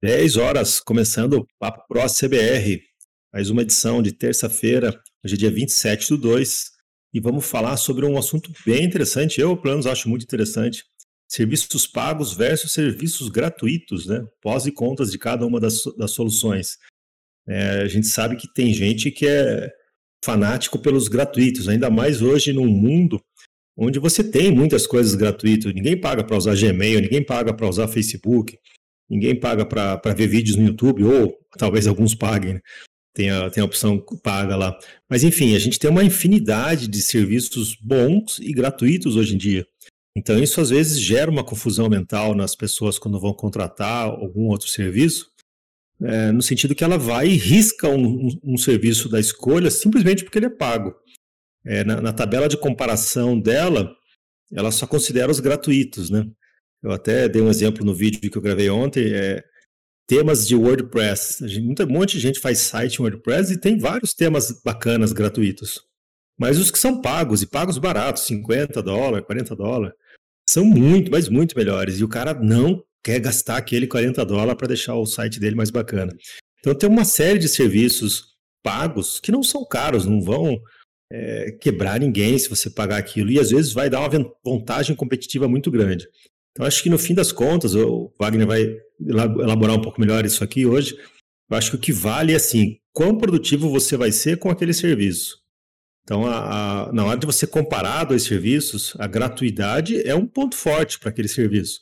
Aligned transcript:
10 0.00 0.36
horas, 0.36 0.78
começando 0.78 1.38
o 1.38 1.46
Papo 1.58 1.82
Pro 1.88 2.00
CBR, 2.06 2.80
mais 3.32 3.50
uma 3.50 3.62
edição 3.62 4.00
de 4.00 4.12
terça-feira, 4.12 4.96
hoje 5.24 5.34
é 5.34 5.38
dia 5.38 5.50
27 5.50 6.10
do 6.10 6.18
2, 6.18 6.66
e 7.12 7.18
vamos 7.18 7.44
falar 7.44 7.76
sobre 7.76 8.06
um 8.06 8.16
assunto 8.16 8.52
bem 8.64 8.84
interessante, 8.84 9.40
eu, 9.40 9.56
pelo 9.56 9.74
menos, 9.74 9.88
acho 9.88 10.08
muito 10.08 10.22
interessante, 10.22 10.84
serviços 11.28 11.84
pagos 11.84 12.32
versus 12.32 12.70
serviços 12.70 13.28
gratuitos, 13.28 14.06
né? 14.06 14.24
Pós 14.40 14.66
e 14.66 14.70
contas 14.70 15.10
de 15.10 15.18
cada 15.18 15.44
uma 15.44 15.58
das, 15.58 15.82
das 15.96 16.12
soluções. 16.12 16.78
É, 17.48 17.80
a 17.80 17.88
gente 17.88 18.06
sabe 18.06 18.36
que 18.36 18.46
tem 18.54 18.72
gente 18.72 19.10
que 19.10 19.26
é 19.26 19.68
fanático 20.24 20.78
pelos 20.78 21.08
gratuitos, 21.08 21.68
ainda 21.68 21.90
mais 21.90 22.22
hoje 22.22 22.52
num 22.52 22.68
mundo 22.68 23.20
onde 23.76 23.98
você 23.98 24.22
tem 24.22 24.52
muitas 24.52 24.86
coisas 24.86 25.16
gratuitas. 25.16 25.74
Ninguém 25.74 26.00
paga 26.00 26.22
para 26.22 26.36
usar 26.36 26.54
Gmail, 26.54 27.00
ninguém 27.00 27.24
paga 27.24 27.52
para 27.52 27.68
usar 27.68 27.88
Facebook, 27.88 28.56
ninguém 29.08 29.38
paga 29.38 29.64
para 29.64 30.14
ver 30.14 30.26
vídeos 30.26 30.56
no 30.56 30.66
YouTube, 30.66 31.04
ou 31.04 31.38
talvez 31.56 31.86
alguns 31.86 32.14
paguem, 32.14 32.54
né? 32.54 32.60
tem, 33.14 33.30
a, 33.30 33.50
tem 33.50 33.62
a 33.62 33.66
opção 33.66 33.98
paga 34.22 34.56
lá. 34.56 34.78
Mas 35.08 35.24
enfim, 35.24 35.54
a 35.54 35.58
gente 35.58 35.78
tem 35.78 35.90
uma 35.90 36.04
infinidade 36.04 36.86
de 36.86 37.02
serviços 37.02 37.74
bons 37.74 38.38
e 38.38 38.52
gratuitos 38.52 39.16
hoje 39.16 39.34
em 39.34 39.38
dia. 39.38 39.66
Então 40.16 40.38
isso 40.42 40.60
às 40.60 40.70
vezes 40.70 41.00
gera 41.00 41.30
uma 41.30 41.44
confusão 41.44 41.88
mental 41.88 42.34
nas 42.34 42.54
pessoas 42.54 42.98
quando 42.98 43.20
vão 43.20 43.32
contratar 43.32 44.04
algum 44.04 44.46
outro 44.46 44.68
serviço, 44.68 45.30
é, 46.00 46.30
no 46.30 46.42
sentido 46.42 46.74
que 46.74 46.84
ela 46.84 46.96
vai 46.96 47.28
e 47.28 47.36
risca 47.36 47.88
um, 47.88 48.26
um, 48.26 48.54
um 48.54 48.56
serviço 48.56 49.08
da 49.08 49.18
escolha 49.18 49.70
simplesmente 49.70 50.22
porque 50.22 50.38
ele 50.38 50.46
é 50.46 50.50
pago 50.50 50.94
é, 51.64 51.84
na, 51.84 52.00
na, 52.00 52.12
tabela 52.12 52.48
de 52.48 52.56
comparação 52.56 53.38
dela, 53.38 53.94
ela 54.52 54.70
só 54.70 54.86
considera 54.86 55.30
os 55.30 55.40
gratuitos, 55.40 56.08
né? 56.08 56.26
Eu 56.82 56.92
até 56.92 57.28
dei 57.28 57.42
um 57.42 57.50
exemplo 57.50 57.84
no 57.84 57.94
vídeo 57.94 58.30
que 58.30 58.38
eu 58.38 58.42
gravei 58.42 58.70
ontem, 58.70 59.12
é, 59.12 59.42
temas 60.06 60.46
de 60.46 60.56
WordPress. 60.56 61.60
Muita, 61.60 61.84
um 61.84 61.90
monte 61.90 62.12
de 62.12 62.20
gente 62.20 62.40
faz 62.40 62.58
site 62.60 62.96
em 62.96 63.02
WordPress 63.02 63.52
e 63.52 63.60
tem 63.60 63.78
vários 63.78 64.14
temas 64.14 64.60
bacanas 64.64 65.12
gratuitos. 65.12 65.82
Mas 66.38 66.58
os 66.58 66.70
que 66.70 66.78
são 66.78 67.00
pagos, 67.00 67.42
e 67.42 67.46
pagos 67.46 67.78
baratos, 67.78 68.22
50 68.22 68.80
dólares, 68.82 69.26
40 69.26 69.56
dólares, 69.56 69.94
são 70.48 70.64
muito, 70.64 71.10
mas 71.10 71.28
muito 71.28 71.56
melhores. 71.56 71.98
E 71.98 72.04
o 72.04 72.08
cara 72.08 72.32
não 72.32 72.82
quer 73.04 73.20
gastar 73.20 73.56
aquele 73.56 73.86
40 73.86 74.24
dólares 74.24 74.54
para 74.54 74.68
deixar 74.68 74.94
o 74.94 75.04
site 75.04 75.40
dele 75.40 75.56
mais 75.56 75.70
bacana. 75.70 76.14
Então 76.60 76.74
tem 76.74 76.88
uma 76.88 77.04
série 77.04 77.38
de 77.38 77.48
serviços 77.48 78.36
pagos 78.62 79.20
que 79.20 79.32
não 79.32 79.42
são 79.42 79.64
caros, 79.64 80.06
não 80.06 80.20
vão 80.20 80.60
é, 81.12 81.52
quebrar 81.60 81.98
ninguém 82.00 82.38
se 82.38 82.48
você 82.48 82.70
pagar 82.70 82.98
aquilo. 82.98 83.30
E 83.30 83.38
às 83.38 83.50
vezes 83.50 83.72
vai 83.72 83.90
dar 83.90 84.00
uma 84.00 84.32
vantagem 84.44 84.94
competitiva 84.94 85.48
muito 85.48 85.70
grande. 85.70 86.06
Então, 86.58 86.66
acho 86.66 86.82
que 86.82 86.90
no 86.90 86.98
fim 86.98 87.14
das 87.14 87.30
contas, 87.30 87.76
o 87.76 88.12
Wagner 88.18 88.44
vai 88.44 88.76
elaborar 89.00 89.76
um 89.76 89.80
pouco 89.80 90.00
melhor 90.00 90.26
isso 90.26 90.42
aqui 90.42 90.66
hoje. 90.66 90.98
Eu 91.48 91.56
acho 91.56 91.70
que 91.70 91.76
o 91.76 91.80
que 91.80 91.92
vale 91.92 92.32
é 92.32 92.36
assim: 92.36 92.78
quão 92.92 93.16
produtivo 93.16 93.70
você 93.70 93.96
vai 93.96 94.10
ser 94.10 94.38
com 94.38 94.50
aquele 94.50 94.74
serviço. 94.74 95.38
Então, 96.02 96.26
a, 96.26 96.88
a, 96.88 96.92
na 96.92 97.04
hora 97.04 97.16
de 97.16 97.26
você 97.26 97.46
comparar 97.46 98.02
dois 98.02 98.24
serviços, 98.24 98.92
a 98.98 99.06
gratuidade 99.06 100.02
é 100.04 100.16
um 100.16 100.26
ponto 100.26 100.56
forte 100.56 100.98
para 100.98 101.10
aquele 101.10 101.28
serviço, 101.28 101.80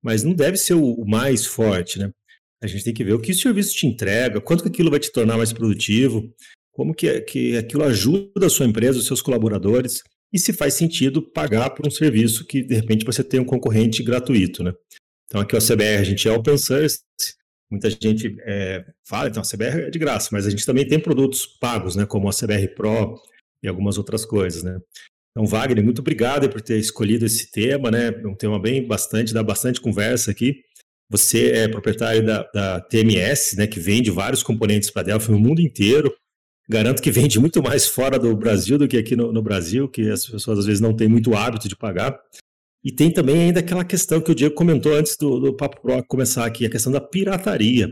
mas 0.00 0.22
não 0.22 0.34
deve 0.34 0.56
ser 0.56 0.74
o, 0.74 0.84
o, 0.84 1.04
mais 1.08 1.44
forte, 1.44 1.98
né? 1.98 2.12
A 2.62 2.68
gente 2.68 2.84
tem 2.84 2.94
que 2.94 3.02
ver 3.02 3.14
o 3.14 3.20
que 3.20 3.32
o 3.32 3.34
serviço 3.34 3.74
te 3.74 3.88
entrega, 3.88 4.40
quanto 4.40 4.62
que 4.62 4.68
aquilo 4.68 4.90
vai 4.90 5.00
te 5.00 5.10
tornar 5.10 5.36
mais 5.36 5.52
produtivo, 5.52 6.32
como 6.70 6.94
que, 6.94 7.22
que 7.22 7.56
aquilo 7.56 7.82
ajuda 7.82 8.46
a 8.46 8.50
sua 8.50 8.66
empresa, 8.66 9.00
os 9.00 9.06
seus 9.06 9.20
colaboradores, 9.20 10.00
e 10.32 10.38
se 10.38 10.52
faz 10.52 10.74
sentido 10.74 11.20
pagar 11.20 11.70
por 11.70 11.86
um 11.86 11.90
serviço 11.90 12.46
que, 12.46 12.62
de 12.62 12.74
repente, 12.74 13.04
você 13.04 13.22
tem 13.22 13.38
um 13.38 13.44
concorrente 13.44 14.02
gratuito, 14.02 14.64
né? 14.64 14.72
Então, 15.26 15.40
aqui 15.40 15.56
o 15.56 15.60
CBR, 15.60 16.00
a 16.00 16.04
gente 16.04 16.28
é 16.28 16.32
open 16.32 16.56
source, 16.56 17.00
muita 17.70 17.90
gente 17.90 18.36
é, 18.40 18.84
fala, 19.06 19.28
então, 19.28 19.42
a 19.42 19.46
CBR 19.46 19.82
é 19.82 19.90
de 19.90 19.98
graça, 19.98 20.28
mas 20.32 20.46
a 20.46 20.50
gente 20.50 20.64
também 20.64 20.86
tem 20.86 20.98
produtos 20.98 21.46
pagos, 21.46 21.96
né, 21.96 22.06
como 22.06 22.28
a 22.28 22.32
CBR 22.32 22.68
Pro 22.74 23.20
e 23.62 23.68
algumas 23.68 23.98
outras 23.98 24.24
coisas, 24.24 24.62
né? 24.62 24.78
Então, 25.30 25.46
Wagner, 25.46 25.82
muito 25.82 26.00
obrigado 26.00 26.48
por 26.50 26.60
ter 26.60 26.78
escolhido 26.78 27.24
esse 27.24 27.50
tema, 27.50 27.90
né? 27.90 28.08
É 28.08 28.26
um 28.26 28.34
tema 28.34 28.60
bem 28.60 28.86
bastante, 28.86 29.32
dá 29.32 29.42
bastante 29.42 29.80
conversa 29.80 30.30
aqui. 30.30 30.62
Você 31.10 31.52
é 31.52 31.68
proprietário 31.68 32.24
da, 32.24 32.42
da 32.52 32.80
TMS, 32.80 33.56
né, 33.56 33.66
que 33.66 33.80
vende 33.80 34.10
vários 34.10 34.42
componentes 34.42 34.90
para 34.90 35.04
Delphi 35.04 35.30
no 35.30 35.38
mundo 35.38 35.60
inteiro. 35.60 36.14
Garanto 36.68 37.02
que 37.02 37.10
vende 37.10 37.40
muito 37.40 37.62
mais 37.62 37.86
fora 37.86 38.18
do 38.18 38.36
Brasil 38.36 38.78
do 38.78 38.86
que 38.86 38.96
aqui 38.96 39.16
no, 39.16 39.32
no, 39.32 39.42
Brasil, 39.42 39.88
que 39.88 40.08
as 40.10 40.26
pessoas 40.26 40.60
às 40.60 40.66
vezes 40.66 40.80
não 40.80 40.94
têm 40.94 41.08
muito 41.08 41.34
hábito 41.34 41.68
de 41.68 41.76
pagar. 41.76 42.18
E 42.84 42.90
tem 42.90 43.10
também 43.10 43.42
ainda 43.42 43.60
aquela 43.60 43.84
questão 43.84 44.20
que 44.20 44.30
o 44.30 44.34
Diego 44.34 44.54
comentou 44.54 44.94
antes 44.94 45.16
do, 45.16 45.38
do 45.38 45.56
Papo 45.56 45.80
Pro 45.80 46.02
começar 46.04 46.44
aqui, 46.44 46.66
a 46.66 46.70
questão 46.70 46.92
da 46.92 47.00
pirataria. 47.00 47.88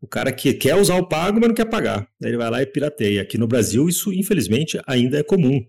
O 0.00 0.06
cara 0.06 0.30
que 0.30 0.52
quer 0.52 0.76
usar 0.76 0.96
o 0.96 1.08
pago, 1.08 1.38
mas 1.40 1.48
não 1.48 1.54
quer 1.54 1.64
pagar. 1.66 2.06
Daí 2.20 2.30
ele 2.30 2.36
vai 2.36 2.50
lá 2.50 2.62
e 2.62 2.66
pirateia. 2.66 3.22
Aqui 3.22 3.38
no 3.38 3.46
Brasil, 3.46 3.88
isso 3.88 4.12
infelizmente 4.12 4.78
ainda 4.86 5.18
é 5.18 5.22
comum. 5.22 5.64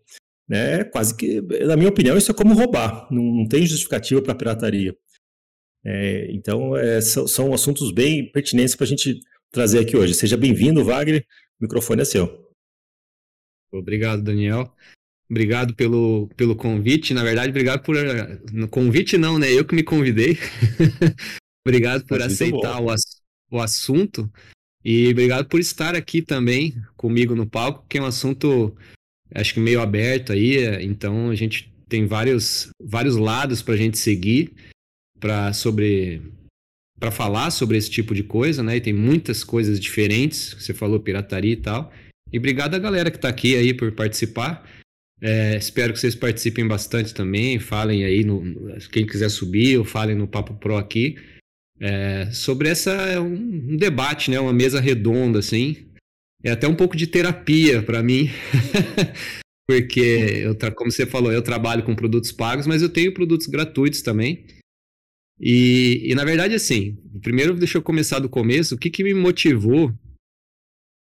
Né? 0.47 0.83
Quase 0.85 1.15
que, 1.15 1.41
na 1.65 1.75
minha 1.75 1.89
opinião, 1.89 2.17
isso 2.17 2.31
é 2.31 2.33
como 2.33 2.53
roubar. 2.53 3.07
Não, 3.11 3.23
não 3.23 3.47
tem 3.47 3.65
justificativa 3.65 4.21
para 4.21 4.35
pirataria. 4.35 4.95
É, 5.85 6.27
então, 6.31 6.75
é, 6.75 6.99
são, 6.99 7.27
são 7.27 7.53
assuntos 7.53 7.91
bem 7.91 8.29
pertinentes 8.29 8.75
para 8.75 8.83
a 8.83 8.87
gente 8.87 9.19
trazer 9.51 9.79
aqui 9.79 9.95
hoje. 9.95 10.13
Seja 10.13 10.35
bem-vindo, 10.35 10.83
Wagner. 10.83 11.25
O 11.59 11.63
microfone 11.63 12.01
é 12.01 12.05
seu. 12.05 12.47
Obrigado, 13.71 14.21
Daniel. 14.21 14.73
Obrigado 15.29 15.75
pelo, 15.75 16.29
pelo 16.37 16.55
convite. 16.55 17.13
Na 17.13 17.23
verdade, 17.23 17.49
obrigado 17.49 17.83
por. 17.83 17.95
No 18.51 18.67
convite, 18.67 19.17
não, 19.17 19.37
né? 19.37 19.51
Eu 19.51 19.65
que 19.65 19.75
me 19.75 19.83
convidei. 19.83 20.37
obrigado 21.67 22.05
por 22.05 22.21
aceitar 22.21 22.81
o, 22.81 22.87
o 23.51 23.59
assunto. 23.59 24.31
E 24.85 25.09
obrigado 25.09 25.47
por 25.49 25.59
estar 25.59 25.95
aqui 25.95 26.21
também 26.21 26.81
comigo 26.95 27.35
no 27.35 27.45
palco, 27.45 27.85
que 27.89 27.97
é 27.97 28.01
um 28.01 28.05
assunto, 28.05 28.73
acho 29.35 29.53
que 29.53 29.59
meio 29.59 29.81
aberto 29.81 30.31
aí. 30.31 30.81
Então, 30.85 31.29
a 31.29 31.35
gente 31.35 31.73
tem 31.89 32.05
vários, 32.05 32.69
vários 32.81 33.17
lados 33.17 33.61
para 33.61 33.73
a 33.73 33.77
gente 33.77 33.97
seguir 33.97 34.53
para 35.19 35.51
sobre 35.51 36.21
para 36.99 37.11
falar 37.11 37.51
sobre 37.51 37.77
esse 37.77 37.89
tipo 37.89 38.13
de 38.13 38.23
coisa, 38.23 38.63
né? 38.63 38.77
E 38.77 38.81
tem 38.81 38.93
muitas 38.93 39.43
coisas 39.43 39.79
diferentes. 39.79 40.55
Você 40.59 40.73
falou 40.73 40.99
pirataria 40.99 41.53
e 41.53 41.57
tal. 41.57 41.91
E 42.31 42.37
obrigado 42.37 42.75
a 42.75 42.79
galera 42.79 43.11
que 43.11 43.17
está 43.17 43.29
aqui 43.29 43.55
aí 43.55 43.73
por 43.73 43.91
participar. 43.91 44.67
É, 45.21 45.57
espero 45.57 45.93
que 45.93 45.99
vocês 45.99 46.15
participem 46.15 46.67
bastante 46.67 47.13
também. 47.13 47.59
Falem 47.59 48.03
aí, 48.03 48.23
no, 48.23 48.43
quem 48.91 49.05
quiser 49.05 49.29
subir, 49.29 49.77
ou 49.77 49.85
falem 49.85 50.15
no 50.15 50.27
Papo 50.27 50.53
Pro 50.55 50.77
aqui. 50.77 51.15
É, 51.79 52.29
sobre 52.31 52.69
essa 52.69 52.91
é 52.91 53.19
um, 53.19 53.33
um, 53.33 53.77
debate, 53.77 54.31
né? 54.31 54.39
Uma 54.39 54.53
mesa 54.53 54.79
redonda, 54.79 55.39
assim. 55.39 55.87
É 56.43 56.51
até 56.51 56.67
um 56.67 56.75
pouco 56.75 56.95
de 56.95 57.07
terapia 57.07 57.81
para 57.81 58.03
mim. 58.03 58.29
Porque, 59.69 59.99
eu, 60.43 60.55
como 60.73 60.91
você 60.91 61.05
falou, 61.05 61.31
eu 61.31 61.41
trabalho 61.41 61.83
com 61.83 61.95
produtos 61.95 62.31
pagos, 62.31 62.65
mas 62.65 62.81
eu 62.81 62.89
tenho 62.89 63.13
produtos 63.13 63.47
gratuitos 63.47 64.01
também. 64.01 64.45
E, 65.39 66.01
e 66.03 66.15
na 66.15 66.25
verdade, 66.25 66.55
assim, 66.55 66.97
primeiro 67.21 67.55
deixa 67.55 67.77
eu 67.77 67.81
começar 67.81 68.19
do 68.19 68.29
começo. 68.29 68.75
O 68.75 68.77
que, 68.77 68.89
que 68.89 69.03
me 69.03 69.13
motivou 69.13 69.93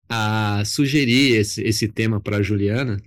a 0.08 0.62
sugerir 0.64 1.36
esse, 1.36 1.62
esse 1.62 1.88
tema 1.88 2.20
para 2.20 2.38
a 2.38 2.42
Juliana? 2.42 3.00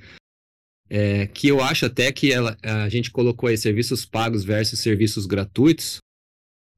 É, 0.89 1.27
que 1.27 1.47
eu 1.47 1.61
acho 1.61 1.85
até 1.85 2.11
que 2.11 2.31
ela, 2.31 2.57
a 2.61 2.89
gente 2.89 3.09
colocou 3.11 3.49
aí 3.49 3.57
serviços 3.57 4.05
pagos 4.05 4.43
versus 4.43 4.79
serviços 4.79 5.25
gratuitos, 5.25 5.97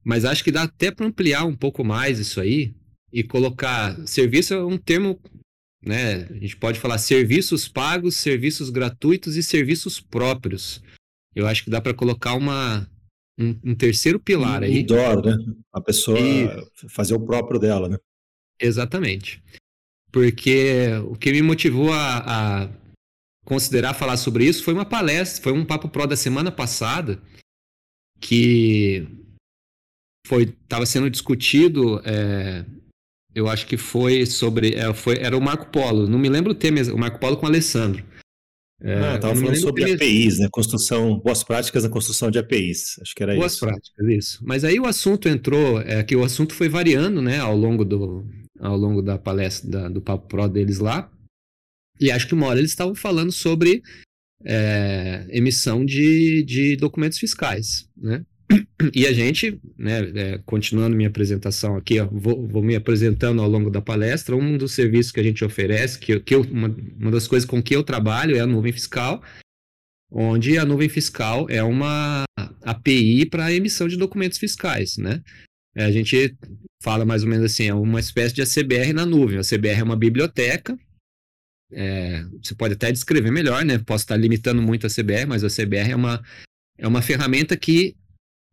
mas 0.04 0.24
acho 0.24 0.42
que 0.42 0.52
dá 0.52 0.62
até 0.62 0.90
para 0.90 1.06
ampliar 1.06 1.44
um 1.44 1.54
pouco 1.54 1.84
mais 1.84 2.18
isso 2.18 2.40
aí 2.40 2.74
e 3.12 3.22
colocar 3.22 3.96
serviço 4.06 4.54
é 4.54 4.64
um 4.64 4.78
termo, 4.78 5.20
né? 5.82 6.24
A 6.30 6.34
gente 6.34 6.56
pode 6.56 6.78
falar 6.78 6.98
serviços 6.98 7.68
pagos, 7.68 8.16
serviços 8.16 8.70
gratuitos 8.70 9.36
e 9.36 9.42
serviços 9.42 10.00
próprios. 10.00 10.82
Eu 11.34 11.46
acho 11.46 11.64
que 11.64 11.70
dá 11.70 11.80
para 11.80 11.94
colocar 11.94 12.34
uma 12.34 12.88
um, 13.38 13.56
um 13.64 13.74
terceiro 13.74 14.18
pilar 14.18 14.62
aí. 14.62 14.80
Indoor, 14.80 15.24
né? 15.24 15.36
A 15.72 15.80
pessoa 15.80 16.18
e... 16.18 16.48
fazer 16.88 17.14
o 17.14 17.20
próprio 17.20 17.60
dela, 17.60 17.88
né? 17.88 17.98
Exatamente. 18.60 19.42
Porque 20.10 20.88
o 21.08 21.16
que 21.16 21.30
me 21.32 21.42
motivou 21.42 21.92
a, 21.92 22.64
a, 22.64 22.68
considerar 23.44 23.94
falar 23.94 24.16
sobre 24.16 24.46
isso 24.46 24.64
foi 24.64 24.72
uma 24.72 24.84
palestra, 24.84 25.42
foi 25.42 25.52
um 25.52 25.64
papo 25.64 25.88
pro 25.88 26.06
da 26.06 26.16
semana 26.16 26.50
passada 26.50 27.20
que 28.18 29.06
foi 30.26 30.44
estava 30.44 30.86
sendo 30.86 31.10
discutido. 31.10 32.00
É, 32.04 32.64
eu 33.34 33.48
acho 33.48 33.66
que 33.66 33.76
foi 33.76 34.24
sobre, 34.24 34.74
é, 34.74 34.92
foi, 34.94 35.18
era 35.18 35.36
o 35.36 35.42
Marco 35.42 35.66
Polo. 35.66 36.08
Não 36.08 36.18
me 36.18 36.28
lembro 36.28 36.52
o 36.52 36.54
tema, 36.54 36.80
o 36.92 36.98
Marco 36.98 37.20
Polo 37.20 37.36
com 37.36 37.44
o 37.44 37.48
Alessandro. 37.48 38.02
É, 38.82 38.94
ah, 38.94 39.16
estava 39.16 39.34
falando 39.34 39.56
sobre 39.56 39.90
APIs, 39.92 40.38
né? 40.38 40.48
Construção, 40.50 41.18
boas 41.18 41.42
práticas 41.42 41.84
na 41.84 41.88
construção 41.88 42.30
de 42.30 42.38
APIs. 42.38 42.98
Acho 43.00 43.14
que 43.14 43.22
era 43.22 43.34
boas 43.34 43.52
isso. 43.52 43.64
Boas 43.64 43.72
práticas, 43.72 44.08
isso. 44.08 44.38
Mas 44.44 44.64
aí 44.64 44.78
o 44.78 44.86
assunto 44.86 45.28
entrou, 45.28 45.80
é 45.80 46.02
que 46.02 46.14
o 46.14 46.22
assunto 46.22 46.54
foi 46.54 46.68
variando, 46.68 47.22
né, 47.22 47.38
ao 47.38 47.56
longo 47.56 47.84
do, 47.84 48.26
ao 48.60 48.76
longo 48.76 49.00
da 49.00 49.18
palestra 49.18 49.70
da, 49.70 49.88
do 49.88 50.02
Papo 50.02 50.28
Pro 50.28 50.48
deles 50.48 50.78
lá. 50.78 51.10
E 51.98 52.10
acho 52.10 52.28
que 52.28 52.34
uma 52.34 52.46
hora 52.46 52.58
eles 52.58 52.70
estavam 52.70 52.94
falando 52.94 53.32
sobre 53.32 53.82
é, 54.44 55.26
emissão 55.30 55.84
de, 55.84 56.44
de 56.44 56.76
documentos 56.76 57.18
fiscais, 57.18 57.88
né? 57.96 58.22
E 58.94 59.06
a 59.06 59.12
gente, 59.12 59.60
né, 59.76 60.00
é, 60.14 60.38
continuando 60.44 60.96
minha 60.96 61.08
apresentação 61.08 61.76
aqui, 61.76 61.98
ó, 61.98 62.06
vou, 62.10 62.46
vou, 62.46 62.62
me 62.62 62.76
apresentando 62.76 63.42
ao 63.42 63.48
longo 63.48 63.70
da 63.70 63.80
palestra, 63.80 64.36
um 64.36 64.56
dos 64.56 64.72
serviços 64.72 65.12
que 65.12 65.20
a 65.20 65.22
gente 65.22 65.44
oferece, 65.44 65.98
que, 65.98 66.18
que 66.20 66.34
eu, 66.34 66.42
uma, 66.42 66.74
uma 66.98 67.10
das 67.10 67.26
coisas 67.26 67.48
com 67.48 67.62
que 67.62 67.74
eu 67.74 67.82
trabalho 67.82 68.36
é 68.36 68.40
a 68.40 68.46
nuvem 68.46 68.72
fiscal, 68.72 69.22
onde 70.10 70.58
a 70.58 70.64
nuvem 70.64 70.88
fiscal 70.88 71.46
é 71.50 71.62
uma 71.62 72.24
API 72.62 73.26
para 73.26 73.52
emissão 73.52 73.88
de 73.88 73.96
documentos 73.96 74.38
fiscais, 74.38 74.96
né? 74.96 75.22
É, 75.74 75.84
a 75.84 75.90
gente 75.90 76.34
fala 76.82 77.04
mais 77.04 77.22
ou 77.22 77.28
menos 77.28 77.44
assim, 77.44 77.68
é 77.68 77.74
uma 77.74 78.00
espécie 78.00 78.34
de 78.34 78.42
ACBR 78.42 78.92
na 78.92 79.04
nuvem. 79.04 79.38
A 79.38 79.40
ACBR 79.40 79.80
é 79.80 79.82
uma 79.82 79.96
biblioteca, 79.96 80.78
é, 81.72 82.24
você 82.42 82.54
pode 82.54 82.74
até 82.74 82.92
descrever 82.92 83.30
melhor, 83.30 83.64
né? 83.64 83.78
Posso 83.78 84.04
estar 84.04 84.16
limitando 84.16 84.62
muito 84.62 84.86
a 84.86 84.90
CBR, 84.90 85.26
mas 85.26 85.42
a 85.42 85.48
CBR 85.48 85.90
é 85.90 85.96
uma, 85.96 86.22
é 86.78 86.86
uma 86.86 87.02
ferramenta 87.02 87.56
que 87.56 87.96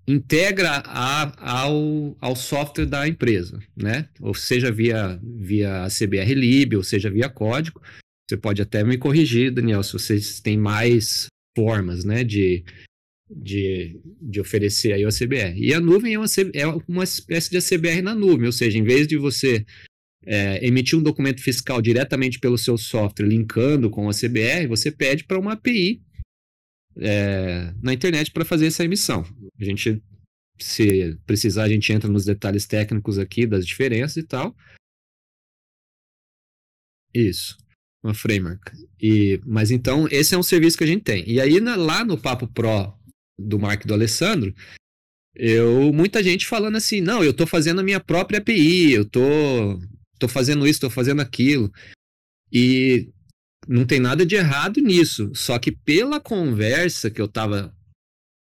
integra 0.07 0.83
a, 0.85 1.61
ao, 1.61 2.17
ao 2.19 2.35
software 2.35 2.85
da 2.85 3.07
empresa, 3.07 3.59
né? 3.75 4.09
Ou 4.19 4.33
seja, 4.33 4.71
via, 4.71 5.19
via 5.23 5.87
CBR 5.87 6.33
Lib, 6.33 6.75
ou 6.75 6.83
seja, 6.83 7.09
via 7.09 7.29
código. 7.29 7.81
Você 8.29 8.37
pode 8.37 8.61
até 8.61 8.83
me 8.83 8.97
corrigir, 8.97 9.51
Daniel, 9.51 9.83
se 9.83 9.93
vocês 9.93 10.39
têm 10.39 10.57
mais 10.57 11.27
formas, 11.55 12.03
né, 12.03 12.23
de, 12.23 12.63
de, 13.29 13.99
de 14.21 14.39
oferecer 14.39 14.93
aí 14.93 15.05
o 15.05 15.09
CBR. 15.09 15.55
E 15.57 15.73
a 15.73 15.79
nuvem 15.79 16.13
é 16.13 16.19
uma, 16.19 16.25
é 16.53 16.67
uma 16.87 17.03
espécie 17.03 17.49
de 17.49 17.59
CBR 17.59 18.01
na 18.01 18.15
nuvem, 18.15 18.45
ou 18.45 18.51
seja, 18.51 18.77
em 18.77 18.83
vez 18.83 19.07
de 19.07 19.17
você 19.17 19.65
é, 20.25 20.65
emitir 20.65 20.97
um 20.97 21.03
documento 21.03 21.41
fiscal 21.41 21.81
diretamente 21.81 22.39
pelo 22.39 22.57
seu 22.57 22.77
software, 22.77 23.27
linkando 23.27 23.89
com 23.89 24.09
a 24.09 24.13
CBR, 24.13 24.67
você 24.67 24.91
pede 24.91 25.25
para 25.25 25.39
uma 25.39 25.53
API 25.53 26.01
é, 26.97 27.73
na 27.81 27.93
internet 27.93 28.31
para 28.31 28.45
fazer 28.45 28.67
essa 28.67 28.83
emissão. 28.83 29.23
A 29.59 29.63
gente, 29.63 30.01
se 30.59 31.17
precisar, 31.25 31.63
a 31.63 31.69
gente 31.69 31.91
entra 31.91 32.09
nos 32.09 32.25
detalhes 32.25 32.65
técnicos 32.65 33.17
aqui 33.17 33.45
das 33.45 33.65
diferenças 33.65 34.17
e 34.17 34.23
tal. 34.23 34.55
Isso, 37.13 37.57
uma 38.03 38.13
framework. 38.13 38.71
E, 39.01 39.39
mas 39.45 39.71
então, 39.71 40.07
esse 40.09 40.33
é 40.33 40.37
um 40.37 40.43
serviço 40.43 40.77
que 40.77 40.83
a 40.83 40.87
gente 40.87 41.03
tem. 41.03 41.29
E 41.29 41.39
aí, 41.39 41.59
na, 41.59 41.75
lá 41.75 42.03
no 42.03 42.17
Papo 42.17 42.47
Pro 42.47 42.93
do 43.37 43.59
Mark 43.59 43.83
e 43.83 43.87
do 43.87 43.93
Alessandro, 43.93 44.53
eu 45.35 45.91
muita 45.91 46.23
gente 46.23 46.45
falando 46.45 46.75
assim, 46.75 47.01
não, 47.01 47.23
eu 47.23 47.31
estou 47.31 47.47
fazendo 47.47 47.81
a 47.81 47.83
minha 47.83 47.99
própria 47.99 48.39
API, 48.39 48.91
eu 48.91 49.03
estou 49.03 49.79
tô 50.19 50.27
fazendo 50.27 50.67
isso, 50.67 50.81
tô 50.81 50.89
fazendo 50.89 51.21
aquilo. 51.21 51.71
E 52.51 53.11
não 53.67 53.85
tem 53.85 53.99
nada 53.99 54.25
de 54.25 54.35
errado 54.35 54.79
nisso. 54.81 55.31
Só 55.33 55.57
que 55.59 55.71
pela 55.71 56.19
conversa 56.19 57.09
que 57.09 57.21
eu 57.21 57.27
tava 57.27 57.75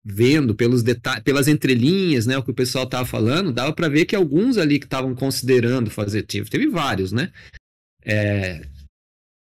vendo, 0.05 0.55
pelos 0.55 0.83
detalhes, 0.83 1.23
pelas 1.23 1.47
entrelinhas, 1.47 2.27
né, 2.27 2.37
o 2.39 2.43
que 2.43 2.51
o 2.51 2.55
pessoal 2.55 2.87
tava 2.87 3.05
falando, 3.05 3.53
dava 3.53 3.73
para 3.73 3.89
ver 3.89 4.07
que 4.07 4.17
alguns 4.17 4.57
ali 4.57 4.79
que 4.79 4.87
estavam 4.87 5.15
considerando 5.15 5.91
fazer, 5.91 6.23
teve, 6.23 6.49
teve 6.49 6.67
vários, 6.69 7.13
né? 7.13 7.33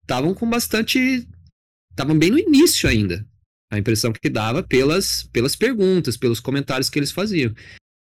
Estavam 0.03 0.33
é, 0.33 0.35
com 0.35 0.49
bastante. 0.49 1.27
Estavam 1.91 2.19
bem 2.19 2.31
no 2.31 2.39
início 2.39 2.89
ainda. 2.89 3.27
A 3.71 3.79
impressão 3.79 4.13
que 4.13 4.29
dava 4.29 4.63
pelas, 4.63 5.25
pelas 5.33 5.57
perguntas, 5.57 6.17
pelos 6.17 6.41
comentários 6.41 6.91
que 6.91 6.99
eles 6.99 7.11
faziam. 7.11 7.55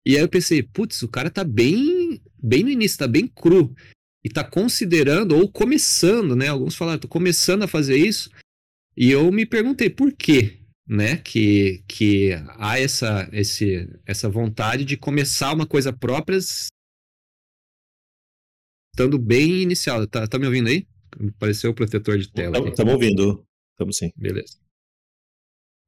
E 0.07 0.17
aí 0.17 0.23
eu 0.23 0.29
pensei, 0.29 0.63
putz, 0.63 1.03
o 1.03 1.09
cara 1.09 1.29
tá 1.29 1.45
bem, 1.45 2.23
bem 2.43 2.63
no 2.63 2.71
início, 2.71 2.99
tá 2.99 3.07
bem 3.07 3.27
cru 3.27 3.75
e 4.29 4.31
está 4.31 4.45
considerando 4.45 5.35
ou 5.37 5.51
começando, 5.51 6.37
né? 6.37 6.49
Alguns 6.49 6.77
falaram, 6.77 6.97
estou 6.97 7.11
começando 7.11 7.63
a 7.63 7.69
fazer 7.69 7.97
isso. 7.97 8.31
E 8.95 9.11
eu 9.11 9.33
me 9.33 9.47
perguntei 9.47 9.89
por 9.89 10.13
quê, 10.13 10.61
né? 10.87 11.17
Que, 11.17 11.83
que 11.89 12.33
há 12.59 12.79
essa, 12.79 13.27
esse, 13.33 13.89
essa 14.05 14.29
vontade 14.29 14.85
de 14.85 14.99
começar 14.99 15.55
uma 15.55 15.67
coisa 15.67 15.93
própria 15.93 16.37
estando 18.95 19.19
bem 19.19 19.63
inicial. 19.63 20.07
Tá, 20.07 20.27
tá 20.27 20.39
me 20.39 20.45
ouvindo 20.45 20.69
aí? 20.69 20.87
Pareceu 21.39 21.71
o 21.71 21.75
protetor 21.75 22.19
de 22.19 22.31
tela. 22.31 22.59
Estamos 22.69 22.93
ouvindo. 22.93 23.47
Estamos 23.73 23.97
sim. 23.97 24.13
Beleza. 24.15 24.59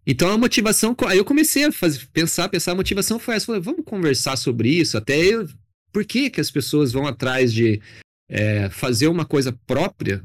Então 0.07 0.31
a 0.31 0.39
motivação, 0.39 0.97
aí 1.07 1.19
eu 1.19 1.27
comecei 1.27 1.65
a 1.65 1.73
fazer, 1.73 2.09
pensar, 2.11 2.49
pensar, 2.49 2.73
a 2.73 2.77
motivação 2.77 3.19
foi 3.19 3.35
essa, 3.35 3.45
falei, 3.45 3.61
vamos 3.61 3.85
conversar 3.85 4.35
sobre 4.37 4.71
isso, 4.71 4.97
até 4.97 5.19
eu, 5.19 5.47
por 5.93 6.07
que 6.07 6.31
que 6.31 6.41
as 6.41 6.51
pessoas 6.51 6.91
vão 6.91 7.07
atrás 7.07 7.53
de 7.53 7.83
é, 8.31 8.71
fazer 8.71 9.09
uma 9.09 9.25
coisa 9.25 9.53
própria 9.67 10.23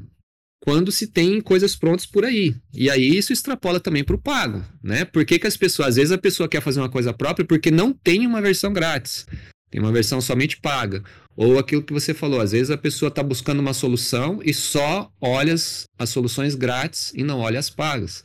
quando 0.60 0.90
se 0.90 1.06
tem 1.06 1.40
coisas 1.40 1.76
prontas 1.76 2.06
por 2.06 2.24
aí. 2.24 2.54
E 2.72 2.88
aí 2.88 3.16
isso 3.16 3.32
extrapola 3.32 3.78
também 3.78 4.02
para 4.02 4.16
o 4.16 4.20
pago, 4.20 4.64
né? 4.82 5.04
Por 5.04 5.24
que, 5.24 5.38
que 5.38 5.46
as 5.46 5.56
pessoas, 5.56 5.88
às 5.88 5.96
vezes 5.96 6.12
a 6.12 6.18
pessoa 6.18 6.48
quer 6.48 6.62
fazer 6.62 6.80
uma 6.80 6.88
coisa 6.88 7.12
própria 7.12 7.46
porque 7.46 7.70
não 7.70 7.92
tem 7.92 8.26
uma 8.26 8.40
versão 8.40 8.72
grátis, 8.72 9.26
tem 9.70 9.80
uma 9.80 9.92
versão 9.92 10.20
somente 10.20 10.56
paga. 10.56 11.02
Ou 11.36 11.58
aquilo 11.58 11.82
que 11.82 11.92
você 11.92 12.14
falou, 12.14 12.40
às 12.40 12.52
vezes 12.52 12.70
a 12.70 12.78
pessoa 12.78 13.10
está 13.10 13.22
buscando 13.22 13.60
uma 13.60 13.74
solução 13.74 14.40
e 14.42 14.54
só 14.54 15.12
olha 15.20 15.52
as, 15.52 15.84
as 15.98 16.08
soluções 16.08 16.54
grátis 16.54 17.12
e 17.14 17.22
não 17.22 17.40
olha 17.40 17.58
as 17.58 17.68
pagas. 17.68 18.24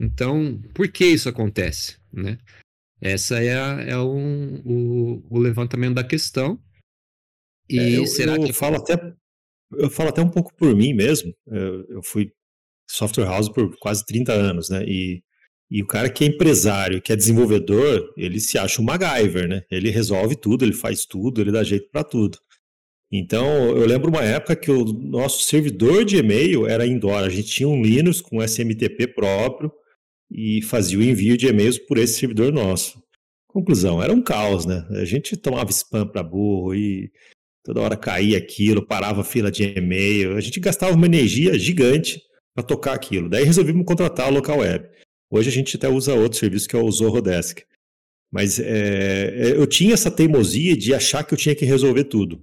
Então, 0.00 0.60
por 0.74 0.88
que 0.88 1.06
isso 1.06 1.28
acontece, 1.28 1.96
né? 2.12 2.38
Essa 3.00 3.42
é, 3.42 3.90
é 3.90 3.98
um, 3.98 4.62
o, 4.64 5.22
o 5.28 5.38
levantamento 5.38 5.94
da 5.94 6.04
questão. 6.04 6.58
E 7.74 7.78
é, 7.78 7.98
eu, 7.98 8.06
será 8.06 8.36
eu 8.36 8.44
que 8.44 8.52
falo 8.52 8.76
até 8.76 8.96
eu 9.76 9.90
falo 9.90 10.10
até 10.10 10.22
um 10.22 10.28
pouco 10.28 10.54
por 10.54 10.74
mim 10.74 10.92
mesmo. 10.92 11.34
Eu, 11.46 11.86
eu, 11.88 12.02
fui 12.02 12.30
software 12.88 13.24
house 13.24 13.48
por 13.48 13.76
quase 13.78 14.04
30 14.04 14.32
anos, 14.32 14.68
né? 14.70 14.84
E, 14.86 15.22
e 15.70 15.82
o 15.82 15.86
cara 15.86 16.10
que 16.10 16.24
é 16.24 16.26
empresário, 16.26 17.00
que 17.00 17.12
é 17.12 17.16
desenvolvedor, 17.16 18.12
ele 18.16 18.38
se 18.40 18.58
acha 18.58 18.80
um 18.80 18.84
MacGyver, 18.84 19.48
né? 19.48 19.62
Ele 19.70 19.90
resolve 19.90 20.36
tudo, 20.36 20.64
ele 20.64 20.74
faz 20.74 21.06
tudo, 21.06 21.40
ele 21.40 21.50
dá 21.50 21.62
jeito 21.62 21.88
para 21.90 22.04
tudo. 22.04 22.38
Então, 23.10 23.76
eu 23.76 23.86
lembro 23.86 24.10
uma 24.10 24.22
época 24.22 24.56
que 24.56 24.70
o 24.70 24.84
nosso 24.84 25.42
servidor 25.42 26.04
de 26.04 26.16
e-mail 26.16 26.66
era 26.66 26.86
indoor. 26.86 27.24
A 27.24 27.28
gente 27.28 27.48
tinha 27.48 27.68
um 27.68 27.82
Linux 27.82 28.20
com 28.20 28.42
SMTP 28.42 29.06
próprio 29.08 29.70
e 30.30 30.62
fazia 30.62 30.98
o 30.98 31.02
envio 31.02 31.36
de 31.36 31.46
e-mails 31.46 31.78
por 31.78 31.98
esse 31.98 32.18
servidor 32.18 32.52
nosso. 32.52 33.02
Conclusão, 33.46 34.02
era 34.02 34.12
um 34.14 34.22
caos, 34.22 34.64
né? 34.64 34.86
A 34.92 35.04
gente 35.04 35.36
tomava 35.36 35.70
spam 35.70 36.06
para 36.06 36.22
burro 36.22 36.74
e 36.74 37.12
toda 37.64 37.80
hora 37.80 37.96
caía 37.96 38.38
aquilo, 38.38 38.86
parava 38.86 39.20
a 39.20 39.24
fila 39.24 39.50
de 39.50 39.64
e-mail. 39.64 40.36
A 40.36 40.40
gente 40.40 40.60
gastava 40.60 40.94
uma 40.94 41.06
energia 41.06 41.58
gigante 41.58 42.20
para 42.54 42.64
tocar 42.64 42.92
aquilo. 42.94 43.28
Daí 43.28 43.44
resolvimos 43.44 43.86
contratar 43.86 44.30
o 44.30 44.34
local 44.34 44.58
web. 44.58 44.88
Hoje 45.30 45.48
a 45.48 45.52
gente 45.52 45.76
até 45.76 45.88
usa 45.88 46.14
outro 46.14 46.38
serviço 46.38 46.68
que 46.68 46.76
é 46.76 46.78
o 46.78 46.90
Zorrodesk. 46.90 47.60
Mas 48.30 48.58
é, 48.58 48.64
é, 48.64 49.52
eu 49.52 49.66
tinha 49.66 49.94
essa 49.94 50.10
teimosia 50.10 50.76
de 50.76 50.94
achar 50.94 51.22
que 51.24 51.34
eu 51.34 51.38
tinha 51.38 51.54
que 51.54 51.64
resolver 51.64 52.04
tudo. 52.04 52.42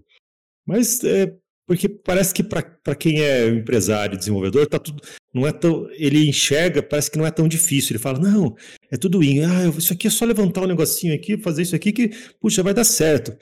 Mas 0.66 1.04
é, 1.04 1.36
porque 1.70 1.88
parece 1.88 2.34
que 2.34 2.43
para 2.43 2.96
quem 2.96 3.22
é 3.22 3.48
empresário, 3.48 4.17
desenvolvedor, 4.17 4.65
tá 4.65 4.79
tudo, 4.79 5.03
não 5.32 5.46
é 5.46 5.51
tão, 5.51 5.88
ele 5.91 6.27
enxerga, 6.27 6.82
parece 6.82 7.12
que 7.12 7.17
não 7.17 7.25
é 7.25 7.32
tão 7.32 7.48
difícil. 7.48 7.93
Ele 7.93 8.01
fala, 8.01 8.20
não, 8.20 8.55
é 8.91 8.98
tudo 8.98 9.24
in, 9.24 9.43
ah, 9.43 9.67
isso 9.77 9.93
aqui 9.93 10.08
é 10.08 10.10
só 10.10 10.25
levantar 10.25 10.62
um 10.62 10.67
negocinho 10.67 11.13
aqui, 11.13 11.38
fazer 11.38 11.62
isso 11.62 11.75
aqui 11.75 11.91
que, 11.91 12.10
puxa, 12.39 12.63
vai 12.63 12.74
dar 12.74 12.84
certo. 12.84 13.38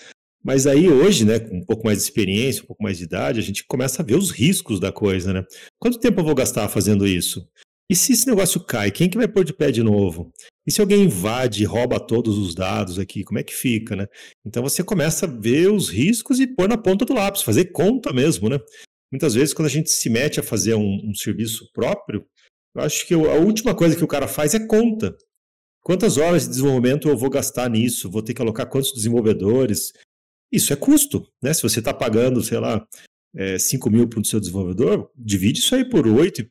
Mas 0.47 0.65
aí 0.65 0.89
hoje, 0.89 1.25
né, 1.25 1.41
com 1.41 1.57
um 1.57 1.65
pouco 1.65 1.83
mais 1.83 1.97
de 1.97 2.05
experiência, 2.05 2.63
um 2.63 2.67
pouco 2.67 2.81
mais 2.81 2.97
de 2.97 3.03
idade, 3.03 3.37
a 3.37 3.43
gente 3.43 3.65
começa 3.65 4.01
a 4.01 4.05
ver 4.05 4.15
os 4.15 4.31
riscos 4.31 4.79
da 4.79 4.93
coisa, 4.93 5.33
né? 5.33 5.45
Quanto 5.77 5.99
tempo 5.99 6.21
eu 6.21 6.23
vou 6.23 6.33
gastar 6.33 6.69
fazendo 6.69 7.05
isso? 7.05 7.45
E 7.91 7.95
se 7.95 8.13
esse 8.13 8.25
negócio 8.25 8.63
cai, 8.63 8.89
quem 8.89 9.09
que 9.09 9.17
vai 9.17 9.27
pôr 9.27 9.43
de 9.43 9.51
pé 9.51 9.71
de 9.71 9.83
novo? 9.83 10.31
E 10.65 10.71
se 10.71 10.79
alguém 10.79 11.03
invade, 11.03 11.65
rouba 11.65 11.99
todos 11.99 12.37
os 12.37 12.55
dados 12.55 12.97
aqui, 12.97 13.25
como 13.25 13.39
é 13.39 13.43
que 13.43 13.53
fica, 13.53 13.93
né? 13.93 14.07
Então 14.45 14.63
você 14.63 14.81
começa 14.81 15.25
a 15.25 15.29
ver 15.29 15.69
os 15.69 15.89
riscos 15.89 16.39
e 16.39 16.47
pôr 16.47 16.69
na 16.69 16.77
ponta 16.77 17.03
do 17.03 17.13
lápis, 17.13 17.41
fazer 17.41 17.65
conta 17.65 18.13
mesmo, 18.13 18.47
né? 18.47 18.57
Muitas 19.11 19.33
vezes, 19.33 19.53
quando 19.53 19.65
a 19.65 19.71
gente 19.71 19.89
se 19.89 20.09
mete 20.09 20.39
a 20.39 20.43
fazer 20.43 20.75
um, 20.75 21.09
um 21.09 21.13
serviço 21.13 21.69
próprio, 21.73 22.25
eu 22.73 22.83
acho 22.83 23.05
que 23.05 23.13
a 23.13 23.17
última 23.17 23.75
coisa 23.75 23.97
que 23.97 24.03
o 24.03 24.07
cara 24.07 24.29
faz 24.29 24.53
é 24.53 24.65
conta. 24.65 25.13
Quantas 25.81 26.17
horas 26.17 26.43
de 26.43 26.49
desenvolvimento 26.49 27.09
eu 27.09 27.17
vou 27.17 27.29
gastar 27.29 27.69
nisso? 27.69 28.09
Vou 28.09 28.21
ter 28.21 28.33
que 28.33 28.41
alocar 28.41 28.67
quantos 28.67 28.93
desenvolvedores? 28.93 29.91
Isso 30.51 30.71
é 30.71 30.75
custo, 30.75 31.27
né? 31.41 31.53
Se 31.53 31.61
você 31.61 31.79
está 31.79 31.93
pagando, 31.93 32.41
sei 32.41 32.59
lá, 32.59 32.87
é, 33.35 33.59
5 33.59 33.89
mil 33.89 34.07
para 34.07 34.19
o 34.19 34.25
seu 34.25 34.39
desenvolvedor, 34.39 35.11
divide 35.15 35.59
isso 35.59 35.75
aí 35.75 35.87
por 35.87 36.07
8 36.07 36.41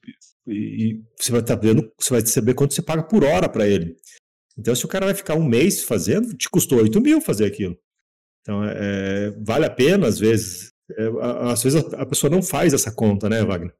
e, 0.46 0.52
e 0.52 1.02
você 1.18 1.32
vai 1.32 1.40
estar 1.40 1.56
tá 1.56 1.62
vendo, 1.62 1.90
você 1.98 2.10
vai 2.10 2.26
saber 2.26 2.54
quanto 2.54 2.74
você 2.74 2.82
paga 2.82 3.02
por 3.02 3.24
hora 3.24 3.48
para 3.48 3.66
ele. 3.66 3.96
Então, 4.58 4.74
se 4.74 4.84
o 4.84 4.88
cara 4.88 5.06
vai 5.06 5.14
ficar 5.14 5.34
um 5.34 5.44
mês 5.44 5.82
fazendo, 5.82 6.34
te 6.34 6.48
custou 6.48 6.78
8 6.78 7.00
mil 7.00 7.20
fazer 7.20 7.44
aquilo. 7.44 7.78
Então, 8.40 8.64
é, 8.64 8.74
é, 8.78 9.30
vale 9.44 9.66
a 9.66 9.70
pena, 9.70 10.06
às 10.06 10.18
vezes. 10.18 10.70
É, 10.96 11.08
às 11.50 11.62
vezes 11.62 11.82
a, 11.94 12.06
pessoa 12.06 12.30
não 12.30 12.40
faz 12.40 12.72
essa 12.72 12.92
conta, 12.92 13.28
né, 13.28 13.44
Wagner? 13.44 13.74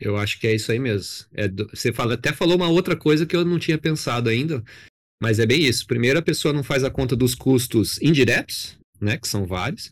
Eu 0.00 0.16
acho 0.16 0.40
que 0.40 0.46
é 0.46 0.54
isso 0.54 0.72
aí 0.72 0.78
mesmo. 0.78 1.26
É, 1.34 1.48
você 1.48 1.92
fala, 1.92 2.14
até 2.14 2.32
falou 2.32 2.56
uma 2.56 2.68
outra 2.68 2.96
coisa 2.96 3.26
que 3.26 3.36
eu 3.36 3.44
não 3.44 3.58
tinha 3.58 3.78
pensado 3.78 4.30
ainda, 4.30 4.64
mas 5.22 5.38
é 5.38 5.46
bem 5.46 5.62
isso. 5.62 5.86
Primeiro, 5.86 6.18
a 6.18 6.22
pessoa 6.22 6.52
não 6.52 6.64
faz 6.64 6.82
a 6.82 6.90
conta 6.90 7.14
dos 7.14 7.34
custos 7.34 8.00
indiretos, 8.00 8.78
né, 9.04 9.18
que 9.18 9.28
são 9.28 9.46
vários. 9.46 9.90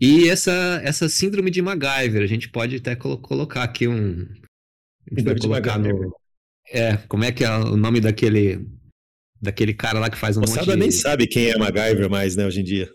E 0.00 0.28
essa, 0.28 0.80
essa 0.82 1.08
síndrome 1.08 1.50
de 1.50 1.62
MacGyver, 1.62 2.22
a 2.22 2.26
gente 2.26 2.48
pode 2.48 2.76
até 2.76 2.96
colo 2.96 3.18
colocar 3.18 3.62
aqui 3.62 3.86
um. 3.86 4.26
A 5.10 5.14
gente 5.14 5.24
vai 5.24 5.38
colocar 5.38 5.78
no. 5.78 6.14
É, 6.68 6.96
como 7.08 7.24
é 7.24 7.32
que 7.32 7.44
é 7.44 7.50
o 7.50 7.76
nome 7.76 8.00
daquele 8.00 8.66
daquele 9.40 9.74
cara 9.74 9.98
lá 9.98 10.08
que 10.08 10.16
faz 10.16 10.36
um 10.36 10.40
monte 10.40 10.64
de... 10.64 10.76
nem 10.76 10.90
sabe 10.90 11.26
quem 11.26 11.50
é 11.50 11.58
MacGyver 11.58 12.08
mais, 12.08 12.36
né, 12.36 12.46
hoje 12.46 12.60
em 12.60 12.64
dia. 12.64 12.92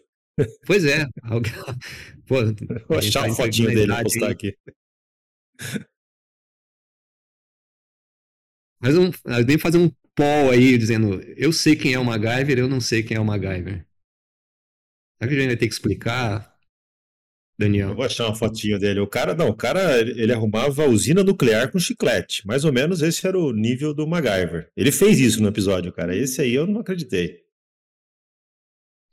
Pois 0.66 0.86
é. 0.86 1.08
Pô, 2.28 2.36
Vou 2.88 2.98
achar 2.98 3.22
tá 3.22 3.28
uma 3.28 3.36
fotinho 3.36 3.70
dele 3.70 3.92
e 3.92 4.04
postar 4.04 4.30
aqui. 4.30 4.56
Mas 8.80 8.98
um, 8.98 9.12
nem 9.46 9.58
fazer 9.58 9.78
um 9.78 9.90
poll 10.14 10.52
aí 10.52 10.78
dizendo 10.78 11.22
eu 11.38 11.54
sei 11.54 11.76
quem 11.76 11.94
é 11.94 12.00
o 12.00 12.06
MacGyver, 12.06 12.60
eu 12.60 12.68
não 12.68 12.82
sei 12.82 13.02
quem 13.02 13.16
é 13.16 13.20
o 13.20 13.26
MacGyver. 13.26 13.87
Será 15.18 15.30
que 15.30 15.36
a 15.36 15.40
gente 15.40 15.48
vai 15.48 15.58
ter 15.58 15.68
que 15.68 15.74
explicar, 15.74 16.56
Daniel? 17.58 17.90
Eu 17.90 17.96
vou 17.96 18.06
achar 18.06 18.28
uma 18.28 18.36
fotinho 18.36 18.78
dele. 18.78 19.00
O 19.00 19.08
cara, 19.08 19.34
não, 19.34 19.50
o 19.50 19.56
cara, 19.56 20.00
ele 20.00 20.32
arrumava 20.32 20.86
usina 20.86 21.24
nuclear 21.24 21.72
com 21.72 21.80
chiclete. 21.80 22.46
Mais 22.46 22.64
ou 22.64 22.72
menos 22.72 23.02
esse 23.02 23.26
era 23.28 23.38
o 23.38 23.52
nível 23.52 23.94
do 23.94 24.08
MacGyver. 24.08 24.72
Ele 24.76 24.92
fez 24.92 25.20
isso 25.20 25.42
no 25.42 25.50
episódio, 25.50 25.92
cara. 25.92 26.16
Esse 26.16 26.42
aí 26.42 26.54
eu 26.54 26.68
não 26.68 26.82
acreditei. 26.82 27.44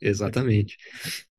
Exatamente. 0.01 0.77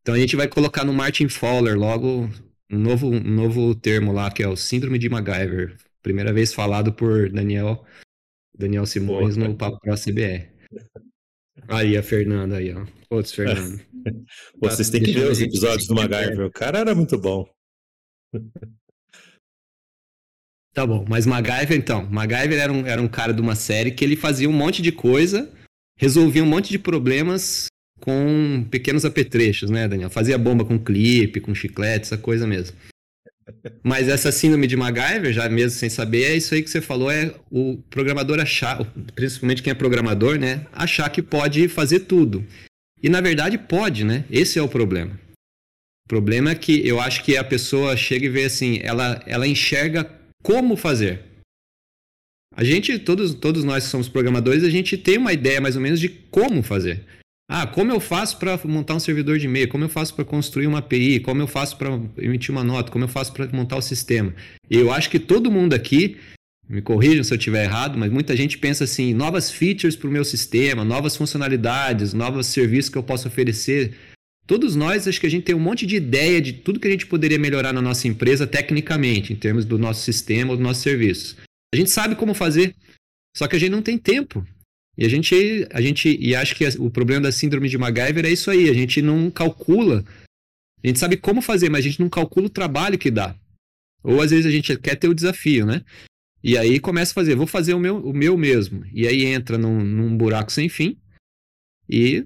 Então 0.01 0.15
a 0.15 0.19
gente 0.19 0.35
vai 0.35 0.47
colocar 0.47 0.83
no 0.83 0.93
Martin 0.93 1.27
Fowler 1.27 1.77
logo 1.77 2.29
um 2.71 2.79
novo, 2.79 3.07
um 3.07 3.19
novo 3.19 3.75
termo 3.75 4.11
lá, 4.11 4.31
que 4.31 4.41
é 4.41 4.47
o 4.47 4.55
Síndrome 4.55 4.97
de 4.97 5.09
MacGyver. 5.09 5.77
Primeira 6.01 6.33
vez 6.33 6.53
falado 6.53 6.93
por 6.93 7.29
Daniel, 7.29 7.85
Daniel 8.57 8.85
Simões 8.85 9.37
no 9.37 9.55
Papo 9.55 9.79
Pro 9.79 9.95
CBR. 9.95 10.49
Aí 11.67 11.97
a 11.97 12.03
Fernanda 12.03 12.57
aí, 12.57 12.73
ó. 12.73 12.85
Outros 13.09 13.33
Fernando. 13.33 13.81
Vocês 14.59 14.89
têm 14.89 15.01
que 15.01 15.13
ver 15.13 15.31
os 15.31 15.41
episódios 15.41 15.87
do 15.87 15.95
MacGyver. 15.95 16.45
O 16.45 16.51
cara 16.51 16.79
era 16.79 16.93
muito 16.93 17.17
bom. 17.17 17.47
Tá 20.73 20.85
bom, 20.85 21.05
mas 21.07 21.25
MacGyver 21.25 21.77
então. 21.77 22.05
MacGyver 22.09 22.59
era 22.59 22.71
um, 22.71 22.85
era 22.85 23.01
um 23.01 23.07
cara 23.07 23.33
de 23.33 23.41
uma 23.41 23.55
série 23.55 23.91
que 23.91 24.03
ele 24.03 24.15
fazia 24.15 24.49
um 24.49 24.53
monte 24.53 24.81
de 24.81 24.91
coisa, 24.91 25.51
resolvia 25.97 26.43
um 26.43 26.47
monte 26.47 26.69
de 26.69 26.77
problemas 26.77 27.67
com 28.01 28.67
pequenos 28.69 29.05
apetrechos, 29.05 29.69
né, 29.69 29.87
Daniel? 29.87 30.09
Fazia 30.09 30.37
bomba 30.37 30.65
com 30.65 30.77
clipe, 30.77 31.39
com 31.39 31.55
chiclete, 31.55 32.05
essa 32.05 32.17
coisa 32.17 32.45
mesmo. 32.45 32.75
Mas 33.83 34.07
essa 34.07 34.31
síndrome 34.31 34.65
de 34.67 34.75
MacGyver, 34.75 35.31
já 35.31 35.47
mesmo 35.47 35.77
sem 35.77 35.89
saber, 35.89 36.23
é 36.23 36.35
isso 36.35 36.53
aí 36.53 36.63
que 36.63 36.69
você 36.69 36.81
falou, 36.81 37.11
é 37.11 37.33
o 37.51 37.77
programador 37.89 38.39
achar, 38.39 38.83
principalmente 39.13 39.61
quem 39.61 39.71
é 39.71 39.75
programador, 39.75 40.39
né, 40.39 40.65
achar 40.73 41.09
que 41.09 41.21
pode 41.21 41.67
fazer 41.67 42.01
tudo. 42.01 42.45
E 43.01 43.09
na 43.09 43.21
verdade 43.21 43.57
pode, 43.57 44.03
né? 44.03 44.25
Esse 44.31 44.57
é 44.57 44.61
o 44.61 44.67
problema. 44.67 45.19
O 46.05 46.09
problema 46.09 46.51
é 46.51 46.55
que 46.55 46.87
eu 46.87 46.99
acho 46.99 47.23
que 47.23 47.37
a 47.37 47.43
pessoa 47.43 47.95
chega 47.95 48.25
e 48.25 48.29
vê 48.29 48.45
assim, 48.45 48.79
ela, 48.81 49.21
ela 49.27 49.47
enxerga 49.47 50.09
como 50.41 50.75
fazer. 50.75 51.23
A 52.55 52.63
gente, 52.63 52.97
todos, 52.99 53.33
todos 53.33 53.63
nós 53.63 53.83
que 53.83 53.89
somos 53.89 54.07
programadores, 54.07 54.63
a 54.63 54.69
gente 54.69 54.97
tem 54.97 55.17
uma 55.17 55.33
ideia 55.33 55.59
mais 55.59 55.75
ou 55.75 55.81
menos 55.81 55.99
de 55.99 56.09
como 56.09 56.63
fazer. 56.63 57.03
Ah, 57.47 57.67
como 57.67 57.91
eu 57.91 57.99
faço 57.99 58.37
para 58.37 58.59
montar 58.65 58.95
um 58.95 58.99
servidor 58.99 59.37
de 59.37 59.45
e-mail? 59.45 59.67
Como 59.67 59.83
eu 59.83 59.89
faço 59.89 60.15
para 60.15 60.25
construir 60.25 60.65
uma 60.65 60.79
API? 60.79 61.19
Como 61.19 61.41
eu 61.41 61.47
faço 61.47 61.77
para 61.77 61.89
emitir 62.17 62.51
uma 62.51 62.63
nota? 62.63 62.91
Como 62.91 63.03
eu 63.03 63.09
faço 63.09 63.31
para 63.33 63.47
montar 63.47 63.77
o 63.77 63.81
sistema? 63.81 64.33
Eu 64.69 64.91
acho 64.91 65.09
que 65.09 65.19
todo 65.19 65.51
mundo 65.51 65.73
aqui, 65.73 66.17
me 66.67 66.81
corrijam 66.81 67.23
se 67.23 67.31
eu 67.31 67.37
estiver 67.37 67.63
errado, 67.63 67.97
mas 67.97 68.11
muita 68.11 68.35
gente 68.35 68.57
pensa 68.57 68.83
assim: 68.85 69.13
novas 69.13 69.51
features 69.51 69.95
para 69.95 70.09
o 70.09 70.11
meu 70.11 70.25
sistema, 70.25 70.83
novas 70.83 71.15
funcionalidades, 71.15 72.13
novos 72.13 72.47
serviços 72.47 72.89
que 72.89 72.97
eu 72.97 73.03
posso 73.03 73.27
oferecer. 73.27 73.95
Todos 74.47 74.75
nós, 74.75 75.07
acho 75.07 75.19
que 75.19 75.27
a 75.27 75.29
gente 75.29 75.43
tem 75.43 75.55
um 75.55 75.59
monte 75.59 75.85
de 75.85 75.95
ideia 75.95 76.39
de 76.41 76.53
tudo 76.53 76.79
que 76.79 76.87
a 76.87 76.91
gente 76.91 77.07
poderia 77.07 77.39
melhorar 77.39 77.73
na 77.73 77.81
nossa 77.81 78.07
empresa 78.07 78.45
tecnicamente, 78.45 79.33
em 79.33 79.35
termos 79.35 79.65
do 79.65 79.77
nosso 79.77 80.03
sistema 80.03 80.51
ou 80.51 80.57
do 80.57 80.63
nosso 80.63 80.81
serviço. 80.81 81.37
A 81.73 81.77
gente 81.77 81.89
sabe 81.89 82.15
como 82.15 82.33
fazer, 82.33 82.75
só 83.35 83.47
que 83.47 83.55
a 83.55 83.59
gente 83.59 83.71
não 83.71 83.81
tem 83.81 83.97
tempo. 83.97 84.45
E 84.97 85.05
a 85.05 85.09
gente, 85.09 85.67
a 85.71 85.81
gente, 85.81 86.17
e 86.19 86.35
acho 86.35 86.55
que 86.55 86.65
o 86.79 86.89
problema 86.89 87.23
da 87.23 87.31
síndrome 87.31 87.67
de 87.67 87.77
MacGyver 87.77 88.25
é 88.25 88.29
isso 88.31 88.49
aí, 88.49 88.69
a 88.69 88.73
gente 88.73 89.01
não 89.01 89.29
calcula, 89.29 90.03
a 90.83 90.87
gente 90.87 90.99
sabe 90.99 91.17
como 91.17 91.41
fazer, 91.41 91.69
mas 91.69 91.85
a 91.85 91.89
gente 91.89 91.99
não 91.99 92.09
calcula 92.09 92.47
o 92.47 92.49
trabalho 92.49 92.97
que 92.97 93.11
dá. 93.11 93.35
Ou 94.03 94.21
às 94.21 94.31
vezes 94.31 94.45
a 94.45 94.51
gente 94.51 94.77
quer 94.77 94.95
ter 94.95 95.09
o 95.09 95.15
desafio, 95.15 95.65
né? 95.65 95.83
E 96.43 96.57
aí 96.57 96.79
começa 96.79 97.11
a 97.11 97.15
fazer, 97.15 97.35
vou 97.35 97.47
fazer 97.47 97.73
o 97.73 97.79
meu, 97.79 97.97
o 97.97 98.13
meu 98.13 98.37
mesmo. 98.37 98.85
E 98.93 99.07
aí 99.07 99.25
entra 99.25 99.57
num, 99.57 99.83
num 99.83 100.15
buraco 100.15 100.51
sem 100.51 100.69
fim 100.69 100.97
e 101.89 102.25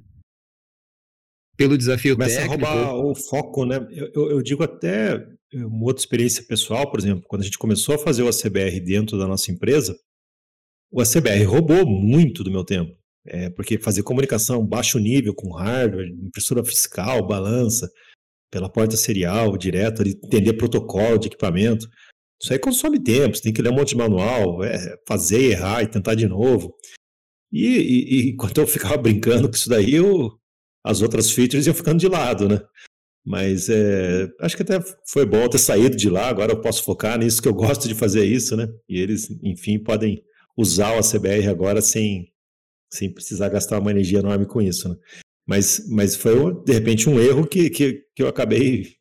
pelo 1.56 1.78
desafio 1.78 2.16
começa 2.16 2.42
técnico... 2.42 2.66
a 2.66 2.74
roubar 2.74 2.96
o 2.96 3.16
foco, 3.16 3.66
né? 3.66 3.86
Eu, 3.92 4.12
eu, 4.14 4.32
eu 4.32 4.42
digo 4.42 4.62
até 4.64 5.26
uma 5.54 5.86
outra 5.86 6.02
experiência 6.02 6.44
pessoal, 6.44 6.90
por 6.92 7.00
exemplo, 7.00 7.26
quando 7.28 7.42
a 7.42 7.46
gente 7.46 7.58
começou 7.58 7.96
a 7.96 8.00
fazer 8.00 8.24
o 8.24 8.30
ACBR 8.30 8.80
dentro 8.80 9.18
da 9.18 9.28
nossa 9.28 9.52
empresa, 9.52 9.98
o 10.92 11.02
ACBR 11.02 11.44
roubou 11.44 11.86
muito 11.86 12.44
do 12.44 12.52
meu 12.52 12.64
tempo. 12.64 12.98
É, 13.26 13.50
porque 13.50 13.78
fazer 13.78 14.02
comunicação 14.02 14.66
baixo 14.66 14.98
nível 14.98 15.36
com 15.36 15.54
hardware, 15.54 16.08
impressora 16.08 16.64
fiscal, 16.64 17.28
balança, 17.28 17.90
pela 18.50 18.70
porta 18.70 18.98
serial, 18.98 19.56
direto, 19.58 20.02
entender 20.02 20.54
protocolo 20.54 21.18
de 21.18 21.28
equipamento, 21.28 21.88
isso 22.42 22.54
aí 22.54 22.60
consome 22.60 23.04
tempo, 23.04 23.36
você 23.36 23.44
tem 23.44 23.54
que 23.54 23.62
ler 23.62 23.70
um 23.70 23.76
monte 23.76 23.90
de 23.90 23.98
manual, 23.98 24.64
é, 24.64 24.98
fazer, 25.08 25.52
errar 25.52 25.84
e 25.84 25.88
tentar 25.88 26.16
de 26.16 26.26
novo. 26.26 26.74
E, 27.52 27.66
e, 27.66 28.28
e 28.28 28.30
enquanto 28.32 28.60
eu 28.60 28.68
ficava 28.68 28.98
brincando 28.98 29.50
com 29.50 29.56
isso 29.56 29.70
daí, 29.70 29.96
eu, 29.96 30.32
as 30.84 31.02
outras 31.02 31.30
features 31.30 31.68
iam 31.68 31.76
ficando 31.76 32.00
de 32.00 32.08
lado, 32.08 32.48
né? 32.48 32.62
Mas 33.26 33.68
é, 33.70 34.28
acho 34.40 34.56
que 34.56 34.64
até 34.64 34.80
foi 35.06 35.26
bom 35.26 35.48
ter 35.50 35.60
saído 35.60 35.98
de 35.98 36.10
lá, 36.10 36.30
agora 36.30 36.54
eu 36.54 36.62
posso 36.62 36.84
focar 36.84 37.20
nisso 37.20 37.42
que 37.42 37.48
eu 37.48 37.54
gosto 37.54 37.88
de 37.88 37.94
fazer 37.94 38.24
isso, 38.26 38.56
né? 38.56 38.68
E 38.88 39.00
eles, 39.00 39.30
enfim, 39.44 39.78
podem 39.78 40.24
usar 40.60 40.94
o 40.94 41.00
ACBR 41.00 41.48
agora 41.48 41.82
sem, 41.82 42.34
sem 42.92 43.12
precisar 43.14 43.48
gastar 43.48 43.80
uma 43.80 43.92
energia 43.92 44.20
enorme 44.20 44.46
com 44.46 44.62
isso, 44.62 44.90
né? 44.90 44.96
Mas, 45.48 45.88
mas 45.90 46.16
foi, 46.16 46.54
de 46.64 46.74
repente, 46.74 47.10
um 47.10 47.20
erro 47.20 47.48
que, 47.48 47.70
que, 47.70 48.04
que 48.16 48.22
eu 48.22 48.28
acabei 48.28 48.96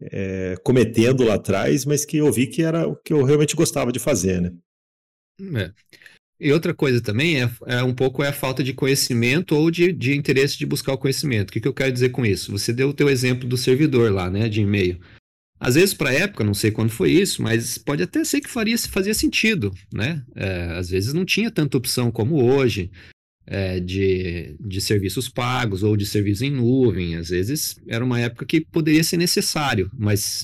é, 0.00 0.56
cometendo 0.64 1.24
lá 1.24 1.34
atrás, 1.34 1.84
mas 1.84 2.04
que 2.04 2.16
eu 2.16 2.32
vi 2.32 2.46
que 2.46 2.62
era 2.62 2.88
o 2.88 2.96
que 2.96 3.12
eu 3.12 3.22
realmente 3.24 3.56
gostava 3.56 3.92
de 3.92 3.98
fazer, 3.98 4.40
né? 4.40 4.52
É. 5.60 5.72
E 6.40 6.52
outra 6.52 6.72
coisa 6.72 7.00
também 7.00 7.42
é, 7.42 7.50
é, 7.66 7.82
um 7.82 7.94
pouco 7.94 8.22
é 8.22 8.28
a 8.28 8.32
falta 8.32 8.64
de 8.64 8.72
conhecimento 8.72 9.54
ou 9.54 9.70
de, 9.70 9.92
de 9.92 10.16
interesse 10.16 10.56
de 10.56 10.66
buscar 10.66 10.92
o 10.92 10.98
conhecimento. 10.98 11.50
O 11.50 11.52
que, 11.52 11.60
que 11.60 11.68
eu 11.68 11.74
quero 11.74 11.92
dizer 11.92 12.10
com 12.10 12.24
isso? 12.24 12.52
Você 12.52 12.72
deu 12.72 12.88
o 12.88 12.94
teu 12.94 13.08
exemplo 13.08 13.48
do 13.48 13.56
servidor 13.56 14.10
lá, 14.10 14.30
né, 14.30 14.48
de 14.48 14.60
e-mail. 14.60 15.00
Às 15.64 15.76
vezes, 15.76 15.94
para 15.94 16.10
a 16.10 16.12
época, 16.12 16.42
não 16.42 16.54
sei 16.54 16.72
quando 16.72 16.90
foi 16.90 17.12
isso, 17.12 17.40
mas 17.40 17.78
pode 17.78 18.02
até 18.02 18.24
ser 18.24 18.40
que 18.40 18.48
faria, 18.48 18.76
fazia 18.76 19.14
sentido, 19.14 19.72
né? 19.94 20.20
É, 20.34 20.72
às 20.76 20.90
vezes 20.90 21.14
não 21.14 21.24
tinha 21.24 21.52
tanta 21.52 21.76
opção 21.76 22.10
como 22.10 22.42
hoje 22.42 22.90
é, 23.46 23.78
de, 23.78 24.56
de 24.58 24.80
serviços 24.80 25.28
pagos 25.28 25.84
ou 25.84 25.96
de 25.96 26.04
serviços 26.04 26.42
em 26.42 26.50
nuvem. 26.50 27.14
Às 27.14 27.28
vezes 27.28 27.76
era 27.86 28.04
uma 28.04 28.18
época 28.18 28.44
que 28.44 28.60
poderia 28.60 29.04
ser 29.04 29.16
necessário, 29.16 29.88
mas 29.96 30.42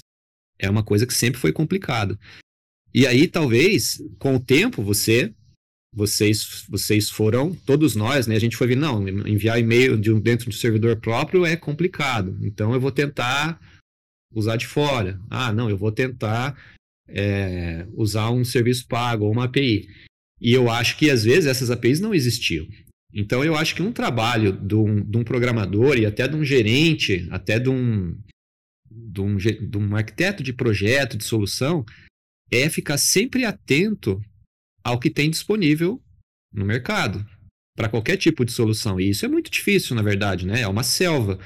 é 0.57 0.71
uma 0.71 0.85
coisa 0.85 1.05
que 1.05 1.13
sempre 1.13 1.41
foi 1.41 1.53
complicado. 1.53 2.17
E 2.95 3.05
aí, 3.05 3.27
talvez, 3.27 4.01
com 4.21 4.37
o 4.37 4.41
tempo, 4.41 4.85
você 4.85 5.35
vocês 5.93 6.65
vocês 6.69 7.09
foram 7.11 7.55
todos 7.67 7.97
nós 7.97 8.27
né 8.27 8.37
a 8.37 8.39
gente 8.39 8.59
foi 8.59 8.67
ver 8.67 8.77
não 8.77 9.09
enviar 9.27 9.59
e-mail 9.59 9.97
de 9.97 10.13
dentro 10.21 10.49
de 10.49 10.55
um 10.55 10.61
servidor 10.61 10.97
próprio 10.97 11.47
é 11.47 11.57
complicado 11.57 12.39
então 12.43 12.75
eu 12.75 12.81
vou 12.81 12.93
tentar 12.93 13.59
usar 14.35 14.57
de 14.57 14.67
fora. 14.67 15.21
Ah, 15.31 15.53
não, 15.53 15.69
eu 15.71 15.77
vou 15.77 15.93
tentar 15.93 16.57
é, 17.09 17.87
usar 17.95 18.31
um 18.31 18.45
serviço 18.45 18.87
pago 18.87 19.25
ou 19.25 19.33
uma 19.33 19.45
API. 19.45 19.89
E 20.41 20.53
eu 20.53 20.71
acho 20.71 20.97
que 20.97 21.11
às 21.11 21.25
vezes 21.25 21.47
essas 21.47 21.71
APIs 21.71 22.01
não 22.01 22.15
existiam. 22.15 22.67
Então 23.13 23.43
eu 23.43 23.57
acho 23.57 23.75
que 23.75 23.83
um 23.83 23.93
trabalho 23.93 24.53
de 24.53 24.75
um, 24.75 25.03
de 25.03 25.17
um 25.17 25.25
programador 25.25 25.97
e 25.97 26.07
até 26.07 26.29
de 26.29 26.37
um 26.37 26.45
gerente, 26.45 27.27
até 27.31 27.59
de 27.59 27.71
um, 27.71 28.17
de, 28.91 29.21
um, 29.21 29.37
de 29.37 29.79
um 29.79 29.97
arquiteto 29.97 30.43
de 30.43 30.53
projeto, 30.53 31.17
de 31.17 31.25
solução, 31.25 31.85
é 32.51 32.69
ficar 32.69 32.99
sempre 32.99 33.45
atento 33.45 34.21
ao 34.85 34.99
que 34.99 35.11
tem 35.11 35.31
disponível 35.31 36.01
no 36.53 36.65
mercado 36.65 37.27
para 37.77 37.89
qualquer 37.89 38.17
tipo 38.17 38.45
de 38.45 38.53
solução. 38.53 39.01
E 39.01 39.11
isso 39.11 39.25
é 39.25 39.29
muito 39.29 39.51
difícil, 39.51 39.95
na 39.95 40.03
verdade, 40.03 40.47
né? 40.47 40.63
É 40.63 40.69
uma 40.69 40.83
selva. 40.83 41.39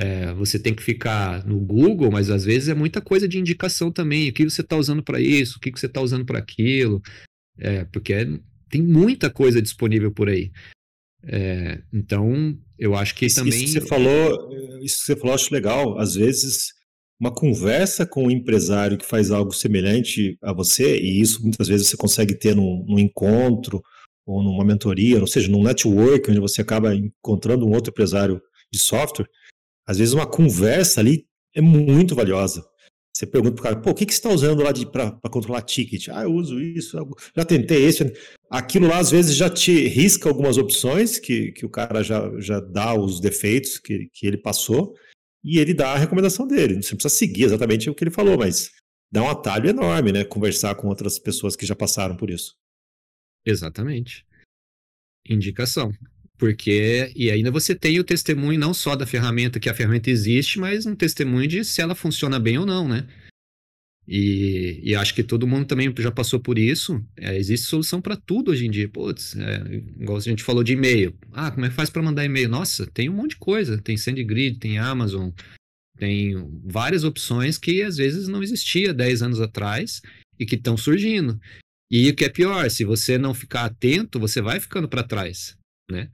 É, 0.00 0.32
você 0.32 0.60
tem 0.60 0.72
que 0.72 0.82
ficar 0.82 1.44
no 1.44 1.58
Google, 1.58 2.08
mas 2.08 2.30
às 2.30 2.44
vezes 2.44 2.68
é 2.68 2.74
muita 2.74 3.00
coisa 3.00 3.26
de 3.26 3.36
indicação 3.36 3.90
também. 3.90 4.28
O 4.28 4.32
que 4.32 4.44
você 4.44 4.60
está 4.60 4.76
usando 4.76 5.02
para 5.02 5.20
isso, 5.20 5.56
o 5.56 5.60
que 5.60 5.72
você 5.72 5.86
está 5.86 6.00
usando 6.00 6.24
para 6.24 6.38
aquilo. 6.38 7.02
É, 7.58 7.84
porque 7.86 8.12
é, 8.12 8.28
tem 8.70 8.80
muita 8.80 9.28
coisa 9.28 9.60
disponível 9.60 10.12
por 10.12 10.28
aí. 10.28 10.52
É, 11.24 11.82
então, 11.92 12.56
eu 12.78 12.94
acho 12.94 13.12
que 13.16 13.26
isso, 13.26 13.42
também. 13.42 13.64
Isso 13.64 13.74
que 13.74 13.80
você 13.80 13.86
falou, 13.88 14.50
isso 14.80 14.98
que 15.00 15.04
você 15.04 15.16
falou, 15.16 15.34
acho 15.34 15.52
legal. 15.52 15.98
Às 15.98 16.14
vezes, 16.14 16.74
uma 17.18 17.34
conversa 17.34 18.06
com 18.06 18.26
um 18.26 18.30
empresário 18.30 18.96
que 18.96 19.04
faz 19.04 19.32
algo 19.32 19.50
semelhante 19.50 20.38
a 20.40 20.52
você, 20.52 20.96
e 20.96 21.20
isso 21.20 21.42
muitas 21.42 21.66
vezes 21.66 21.88
você 21.88 21.96
consegue 21.96 22.38
ter 22.38 22.54
num, 22.54 22.84
num 22.86 23.00
encontro 23.00 23.82
ou 24.24 24.44
numa 24.44 24.64
mentoria, 24.64 25.18
ou 25.18 25.26
seja, 25.26 25.50
num 25.50 25.64
network, 25.64 26.30
onde 26.30 26.38
você 26.38 26.60
acaba 26.60 26.94
encontrando 26.94 27.66
um 27.66 27.72
outro 27.72 27.90
empresário 27.90 28.40
de 28.70 28.78
software 28.78 29.26
às 29.88 29.96
vezes 29.96 30.12
uma 30.12 30.26
conversa 30.26 31.00
ali 31.00 31.26
é 31.54 31.62
muito 31.62 32.14
valiosa. 32.14 32.62
Você 33.10 33.26
pergunta 33.26 33.54
pro 33.54 33.64
cara, 33.64 33.80
pô, 33.80 33.90
o 33.90 33.94
que, 33.94 34.04
que 34.04 34.12
você 34.12 34.18
está 34.18 34.28
usando 34.28 34.62
lá 34.62 34.70
para 34.92 35.30
controlar 35.30 35.62
ticket? 35.62 36.08
Ah, 36.08 36.22
eu 36.22 36.32
uso 36.32 36.60
isso, 36.60 36.96
já 37.34 37.44
tentei 37.44 37.84
esse. 37.84 38.12
Aquilo 38.50 38.86
lá, 38.86 38.98
às 38.98 39.10
vezes, 39.10 39.34
já 39.34 39.50
te 39.50 39.88
risca 39.88 40.28
algumas 40.28 40.58
opções 40.58 41.18
que, 41.18 41.50
que 41.52 41.66
o 41.66 41.70
cara 41.70 42.02
já, 42.04 42.30
já 42.38 42.60
dá 42.60 42.94
os 42.94 43.18
defeitos 43.18 43.78
que, 43.78 44.08
que 44.12 44.26
ele 44.26 44.36
passou 44.36 44.94
e 45.42 45.58
ele 45.58 45.74
dá 45.74 45.94
a 45.94 45.98
recomendação 45.98 46.46
dele. 46.46 46.82
Você 46.82 46.94
precisa 46.94 47.08
seguir 47.08 47.44
exatamente 47.44 47.90
o 47.90 47.94
que 47.94 48.04
ele 48.04 48.10
falou, 48.10 48.38
mas 48.38 48.70
dá 49.10 49.22
um 49.22 49.28
atalho 49.28 49.70
enorme, 49.70 50.12
né? 50.12 50.22
Conversar 50.22 50.74
com 50.74 50.86
outras 50.86 51.18
pessoas 51.18 51.56
que 51.56 51.66
já 51.66 51.74
passaram 51.74 52.14
por 52.14 52.30
isso. 52.30 52.54
Exatamente. 53.44 54.24
Indicação. 55.28 55.90
Porque, 56.38 57.12
e 57.16 57.32
ainda 57.32 57.50
você 57.50 57.74
tem 57.74 57.98
o 57.98 58.04
testemunho 58.04 58.60
não 58.60 58.72
só 58.72 58.94
da 58.94 59.04
ferramenta, 59.04 59.58
que 59.58 59.68
a 59.68 59.74
ferramenta 59.74 60.08
existe, 60.08 60.60
mas 60.60 60.86
um 60.86 60.94
testemunho 60.94 61.48
de 61.48 61.64
se 61.64 61.82
ela 61.82 61.96
funciona 61.96 62.38
bem 62.38 62.56
ou 62.56 62.64
não, 62.64 62.86
né? 62.86 63.08
E, 64.06 64.80
e 64.82 64.94
acho 64.94 65.14
que 65.14 65.22
todo 65.22 65.46
mundo 65.46 65.66
também 65.66 65.92
já 65.98 66.12
passou 66.12 66.38
por 66.38 66.56
isso. 66.56 67.04
É, 67.16 67.36
existe 67.36 67.66
solução 67.66 68.00
para 68.00 68.16
tudo 68.16 68.52
hoje 68.52 68.66
em 68.66 68.70
dia. 68.70 68.88
Putz, 68.88 69.36
é, 69.36 69.82
igual 70.00 70.16
a 70.16 70.20
gente 70.20 70.44
falou 70.44 70.62
de 70.62 70.72
e-mail. 70.72 71.14
Ah, 71.32 71.50
como 71.50 71.66
é 71.66 71.68
que 71.68 71.74
faz 71.74 71.90
para 71.90 72.02
mandar 72.02 72.24
e-mail? 72.24 72.48
Nossa, 72.48 72.86
tem 72.86 73.10
um 73.10 73.14
monte 73.14 73.30
de 73.30 73.36
coisa. 73.36 73.76
Tem 73.76 73.96
SendGrid, 73.96 74.60
tem 74.60 74.78
Amazon, 74.78 75.30
tem 75.98 76.34
várias 76.64 77.02
opções 77.02 77.58
que 77.58 77.82
às 77.82 77.96
vezes 77.96 78.28
não 78.28 78.42
existia 78.42 78.94
10 78.94 79.22
anos 79.22 79.40
atrás 79.40 80.00
e 80.38 80.46
que 80.46 80.54
estão 80.54 80.76
surgindo. 80.76 81.38
E 81.90 82.08
o 82.08 82.14
que 82.14 82.24
é 82.24 82.28
pior, 82.28 82.70
se 82.70 82.84
você 82.84 83.18
não 83.18 83.34
ficar 83.34 83.64
atento, 83.64 84.20
você 84.20 84.40
vai 84.40 84.60
ficando 84.60 84.88
para 84.88 85.02
trás 85.02 85.57
né? 85.90 86.10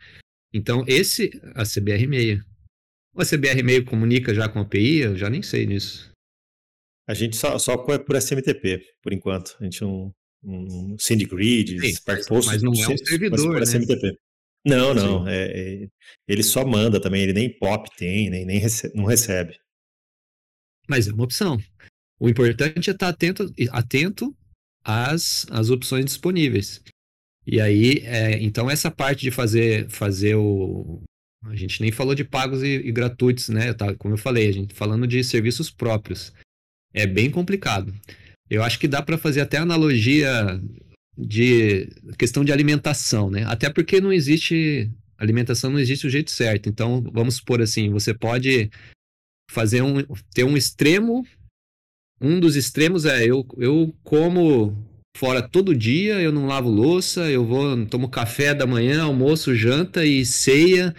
Então, 0.52 0.84
esse, 0.86 1.30
a 1.54 1.62
CBR6. 1.62 2.40
O 3.14 3.20
CBR6 3.20 3.84
comunica 3.84 4.34
já 4.34 4.48
com 4.48 4.58
a 4.60 4.62
API? 4.62 4.98
Eu 4.98 5.16
já 5.16 5.28
nem 5.28 5.42
sei 5.42 5.66
nisso. 5.66 6.12
A 7.06 7.14
gente 7.14 7.36
só, 7.36 7.58
só 7.58 7.76
por 7.76 8.16
SMTP, 8.16 8.82
por 9.02 9.12
enquanto. 9.12 9.56
A 9.60 9.64
gente 9.64 9.82
não. 9.82 10.14
Um, 10.46 10.96
SendGrid, 10.98 11.80
Spark 11.94 12.26
Post. 12.26 12.50
Mas 12.50 12.62
não 12.62 12.72
é 12.72 12.88
um 12.88 12.98
servidor, 12.98 13.54
né? 13.54 13.62
SMTP. 13.62 14.18
Não, 14.66 14.94
não. 14.94 15.28
É, 15.28 15.84
é, 15.84 15.88
ele 16.26 16.42
só 16.42 16.66
manda 16.66 17.00
também, 17.00 17.22
ele 17.22 17.32
nem 17.32 17.58
POP 17.58 17.90
tem, 17.96 18.30
nem, 18.30 18.44
nem 18.44 18.58
recebe, 18.58 18.94
não 18.94 19.04
recebe. 19.04 19.58
Mas 20.88 21.08
é 21.08 21.12
uma 21.12 21.24
opção. 21.24 21.58
O 22.18 22.28
importante 22.28 22.90
é 22.90 22.92
estar 22.92 23.08
atento, 23.08 23.52
atento 23.70 24.36
às, 24.82 25.46
às 25.50 25.70
opções 25.70 26.04
disponíveis. 26.04 26.82
E 27.46 27.60
aí, 27.60 27.98
é, 28.04 28.42
então 28.42 28.70
essa 28.70 28.90
parte 28.90 29.22
de 29.22 29.30
fazer, 29.30 29.88
fazer 29.88 30.34
o. 30.34 31.02
A 31.46 31.54
gente 31.54 31.80
nem 31.82 31.92
falou 31.92 32.14
de 32.14 32.24
pagos 32.24 32.62
e, 32.62 32.76
e 32.76 32.90
gratuitos, 32.90 33.50
né? 33.50 33.74
Tá, 33.74 33.94
como 33.94 34.14
eu 34.14 34.18
falei, 34.18 34.48
a 34.48 34.52
gente 34.52 34.68
tá 34.68 34.74
falando 34.74 35.06
de 35.06 35.22
serviços 35.22 35.70
próprios. 35.70 36.32
É 36.92 37.06
bem 37.06 37.30
complicado. 37.30 37.94
Eu 38.48 38.62
acho 38.62 38.78
que 38.78 38.88
dá 38.88 39.02
para 39.02 39.18
fazer 39.18 39.40
até 39.40 39.58
analogia 39.58 40.60
de 41.16 41.88
questão 42.18 42.44
de 42.44 42.52
alimentação, 42.52 43.30
né? 43.30 43.44
Até 43.44 43.70
porque 43.70 44.00
não 44.00 44.12
existe 44.12 44.90
alimentação 45.18 45.70
não 45.70 45.78
existe 45.78 46.06
o 46.06 46.10
jeito 46.10 46.30
certo. 46.30 46.68
Então, 46.68 47.02
vamos 47.12 47.36
supor 47.36 47.60
assim, 47.60 47.90
você 47.90 48.14
pode 48.14 48.70
fazer 49.50 49.82
um 49.82 50.02
ter 50.32 50.44
um 50.44 50.56
extremo, 50.56 51.26
um 52.20 52.40
dos 52.40 52.56
extremos 52.56 53.04
é 53.04 53.24
eu 53.24 53.46
eu 53.58 53.94
como 54.02 54.76
fora 55.16 55.40
todo 55.40 55.74
dia, 55.74 56.20
eu 56.20 56.32
não 56.32 56.46
lavo 56.46 56.68
louça, 56.68 57.30
eu 57.30 57.44
vou, 57.44 57.86
tomo 57.86 58.08
café 58.08 58.54
da 58.54 58.66
manhã, 58.66 59.02
almoço, 59.02 59.54
janta 59.54 60.04
e 60.04 60.24
ceia 60.26 60.94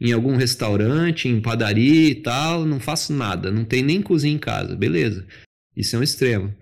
em 0.00 0.12
algum 0.12 0.36
restaurante, 0.36 1.28
em 1.28 1.40
padaria 1.40 2.10
e 2.10 2.14
tal, 2.14 2.64
não 2.64 2.78
faço 2.78 3.12
nada, 3.12 3.50
não 3.50 3.64
tem 3.64 3.82
nem 3.82 4.02
cozinha 4.02 4.34
em 4.34 4.38
casa, 4.38 4.76
beleza. 4.76 5.26
Isso 5.74 5.96
é 5.96 5.98
um 5.98 6.02
extremo. 6.02 6.54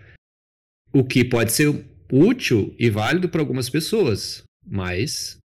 O 0.92 1.04
que 1.04 1.24
pode 1.24 1.52
ser 1.52 1.84
útil 2.10 2.74
e 2.78 2.88
válido 2.88 3.28
para 3.28 3.40
algumas 3.40 3.68
pessoas, 3.68 4.42
mas 4.64 5.38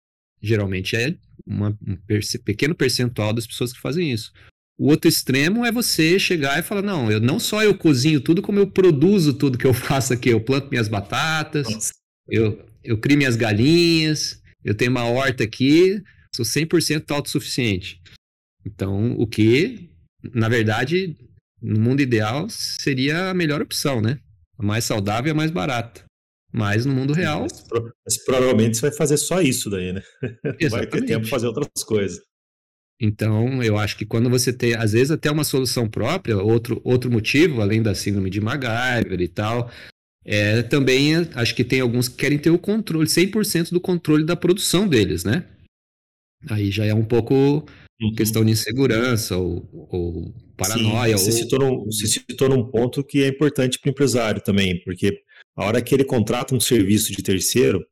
geralmente 0.42 0.96
é 0.96 1.16
uma, 1.46 1.76
um 1.86 1.96
pequeno 2.44 2.74
percentual 2.74 3.32
das 3.32 3.46
pessoas 3.46 3.72
que 3.72 3.80
fazem 3.80 4.12
isso. 4.12 4.32
O 4.78 4.88
outro 4.88 5.08
extremo 5.08 5.64
é 5.64 5.72
você 5.72 6.18
chegar 6.18 6.58
e 6.58 6.62
falar: 6.62 6.82
não, 6.82 7.10
eu 7.10 7.20
não 7.20 7.38
só 7.38 7.62
eu 7.62 7.76
cozinho 7.76 8.20
tudo, 8.20 8.42
como 8.42 8.58
eu 8.58 8.70
produzo 8.70 9.32
tudo 9.34 9.58
que 9.58 9.66
eu 9.66 9.72
faço 9.74 10.12
aqui. 10.12 10.28
Eu 10.28 10.40
planto 10.40 10.68
minhas 10.70 10.88
batatas, 10.88 11.92
eu, 12.28 12.62
eu 12.84 12.98
crio 12.98 13.16
minhas 13.16 13.36
galinhas, 13.36 14.40
eu 14.64 14.74
tenho 14.74 14.90
uma 14.90 15.04
horta 15.04 15.44
aqui, 15.44 16.02
sou 16.34 16.44
100% 16.44 17.10
autossuficiente. 17.10 18.00
Então, 18.66 19.12
o 19.12 19.26
que, 19.26 19.90
na 20.34 20.48
verdade, 20.48 21.16
no 21.62 21.80
mundo 21.80 22.00
ideal, 22.00 22.46
seria 22.50 23.30
a 23.30 23.34
melhor 23.34 23.62
opção, 23.62 24.00
né? 24.02 24.18
A 24.58 24.62
mais 24.64 24.84
saudável 24.84 25.28
e 25.28 25.32
a 25.32 25.34
mais 25.34 25.50
barata. 25.50 26.04
Mas 26.52 26.86
no 26.86 26.94
mundo 26.94 27.12
real. 27.12 27.42
Mas, 27.42 27.64
mas, 28.04 28.24
provavelmente 28.24 28.76
você 28.76 28.88
vai 28.88 28.96
fazer 28.96 29.16
só 29.16 29.40
isso 29.40 29.68
daí, 29.70 29.92
né? 29.92 30.02
Exatamente. 30.58 30.70
Vai 30.70 30.86
ter 30.86 31.02
tempo 31.04 31.20
para 31.22 31.30
fazer 31.30 31.46
outras 31.46 31.84
coisas. 31.84 32.20
Então, 33.00 33.62
eu 33.62 33.76
acho 33.76 33.96
que 33.96 34.06
quando 34.06 34.30
você 34.30 34.52
tem, 34.52 34.74
às 34.74 34.92
vezes, 34.92 35.10
até 35.10 35.30
uma 35.30 35.44
solução 35.44 35.88
própria, 35.88 36.38
outro, 36.38 36.80
outro 36.82 37.10
motivo, 37.10 37.60
além 37.60 37.82
da 37.82 37.94
síndrome 37.94 38.30
de 38.30 38.40
MacGyver 38.40 39.20
e 39.20 39.28
tal, 39.28 39.70
é 40.24 40.62
também, 40.62 41.14
acho 41.34 41.54
que 41.54 41.62
tem 41.62 41.80
alguns 41.80 42.08
que 42.08 42.16
querem 42.16 42.38
ter 42.38 42.50
o 42.50 42.58
controle, 42.58 43.06
100% 43.06 43.70
do 43.70 43.80
controle 43.80 44.24
da 44.24 44.34
produção 44.34 44.88
deles, 44.88 45.24
né? 45.24 45.44
Aí 46.48 46.70
já 46.70 46.84
é 46.84 46.94
um 46.94 47.04
pouco 47.04 47.34
uhum. 48.00 48.14
questão 48.16 48.44
de 48.44 48.52
insegurança 48.52 49.36
ou, 49.36 49.68
ou 49.72 50.34
paranoia. 50.56 51.16
Sim, 51.18 51.24
você, 51.24 51.30
ou... 51.30 51.42
Citou 51.42 51.58
num, 51.58 51.84
você 51.84 52.06
citou 52.06 52.48
num 52.48 52.64
ponto 52.64 53.04
que 53.04 53.22
é 53.22 53.28
importante 53.28 53.78
para 53.78 53.88
o 53.88 53.92
empresário 53.92 54.40
também, 54.42 54.82
porque 54.82 55.22
a 55.54 55.64
hora 55.64 55.82
que 55.82 55.94
ele 55.94 56.04
contrata 56.04 56.54
um 56.54 56.60
serviço 56.60 57.12
de 57.12 57.22
terceiro, 57.22 57.86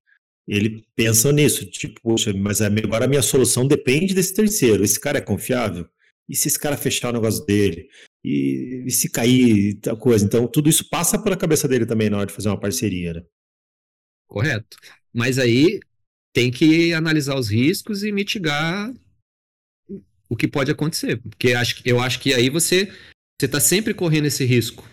ele 0.47 0.85
pensa 0.95 1.33
nisso, 1.33 1.65
tipo, 1.67 2.01
poxa, 2.03 2.33
mas 2.35 2.61
agora 2.61 3.07
a 3.07 3.09
minha 3.09 3.23
solução 3.23 3.67
depende 3.67 4.15
desse 4.15 4.35
terceiro. 4.35 4.85
Esse 4.85 5.01
cara 5.01 5.19
é 5.19 5.23
confiável? 5.23 5.89
E 6.29 6.37
se 6.37 6.49
esse 6.49 6.59
cara 6.59 6.77
fechar 6.77 7.11
o 7.11 7.13
negócio 7.13 7.45
dele? 7.45 7.89
E, 8.23 8.85
e 8.87 8.91
se 8.91 9.11
cair 9.11 9.75
tal 9.81 9.97
coisa? 9.97 10.25
Então, 10.25 10.47
tudo 10.47 10.69
isso 10.69 10.89
passa 10.89 11.19
pela 11.19 11.37
cabeça 11.37 11.67
dele 11.67 11.87
também 11.87 12.11
na 12.11 12.19
hora 12.19 12.27
de 12.27 12.33
fazer 12.33 12.49
uma 12.49 12.61
parceria, 12.61 13.15
né? 13.15 13.23
Correto. 14.27 14.77
Mas 15.13 15.39
aí 15.39 15.81
tem 16.35 16.51
que 16.51 16.93
analisar 16.93 17.39
os 17.39 17.49
riscos 17.49 18.03
e 18.03 18.13
mitigar 18.13 18.93
o 20.29 20.37
que 20.37 20.49
pode 20.49 20.71
acontecer. 20.71 21.21
Porque 21.23 21.55
eu 21.85 22.01
acho 22.01 22.21
que 22.21 22.35
aí 22.35 22.51
você 22.51 22.93
está 23.41 23.61
sempre 23.61 23.95
correndo 23.95 24.27
esse 24.27 24.45
risco. 24.45 24.89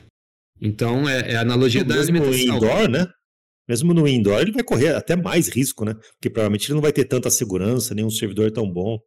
Então, 0.60 1.10
é, 1.10 1.32
é 1.32 1.36
a 1.38 1.42
analogia 1.42 1.84
da 1.84 1.96
alimentação. 1.96 2.58
Indoor, 2.58 2.90
né? 2.90 3.12
Mesmo 3.72 3.94
no 3.94 4.06
indoor, 4.06 4.42
ele 4.42 4.52
vai 4.52 4.66
correr 4.66 4.90
até 4.90 5.16
mais 5.16 5.48
risco, 5.48 5.86
né? 5.86 5.94
Porque 5.94 6.30
provavelmente 6.30 6.68
ele 6.68 6.74
não 6.74 6.82
vai 6.82 6.92
ter 6.92 7.06
tanta 7.06 7.30
segurança, 7.30 7.96
nem 7.96 8.04
um 8.04 8.10
servidor 8.10 8.52
tão 8.52 8.70
bom. 8.70 9.00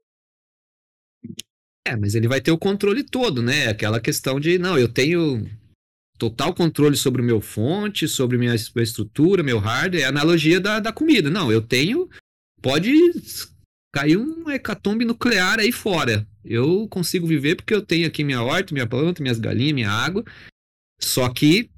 É, 1.86 1.94
mas 1.94 2.14
ele 2.14 2.26
vai 2.26 2.40
ter 2.40 2.50
o 2.50 2.56
controle 2.56 3.04
todo, 3.04 3.42
né? 3.42 3.68
Aquela 3.68 4.00
questão 4.00 4.40
de, 4.40 4.58
não, 4.58 4.78
eu 4.78 4.88
tenho 4.88 5.46
total 6.16 6.54
controle 6.54 6.96
sobre 6.96 7.20
o 7.20 7.24
meu 7.24 7.42
fonte, 7.42 8.08
sobre 8.08 8.38
minha 8.38 8.54
estrutura, 8.54 9.42
meu 9.42 9.58
hardware, 9.58 10.00
é 10.00 10.06
a 10.06 10.08
analogia 10.08 10.58
da, 10.58 10.80
da 10.80 10.94
comida. 10.94 11.28
Não, 11.28 11.52
eu 11.52 11.60
tenho, 11.60 12.08
pode 12.62 12.90
cair 13.94 14.16
um 14.16 14.50
hecatombe 14.50 15.04
nuclear 15.04 15.60
aí 15.60 15.70
fora. 15.70 16.26
Eu 16.42 16.88
consigo 16.88 17.26
viver 17.26 17.56
porque 17.56 17.74
eu 17.74 17.84
tenho 17.84 18.06
aqui 18.06 18.24
minha 18.24 18.42
horta, 18.42 18.72
minha 18.72 18.86
planta, 18.86 19.22
minhas 19.22 19.38
galinhas, 19.38 19.74
minha 19.74 19.90
água. 19.90 20.24
Só 20.98 21.28
que 21.28 21.68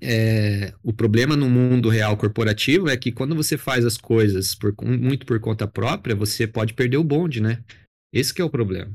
é, 0.00 0.74
o 0.82 0.92
problema 0.92 1.36
no 1.36 1.48
mundo 1.48 1.88
real 1.88 2.16
corporativo 2.16 2.88
é 2.88 2.96
que 2.96 3.10
quando 3.10 3.34
você 3.34 3.56
faz 3.56 3.84
as 3.84 3.96
coisas 3.96 4.54
por, 4.54 4.74
muito 4.82 5.24
por 5.24 5.40
conta 5.40 5.66
própria, 5.66 6.14
você 6.14 6.46
pode 6.46 6.74
perder 6.74 6.98
o 6.98 7.04
bonde, 7.04 7.40
né? 7.40 7.64
Esse 8.12 8.38
é 8.40 8.44
o 8.44 8.50
problema. 8.50 8.94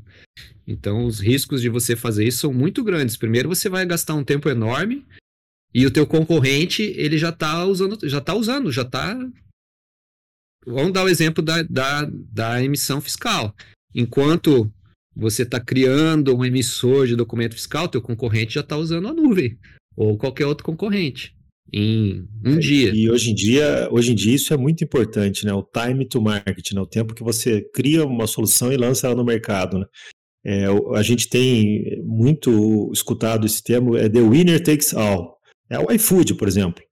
Então, 0.66 1.04
os 1.04 1.20
riscos 1.20 1.60
de 1.60 1.68
você 1.68 1.96
fazer 1.96 2.26
isso 2.26 2.38
são 2.40 2.52
muito 2.52 2.84
grandes. 2.84 3.16
Primeiro, 3.16 3.48
você 3.48 3.68
vai 3.68 3.84
gastar 3.84 4.14
um 4.14 4.24
tempo 4.24 4.48
enorme 4.48 5.04
e 5.74 5.84
o 5.86 5.90
teu 5.90 6.06
concorrente, 6.06 6.82
ele 6.96 7.18
já 7.18 7.30
está 7.30 7.64
usando, 7.64 7.98
já 8.08 8.18
está 8.18 8.34
usando, 8.34 8.70
já 8.70 8.82
está... 8.82 9.16
Vamos 10.64 10.92
dar 10.92 11.04
o 11.04 11.08
exemplo 11.08 11.42
da, 11.42 11.62
da, 11.62 12.08
da 12.08 12.62
emissão 12.62 13.00
fiscal. 13.00 13.54
Enquanto 13.92 14.72
você 15.14 15.42
está 15.42 15.58
criando 15.58 16.36
um 16.36 16.44
emissor 16.44 17.06
de 17.06 17.16
documento 17.16 17.54
fiscal, 17.54 17.88
teu 17.88 18.00
concorrente 18.00 18.54
já 18.54 18.60
está 18.60 18.76
usando 18.76 19.08
a 19.08 19.12
nuvem 19.12 19.58
ou 19.96 20.16
qualquer 20.16 20.46
outro 20.46 20.64
concorrente 20.64 21.34
em 21.72 22.28
um 22.44 22.56
é, 22.56 22.58
dia. 22.58 22.92
E 22.94 23.10
hoje 23.10 23.30
em 23.30 23.34
dia, 23.34 23.88
hoje 23.90 24.12
em 24.12 24.14
dia 24.14 24.34
isso 24.34 24.52
é 24.52 24.56
muito 24.56 24.84
importante, 24.84 25.46
né? 25.46 25.52
O 25.54 25.62
time 25.62 26.06
to 26.06 26.20
market, 26.20 26.72
né? 26.72 26.80
O 26.80 26.86
tempo 26.86 27.14
que 27.14 27.22
você 27.22 27.62
cria 27.72 28.04
uma 28.04 28.26
solução 28.26 28.72
e 28.72 28.76
lança 28.76 29.06
ela 29.06 29.16
no 29.16 29.24
mercado, 29.24 29.78
né? 29.78 29.86
É, 30.44 30.66
a 30.94 31.02
gente 31.02 31.28
tem 31.28 32.02
muito 32.04 32.90
escutado 32.92 33.46
esse 33.46 33.62
termo, 33.62 33.96
é 33.96 34.08
the 34.08 34.20
winner 34.20 34.62
takes 34.62 34.92
all. 34.92 35.38
É 35.70 35.78
o 35.78 35.90
iFood, 35.92 36.34
por 36.34 36.48
exemplo. 36.48 36.82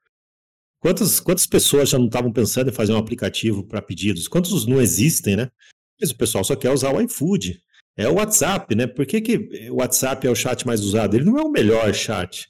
Quantas, 0.81 1.21
quantas 1.21 1.47
pessoas 1.47 1.91
já 1.91 1.99
não 1.99 2.07
estavam 2.07 2.33
pensando 2.33 2.71
em 2.71 2.73
fazer 2.73 2.93
um 2.93 2.99
aplicativo 2.99 3.67
para 3.67 3.83
pedidos? 3.83 4.29
Quantos 4.29 4.67
não 4.67 4.81
existem, 4.81 5.37
né? 5.37 5.51
Mas 6.01 6.11
o 6.11 6.17
pessoal 6.17 6.43
só 6.43 6.57
quer 6.57 6.71
usar 6.71 6.95
o 6.95 7.01
iFood. 7.03 7.61
É 7.99 8.09
o 8.09 8.15
WhatsApp, 8.15 8.75
né? 8.75 8.87
Por 8.87 9.05
que, 9.05 9.21
que 9.21 9.69
o 9.71 9.77
WhatsApp 9.77 10.27
é 10.27 10.31
o 10.31 10.35
chat 10.35 10.67
mais 10.67 10.81
usado? 10.83 11.17
Ele 11.17 11.27
não 11.27 11.39
é 11.39 11.43
o 11.43 11.51
melhor 11.51 11.93
chat. 11.93 12.49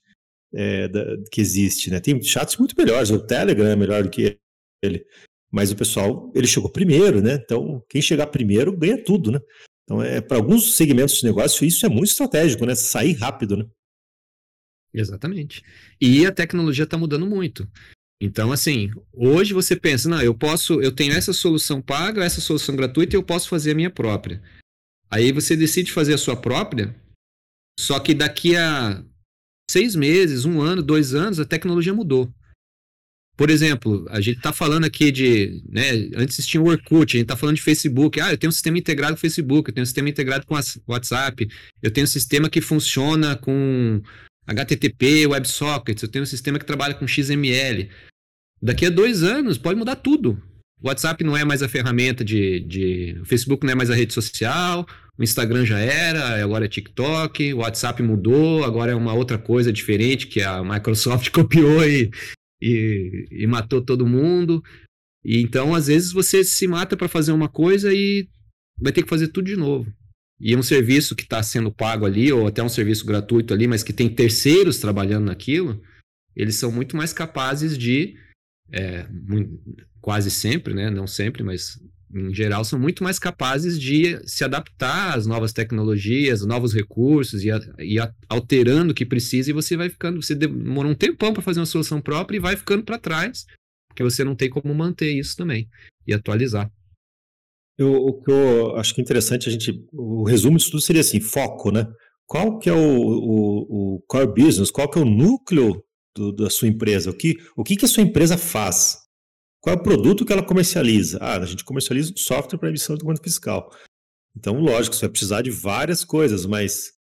É, 0.53 0.89
da, 0.89 1.17
que 1.31 1.41
existe, 1.41 1.91
né? 1.91 2.01
Tem 2.01 2.21
chats 2.23 2.57
muito 2.57 2.75
melhores, 2.77 3.11
o 3.11 3.19
Telegram 3.19 3.67
é 3.67 3.77
melhor 3.77 4.03
do 4.03 4.11
que 4.11 4.39
ele, 4.83 5.05
mas 5.51 5.71
o 5.71 5.77
pessoal, 5.77 6.33
ele 6.35 6.47
chegou 6.47 6.71
primeiro, 6.71 7.21
né? 7.21 7.35
Então, 7.35 7.85
quem 7.89 8.01
chegar 8.01 8.27
primeiro 8.29 8.77
ganha 8.77 9.03
tudo, 9.03 9.33
né? 9.33 9.41
Então, 9.85 10.03
é, 10.03 10.21
para 10.21 10.37
alguns 10.37 10.75
segmentos 10.77 11.17
de 11.17 11.25
negócio, 11.25 11.67
isso 11.67 11.85
é 11.85 11.89
muito 11.89 12.11
estratégico, 12.11 12.65
né? 12.65 12.75
Sair 12.75 13.15
rápido, 13.15 13.57
né? 13.57 13.67
Exatamente. 14.93 15.63
E 16.01 16.27
a 16.27 16.33
tecnologia 16.33 16.85
está 16.85 16.97
mudando 16.97 17.27
muito. 17.27 17.69
Então, 18.21 18.53
assim, 18.53 18.91
hoje 19.13 19.55
você 19.55 19.75
pensa, 19.75 20.09
não, 20.09 20.21
eu 20.21 20.35
posso, 20.35 20.81
eu 20.83 20.95
tenho 20.95 21.15
essa 21.15 21.33
solução 21.33 21.81
paga, 21.81 22.23
essa 22.23 22.41
solução 22.41 22.77
gratuita 22.77 23.17
e 23.17 23.19
eu 23.19 23.23
posso 23.23 23.49
fazer 23.49 23.73
a 23.73 23.75
minha 23.75 23.91
própria. 23.91 24.43
Aí 25.11 25.33
você 25.33 25.57
decide 25.57 25.91
fazer 25.91 26.15
a 26.15 26.19
sua 26.19 26.37
própria, 26.37 26.95
só 27.79 27.99
que 27.99 28.15
daqui 28.15 28.55
a 28.57 29.03
seis 29.71 29.95
meses, 29.95 30.45
um 30.45 30.61
ano, 30.61 30.83
dois 30.83 31.15
anos, 31.15 31.41
a 31.41 31.45
tecnologia 31.45 31.95
mudou. 31.95 32.33
Por 33.37 33.49
exemplo, 33.49 34.05
a 34.11 34.21
gente 34.21 34.37
está 34.37 34.53
falando 34.53 34.85
aqui 34.85 35.11
de. 35.11 35.63
Né, 35.67 36.11
antes 36.15 36.47
tinha 36.47 36.63
o 36.63 36.67
Orkut, 36.67 37.17
a 37.17 37.19
gente 37.19 37.25
está 37.25 37.37
falando 37.37 37.57
de 37.57 37.63
Facebook. 37.63 38.21
Ah, 38.21 38.33
eu 38.33 38.37
tenho 38.37 38.51
um 38.51 38.53
sistema 38.53 38.77
integrado 38.77 39.15
com 39.15 39.19
o 39.19 39.21
Facebook, 39.21 39.71
eu 39.71 39.75
tenho 39.75 39.83
um 39.83 39.87
sistema 39.87 40.11
integrado 40.11 40.45
com 40.45 40.55
o 40.55 40.59
WhatsApp, 40.87 41.49
eu 41.83 41.91
tenho 41.91 42.05
um 42.05 42.09
sistema 42.09 42.51
que 42.51 42.61
funciona 42.61 43.37
com 43.37 44.03
HTTP, 44.47 45.27
WebSockets, 45.27 46.03
eu 46.03 46.09
tenho 46.11 46.25
um 46.25 46.27
sistema 46.27 46.59
que 46.59 46.67
trabalha 46.67 46.93
com 46.93 47.09
XML. 47.09 47.89
Daqui 48.61 48.85
a 48.85 48.91
dois 48.91 49.23
anos 49.23 49.57
pode 49.57 49.79
mudar 49.79 49.97
tudo. 49.97 50.39
O 50.83 50.89
WhatsApp 50.89 51.25
não 51.25 51.35
é 51.35 51.43
mais 51.43 51.63
a 51.63 51.69
ferramenta 51.69 52.23
de, 52.23 52.61
de. 52.61 53.19
O 53.23 53.25
Facebook 53.25 53.65
não 53.65 53.73
é 53.73 53.75
mais 53.75 53.91
a 53.91 53.95
rede 53.95 54.13
social, 54.13 54.87
o 55.21 55.23
Instagram 55.23 55.67
já 55.67 55.79
era, 55.79 56.43
agora 56.43 56.65
é 56.65 56.69
TikTok, 56.69 57.53
o 57.53 57.59
WhatsApp 57.59 58.03
mudou, 58.03 58.65
agora 58.65 58.93
é 58.93 58.95
uma 58.95 59.13
outra 59.13 59.37
coisa 59.37 59.71
diferente 59.71 60.27
que 60.27 60.41
a 60.41 60.65
Microsoft 60.65 61.29
copiou 61.31 61.85
e, 61.87 62.11
e, 62.59 63.29
e 63.31 63.47
matou 63.47 63.85
todo 63.85 64.07
mundo. 64.07 64.63
E 65.23 65.43
então, 65.43 65.75
às 65.75 65.89
vezes, 65.89 66.11
você 66.11 66.43
se 66.43 66.67
mata 66.67 66.97
para 66.97 67.07
fazer 67.07 67.33
uma 67.33 67.51
coisa 67.51 67.93
e 67.93 68.27
vai 68.81 68.95
ter 68.95 69.03
que 69.03 69.11
fazer 69.11 69.29
tudo 69.29 69.45
de 69.45 69.57
novo. 69.57 69.93
E 70.41 70.57
um 70.57 70.63
serviço 70.63 71.15
que 71.15 71.25
está 71.25 71.43
sendo 71.43 71.71
pago 71.71 72.07
ali, 72.07 72.33
ou 72.33 72.47
até 72.47 72.63
um 72.63 72.69
serviço 72.71 73.05
gratuito 73.05 73.53
ali, 73.53 73.67
mas 73.67 73.83
que 73.83 73.93
tem 73.93 74.09
terceiros 74.09 74.79
trabalhando 74.79 75.27
naquilo, 75.27 75.83
eles 76.35 76.57
são 76.57 76.73
muito 76.73 76.97
mais 76.97 77.13
capazes 77.13 77.77
de 77.77 78.17
é, 78.73 79.07
quase 80.01 80.31
sempre, 80.31 80.73
né? 80.73 80.89
Não 80.89 81.07
sempre, 81.07 81.43
mas 81.43 81.79
em 82.13 82.35
geral 82.35 82.65
são 82.65 82.79
muito 82.79 83.05
mais 83.05 83.19
capazes 83.19 83.79
de 83.79 84.21
se 84.29 84.43
adaptar 84.43 85.17
às 85.17 85.27
novas 85.27 85.53
tecnologias, 85.53 86.45
novos 86.45 86.75
recursos 86.75 87.45
e, 87.45 87.51
a, 87.51 87.61
e 87.79 87.99
a, 87.99 88.13
alterando 88.29 88.93
o 88.93 88.95
que 88.95 89.07
precisa 89.07 89.51
e 89.51 89.55
você 89.55 89.77
vai 89.77 89.89
ficando, 89.89 90.21
você 90.21 90.35
demora 90.35 90.89
um 90.89 90.95
tempão 90.95 91.33
para 91.33 91.43
fazer 91.43 91.61
uma 91.61 91.67
solução 91.67 92.01
própria 92.01 92.37
e 92.37 92.41
vai 92.41 92.57
ficando 92.57 92.83
para 92.83 92.99
trás, 92.99 93.47
porque 93.89 94.03
você 94.03 94.25
não 94.25 94.35
tem 94.35 94.51
como 94.51 94.75
manter 94.75 95.13
isso 95.13 95.37
também 95.37 95.69
e 96.07 96.13
atualizar. 96.13 96.71
Eu, 97.79 97.93
o 97.93 98.23
que 98.23 98.31
eu 98.31 98.77
acho 98.77 98.95
que 98.95 99.01
é 99.01 99.05
interessante 99.05 99.49
a 99.49 99.53
gente, 99.53 99.73
o 99.93 100.25
resumo 100.25 100.59
disso 100.59 100.71
tudo 100.71 100.83
seria 100.83 101.01
assim, 101.01 101.21
foco, 101.21 101.71
né? 101.71 101.87
Qual 102.27 102.59
que 102.59 102.69
é 102.69 102.73
o, 102.73 102.77
o, 102.77 103.97
o 103.97 104.01
core 104.07 104.35
business, 104.35 104.71
qual 104.71 104.89
que 104.89 104.99
é 104.99 105.03
o 105.03 105.05
núcleo 105.05 105.83
do, 106.15 106.33
da 106.33 106.51
sua 106.51 106.69
empresa? 106.69 107.11
O 107.11 107.17
que, 107.17 107.37
o 107.57 107.65
que, 107.65 107.77
que 107.77 107.85
a 107.85 107.89
sua 107.89 108.03
empresa 108.03 108.37
faz? 108.37 108.99
Qual 109.61 109.77
é 109.77 109.79
o 109.79 109.83
produto 109.83 110.25
que 110.25 110.33
ela 110.33 110.43
comercializa? 110.43 111.19
Ah, 111.21 111.37
a 111.37 111.47
gente 111.47 111.65
comercializa 111.65 112.13
um 112.13 112.17
software 112.17 112.59
para 112.59 112.69
emissão 112.69 112.95
de 112.95 113.01
documento 113.01 113.23
fiscal. 113.23 113.71
Então, 114.37 114.59
lógico, 114.61 114.97
você 114.97 115.03
vai 115.03 115.11
precisar 115.11 115.43
de 115.43 115.51
várias 115.51 116.05
coisas, 116.05 116.47
mas 116.47 116.93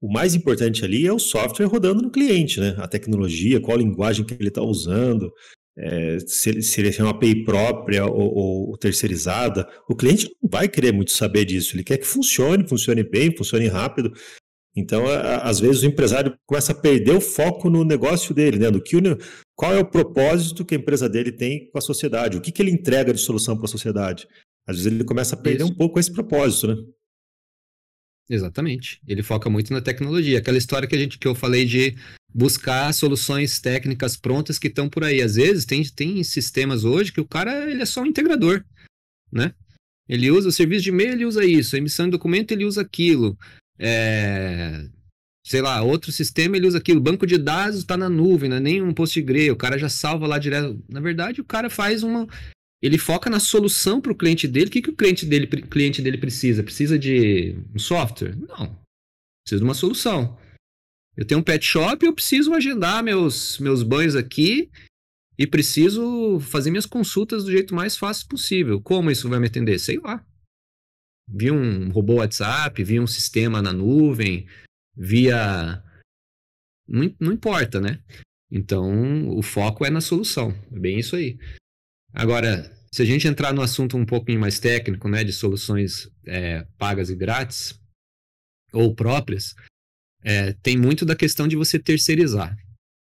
o 0.00 0.10
mais 0.10 0.34
importante 0.34 0.84
ali 0.84 1.06
é 1.06 1.12
o 1.12 1.18
software 1.18 1.66
rodando 1.66 2.02
no 2.02 2.10
cliente, 2.10 2.60
né? 2.60 2.74
A 2.78 2.88
tecnologia, 2.88 3.60
qual 3.60 3.76
a 3.76 3.80
linguagem 3.80 4.24
que 4.24 4.34
ele 4.34 4.48
está 4.48 4.62
usando, 4.62 5.30
é, 5.78 6.18
se, 6.20 6.62
se 6.62 6.80
ele 6.80 6.90
tem 6.90 7.04
uma 7.04 7.10
API 7.10 7.44
própria 7.44 8.06
ou, 8.06 8.70
ou, 8.70 8.78
terceirizada. 8.78 9.68
O 9.88 9.94
cliente 9.94 10.28
não 10.42 10.48
vai 10.50 10.68
querer 10.68 10.92
muito 10.92 11.12
saber 11.12 11.44
disso, 11.44 11.76
ele 11.76 11.84
quer 11.84 11.98
que 11.98 12.06
funcione, 12.06 12.66
funcione 12.66 13.02
bem, 13.02 13.36
funcione 13.36 13.66
rápido. 13.66 14.12
Então, 14.76 15.04
às 15.42 15.58
vezes, 15.58 15.82
o 15.82 15.86
empresário 15.86 16.36
começa 16.44 16.72
a 16.72 16.74
perder 16.74 17.12
o 17.12 17.20
foco 17.20 17.70
no 17.70 17.82
negócio 17.82 18.34
dele, 18.34 18.58
né? 18.58 18.70
No 18.70 18.82
que 18.82 18.96
o, 18.96 19.00
qual 19.54 19.72
é 19.72 19.78
o 19.78 19.90
propósito 19.90 20.66
que 20.66 20.74
a 20.74 20.78
empresa 20.78 21.08
dele 21.08 21.32
tem 21.32 21.70
com 21.70 21.78
a 21.78 21.80
sociedade, 21.80 22.36
o 22.36 22.40
que, 22.42 22.52
que 22.52 22.60
ele 22.60 22.70
entrega 22.70 23.14
de 23.14 23.20
solução 23.20 23.56
para 23.56 23.64
a 23.64 23.68
sociedade. 23.68 24.28
Às 24.66 24.76
vezes 24.76 24.92
ele 24.92 25.04
começa 25.04 25.34
a 25.34 25.38
perder 25.38 25.64
Isso. 25.64 25.72
um 25.72 25.76
pouco 25.76 25.98
esse 25.98 26.12
propósito, 26.12 26.68
né? 26.68 26.76
Exatamente. 28.28 29.00
Ele 29.06 29.22
foca 29.22 29.48
muito 29.48 29.72
na 29.72 29.80
tecnologia. 29.80 30.38
Aquela 30.38 30.58
história 30.58 30.86
que 30.86 30.94
a 30.94 30.98
gente 30.98 31.18
que 31.18 31.28
eu 31.28 31.34
falei 31.34 31.64
de 31.64 31.96
buscar 32.34 32.92
soluções 32.92 33.60
técnicas 33.60 34.16
prontas 34.16 34.58
que 34.58 34.66
estão 34.66 34.90
por 34.90 35.04
aí. 35.04 35.22
Às 35.22 35.36
vezes 35.36 35.64
tem, 35.64 35.82
tem 35.84 36.22
sistemas 36.24 36.84
hoje 36.84 37.12
que 37.12 37.20
o 37.20 37.26
cara 37.26 37.70
ele 37.70 37.82
é 37.82 37.86
só 37.86 38.02
um 38.02 38.06
integrador, 38.06 38.64
né? 39.32 39.54
Ele 40.08 40.30
usa 40.30 40.48
o 40.48 40.52
serviço 40.52 40.84
de 40.84 40.90
e-mail, 40.90 41.12
ele 41.12 41.24
usa 41.24 41.44
isso, 41.44 41.74
a 41.74 41.78
emissão 41.78 42.06
de 42.06 42.12
documento, 42.12 42.52
ele 42.52 42.64
usa 42.64 42.82
aquilo. 42.82 43.36
É, 43.78 44.88
sei 45.46 45.62
lá, 45.62 45.80
outro 45.82 46.10
sistema 46.10 46.56
ele 46.56 46.66
usa 46.66 46.78
aquilo, 46.78 47.00
banco 47.00 47.26
de 47.26 47.38
dados 47.38 47.78
está 47.78 47.96
na 47.96 48.08
nuvem, 48.08 48.50
não 48.50 48.56
é 48.56 48.60
nem 48.60 48.82
um 48.82 48.92
Postgre, 48.92 49.50
o 49.50 49.56
cara 49.56 49.78
já 49.78 49.88
salva 49.88 50.26
lá 50.26 50.38
direto. 50.38 50.82
Na 50.88 51.00
verdade, 51.00 51.40
o 51.40 51.44
cara 51.44 51.70
faz 51.70 52.02
uma. 52.02 52.26
Ele 52.82 52.98
foca 52.98 53.30
na 53.30 53.40
solução 53.40 54.00
para 54.00 54.12
o 54.12 54.16
cliente 54.16 54.48
dele. 54.48 54.66
O 54.66 54.70
que, 54.70 54.82
que 54.82 54.90
o 54.90 54.96
cliente 54.96 55.24
dele, 55.24 55.46
cliente 55.46 56.02
dele 56.02 56.18
precisa? 56.18 56.62
Precisa 56.62 56.98
de 56.98 57.56
um 57.74 57.78
software? 57.78 58.36
Não. 58.36 58.78
Precisa 59.44 59.58
de 59.58 59.64
uma 59.64 59.74
solução. 59.74 60.36
Eu 61.16 61.24
tenho 61.24 61.40
um 61.40 61.44
pet 61.44 61.64
shop 61.64 62.04
eu 62.04 62.12
preciso 62.12 62.52
agendar 62.52 63.02
meus, 63.02 63.58
meus 63.58 63.82
banhos 63.82 64.14
aqui 64.14 64.68
e 65.38 65.46
preciso 65.46 66.38
fazer 66.40 66.70
minhas 66.70 66.84
consultas 66.84 67.44
do 67.44 67.50
jeito 67.50 67.74
mais 67.74 67.96
fácil 67.96 68.28
possível. 68.28 68.80
Como 68.80 69.10
isso 69.10 69.28
vai 69.28 69.38
me 69.38 69.46
atender? 69.46 69.78
Sei 69.78 69.98
lá 69.98 70.22
via 71.28 71.52
um 71.52 71.90
robô 71.90 72.14
WhatsApp, 72.14 72.82
via 72.82 73.02
um 73.02 73.06
sistema 73.06 73.60
na 73.60 73.72
nuvem, 73.72 74.46
via. 74.96 75.82
Não, 76.88 77.14
não 77.18 77.32
importa, 77.32 77.80
né? 77.80 78.00
Então, 78.50 79.28
o 79.36 79.42
foco 79.42 79.84
é 79.84 79.90
na 79.90 80.00
solução. 80.00 80.54
É 80.72 80.78
bem 80.78 80.98
isso 80.98 81.16
aí. 81.16 81.38
Agora, 82.12 82.72
se 82.92 83.02
a 83.02 83.04
gente 83.04 83.26
entrar 83.26 83.52
no 83.52 83.60
assunto 83.60 83.96
um 83.96 84.06
pouquinho 84.06 84.40
mais 84.40 84.58
técnico, 84.58 85.08
né, 85.08 85.24
de 85.24 85.32
soluções 85.32 86.08
é, 86.24 86.64
pagas 86.78 87.10
e 87.10 87.16
grátis, 87.16 87.78
ou 88.72 88.94
próprias, 88.94 89.54
é, 90.22 90.52
tem 90.54 90.76
muito 90.76 91.04
da 91.04 91.16
questão 91.16 91.48
de 91.48 91.56
você 91.56 91.78
terceirizar. 91.78 92.56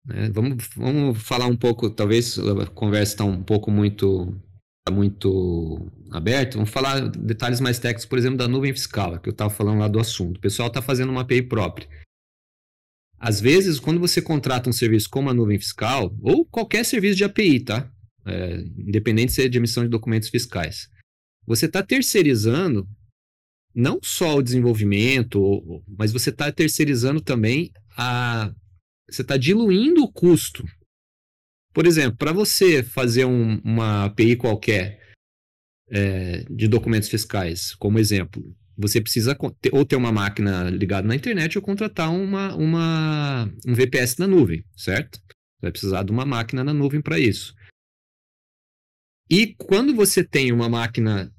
Né? 0.04 0.30
Vamos, 0.30 0.68
vamos 0.76 1.22
falar 1.22 1.46
um 1.46 1.56
pouco, 1.56 1.90
talvez 1.90 2.38
a 2.38 2.66
conversa 2.66 3.14
está 3.14 3.24
um 3.24 3.42
pouco 3.42 3.70
muito 3.70 4.34
muito 4.90 5.90
aberto, 6.10 6.54
vamos 6.54 6.70
falar 6.70 7.08
detalhes 7.08 7.60
mais 7.60 7.78
técnicos, 7.78 8.06
por 8.06 8.18
exemplo, 8.18 8.38
da 8.38 8.48
nuvem 8.48 8.72
fiscal, 8.72 9.18
que 9.18 9.28
eu 9.28 9.32
estava 9.32 9.50
falando 9.50 9.78
lá 9.80 9.88
do 9.88 9.98
assunto. 9.98 10.38
O 10.38 10.40
pessoal 10.40 10.68
está 10.68 10.80
fazendo 10.80 11.10
uma 11.10 11.22
API 11.22 11.42
própria. 11.42 11.88
Às 13.18 13.40
vezes, 13.40 13.80
quando 13.80 13.98
você 13.98 14.22
contrata 14.22 14.70
um 14.70 14.72
serviço 14.72 15.10
como 15.10 15.28
a 15.28 15.34
nuvem 15.34 15.58
fiscal, 15.58 16.14
ou 16.22 16.46
qualquer 16.46 16.84
serviço 16.84 17.16
de 17.16 17.24
API, 17.24 17.60
tá? 17.60 17.90
É, 18.24 18.60
independente 18.76 19.32
se 19.32 19.42
é 19.42 19.48
de 19.48 19.58
emissão 19.58 19.82
de 19.82 19.88
documentos 19.88 20.28
fiscais, 20.28 20.88
você 21.46 21.66
está 21.66 21.82
terceirizando 21.82 22.86
não 23.74 23.98
só 24.02 24.36
o 24.36 24.42
desenvolvimento, 24.42 25.82
mas 25.86 26.12
você 26.12 26.30
está 26.30 26.50
terceirizando 26.52 27.20
também 27.20 27.70
a. 27.96 28.52
Você 29.10 29.22
está 29.22 29.36
diluindo 29.36 30.02
o 30.02 30.12
custo 30.12 30.64
por 31.78 31.86
exemplo, 31.86 32.18
para 32.18 32.32
você 32.32 32.82
fazer 32.82 33.24
um, 33.24 33.60
uma 33.62 34.06
API 34.06 34.34
qualquer 34.34 35.00
é, 35.88 36.44
de 36.50 36.66
documentos 36.66 37.08
fiscais, 37.08 37.72
como 37.76 38.00
exemplo, 38.00 38.42
você 38.76 39.00
precisa 39.00 39.38
ou 39.70 39.84
ter 39.84 39.94
uma 39.94 40.10
máquina 40.10 40.70
ligada 40.70 41.06
na 41.06 41.14
internet 41.14 41.56
ou 41.56 41.62
contratar 41.62 42.10
uma, 42.12 42.52
uma, 42.56 43.44
um 43.64 43.74
VPS 43.74 44.16
na 44.16 44.26
nuvem, 44.26 44.64
certo? 44.76 45.20
Vai 45.62 45.70
precisar 45.70 46.02
de 46.02 46.10
uma 46.10 46.26
máquina 46.26 46.64
na 46.64 46.74
nuvem 46.74 47.00
para 47.00 47.16
isso. 47.16 47.54
E 49.30 49.54
quando 49.54 49.94
você 49.94 50.24
tem 50.24 50.50
uma 50.50 50.68
máquina, 50.68 51.32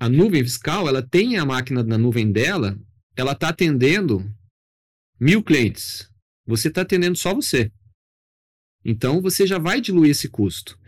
a 0.00 0.08
nuvem 0.08 0.42
fiscal, 0.42 0.88
ela 0.88 1.00
tem 1.00 1.36
a 1.36 1.44
máquina 1.44 1.84
na 1.84 1.96
nuvem 1.96 2.32
dela, 2.32 2.76
ela 3.16 3.34
está 3.34 3.50
atendendo 3.50 4.28
mil 5.20 5.44
clientes. 5.44 6.10
Você 6.44 6.66
está 6.66 6.80
atendendo 6.80 7.16
só 7.16 7.32
você. 7.32 7.70
Então 8.88 9.20
você 9.20 9.44
já 9.44 9.58
vai 9.58 9.80
diluir 9.80 10.12
esse 10.12 10.28
custo. 10.28 10.78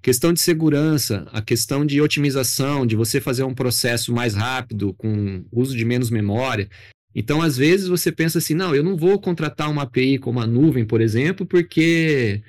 Questão 0.00 0.32
de 0.32 0.40
segurança, 0.40 1.26
a 1.32 1.42
questão 1.42 1.84
de 1.84 2.00
otimização, 2.00 2.86
de 2.86 2.94
você 2.94 3.20
fazer 3.20 3.42
um 3.42 3.54
processo 3.54 4.14
mais 4.14 4.34
rápido, 4.34 4.94
com 4.94 5.44
uso 5.52 5.76
de 5.76 5.84
menos 5.84 6.10
memória. 6.10 6.70
Então, 7.12 7.42
às 7.42 7.56
vezes, 7.56 7.88
você 7.88 8.12
pensa 8.12 8.38
assim: 8.38 8.54
não, 8.54 8.74
eu 8.74 8.84
não 8.84 8.96
vou 8.96 9.20
contratar 9.20 9.68
uma 9.68 9.82
API 9.82 10.16
como 10.16 10.40
a 10.40 10.46
nuvem, 10.46 10.86
por 10.86 11.00
exemplo, 11.00 11.44
porque 11.44 12.40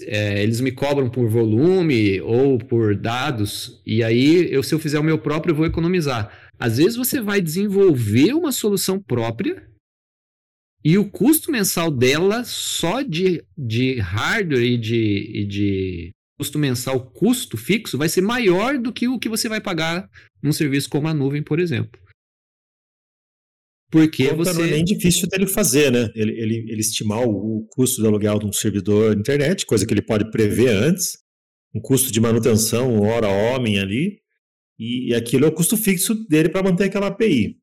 é, 0.00 0.42
eles 0.42 0.60
me 0.60 0.70
cobram 0.70 1.10
por 1.10 1.28
volume 1.28 2.20
ou 2.20 2.58
por 2.58 2.94
dados, 2.96 3.82
e 3.84 4.02
aí, 4.04 4.50
eu, 4.50 4.62
se 4.62 4.72
eu 4.72 4.78
fizer 4.78 5.00
o 5.00 5.04
meu 5.04 5.18
próprio, 5.18 5.52
eu 5.52 5.56
vou 5.56 5.66
economizar. 5.66 6.32
Às 6.58 6.78
vezes, 6.78 6.96
você 6.96 7.20
vai 7.20 7.40
desenvolver 7.40 8.32
uma 8.32 8.52
solução 8.52 9.02
própria 9.02 9.68
E 10.84 10.98
o 10.98 11.08
custo 11.08 11.52
mensal 11.52 11.90
dela, 11.90 12.42
só 12.44 13.02
de, 13.02 13.44
de 13.56 14.00
hardware 14.00 14.64
e 14.64 14.76
de, 14.76 15.30
e 15.32 15.46
de 15.46 16.10
custo 16.38 16.58
mensal, 16.58 17.10
custo 17.12 17.56
fixo, 17.56 17.96
vai 17.96 18.08
ser 18.08 18.20
maior 18.20 18.78
do 18.78 18.92
que 18.92 19.06
o 19.06 19.18
que 19.18 19.28
você 19.28 19.48
vai 19.48 19.60
pagar 19.60 20.08
num 20.42 20.52
serviço 20.52 20.90
como 20.90 21.06
a 21.06 21.14
nuvem, 21.14 21.42
por 21.42 21.60
exemplo. 21.60 22.00
Porque 23.92 24.24
então, 24.24 24.38
você. 24.38 24.54
Não 24.54 24.64
é 24.64 24.70
nem 24.70 24.84
difícil 24.84 25.28
dele 25.28 25.46
fazer, 25.46 25.92
né? 25.92 26.10
Ele, 26.16 26.32
ele, 26.32 26.66
ele 26.70 26.80
estimar 26.80 27.20
o, 27.20 27.58
o 27.58 27.66
custo 27.68 28.00
do 28.00 28.08
aluguel 28.08 28.38
de 28.38 28.46
um 28.46 28.52
servidor 28.52 29.16
internet, 29.16 29.66
coisa 29.66 29.86
que 29.86 29.92
ele 29.92 30.02
pode 30.02 30.30
prever 30.30 30.70
antes, 30.70 31.18
um 31.74 31.80
custo 31.80 32.10
de 32.10 32.20
manutenção, 32.20 33.00
hora 33.00 33.28
homem 33.28 33.78
ali, 33.78 34.18
e, 34.78 35.10
e 35.10 35.14
aquilo 35.14 35.44
é 35.44 35.48
o 35.48 35.54
custo 35.54 35.76
fixo 35.76 36.14
dele 36.26 36.48
para 36.48 36.62
manter 36.62 36.84
aquela 36.84 37.08
API. 37.08 37.58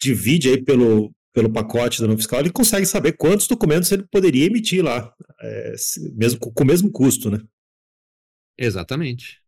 Divide 0.00 0.50
aí 0.50 0.64
pelo, 0.64 1.10
pelo 1.36 1.52
pacote 1.52 2.00
da 2.00 2.06
nuvem 2.06 2.16
fiscal, 2.16 2.40
ele 2.40 2.50
consegue 2.50 2.86
saber 2.86 3.12
quantos 3.12 3.46
documentos 3.46 3.92
ele 3.92 4.04
poderia 4.04 4.46
emitir 4.46 4.82
lá, 4.82 5.14
é, 5.38 5.74
mesmo, 6.14 6.40
com 6.40 6.64
o 6.64 6.66
mesmo 6.66 6.90
custo, 6.90 7.30
né? 7.30 7.38
Exatamente. 8.58 9.42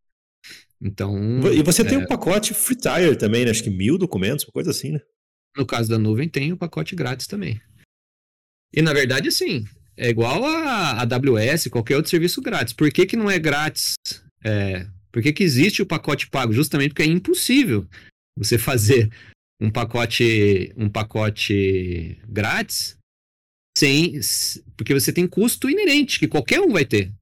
Então. 0.79 1.17
E 1.51 1.63
você 1.63 1.81
é... 1.81 1.85
tem 1.87 1.97
um 1.97 2.07
pacote 2.07 2.53
free 2.53 2.77
tire 2.77 3.17
também, 3.17 3.47
né? 3.47 3.51
Acho 3.51 3.65
que 3.65 3.71
mil 3.71 3.97
documentos, 3.97 4.45
uma 4.45 4.53
coisa 4.53 4.71
assim, 4.71 4.93
né? 4.93 5.01
No 5.57 5.65
caso 5.65 5.89
da 5.89 5.99
nuvem, 5.99 6.29
tem 6.29 6.53
o 6.53 6.59
pacote 6.59 6.95
grátis 6.95 7.27
também. 7.27 7.59
E 8.71 8.83
na 8.83 8.93
verdade, 8.93 9.33
sim, 9.33 9.65
é 9.97 10.11
igual 10.11 10.45
a 10.45 11.01
AWS, 11.01 11.69
qualquer 11.69 11.97
outro 11.97 12.11
serviço 12.11 12.43
grátis. 12.43 12.75
Por 12.75 12.93
que, 12.93 13.07
que 13.07 13.17
não 13.17 13.31
é 13.31 13.39
grátis? 13.39 13.95
É, 14.45 14.87
por 15.11 15.23
que, 15.23 15.33
que 15.33 15.43
existe 15.43 15.81
o 15.81 15.87
pacote 15.87 16.29
pago? 16.29 16.53
Justamente 16.53 16.91
porque 16.91 17.05
é 17.05 17.07
impossível 17.07 17.89
você 18.37 18.59
fazer 18.61 19.11
um 19.61 19.71
pacote, 19.71 20.73
um 20.77 20.89
pacote 20.89 22.19
grátis 22.29 22.97
sem, 23.77 24.19
porque 24.77 24.95
você 24.95 25.13
tem 25.13 25.27
custo 25.27 25.71
inerente 25.71 26.19
que 26.19 26.29
qualquer 26.29 26.61
um 26.61 26.73
vai 26.73 26.85
ter. 26.85 27.13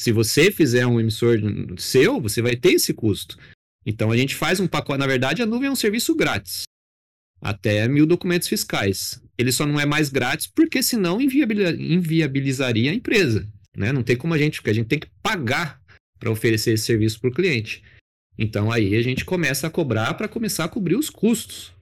Se 0.00 0.12
você 0.12 0.50
fizer 0.50 0.86
um 0.86 1.00
emissor 1.00 1.38
seu, 1.78 2.20
você 2.20 2.42
vai 2.42 2.54
ter 2.54 2.72
esse 2.72 2.92
custo. 2.92 3.36
Então 3.84 4.10
a 4.10 4.16
gente 4.16 4.34
faz 4.34 4.60
um 4.60 4.66
pacote. 4.66 4.98
Na 4.98 5.06
verdade, 5.06 5.42
a 5.42 5.46
nuvem 5.46 5.68
é 5.68 5.70
um 5.70 5.76
serviço 5.76 6.14
grátis. 6.14 6.62
Até 7.40 7.86
mil 7.88 8.06
documentos 8.06 8.48
fiscais. 8.48 9.22
Ele 9.38 9.52
só 9.52 9.66
não 9.66 9.78
é 9.78 9.86
mais 9.86 10.08
grátis 10.08 10.46
porque 10.46 10.82
senão 10.82 11.20
inviabilizaria 11.20 12.90
a 12.90 12.94
empresa. 12.94 13.48
Né? 13.76 13.92
Não 13.92 14.02
tem 14.02 14.16
como 14.16 14.34
a 14.34 14.38
gente, 14.38 14.56
porque 14.56 14.70
a 14.70 14.74
gente 14.74 14.88
tem 14.88 14.98
que 14.98 15.10
pagar 15.22 15.80
para 16.18 16.30
oferecer 16.30 16.72
esse 16.72 16.84
serviço 16.84 17.20
para 17.20 17.30
o 17.30 17.34
cliente. 17.34 17.82
Então 18.38 18.70
aí 18.70 18.94
a 18.96 19.02
gente 19.02 19.24
começa 19.24 19.66
a 19.66 19.70
cobrar 19.70 20.14
para 20.14 20.28
começar 20.28 20.64
a 20.64 20.68
cobrir 20.68 20.96
os 20.96 21.10
custos, 21.10 21.72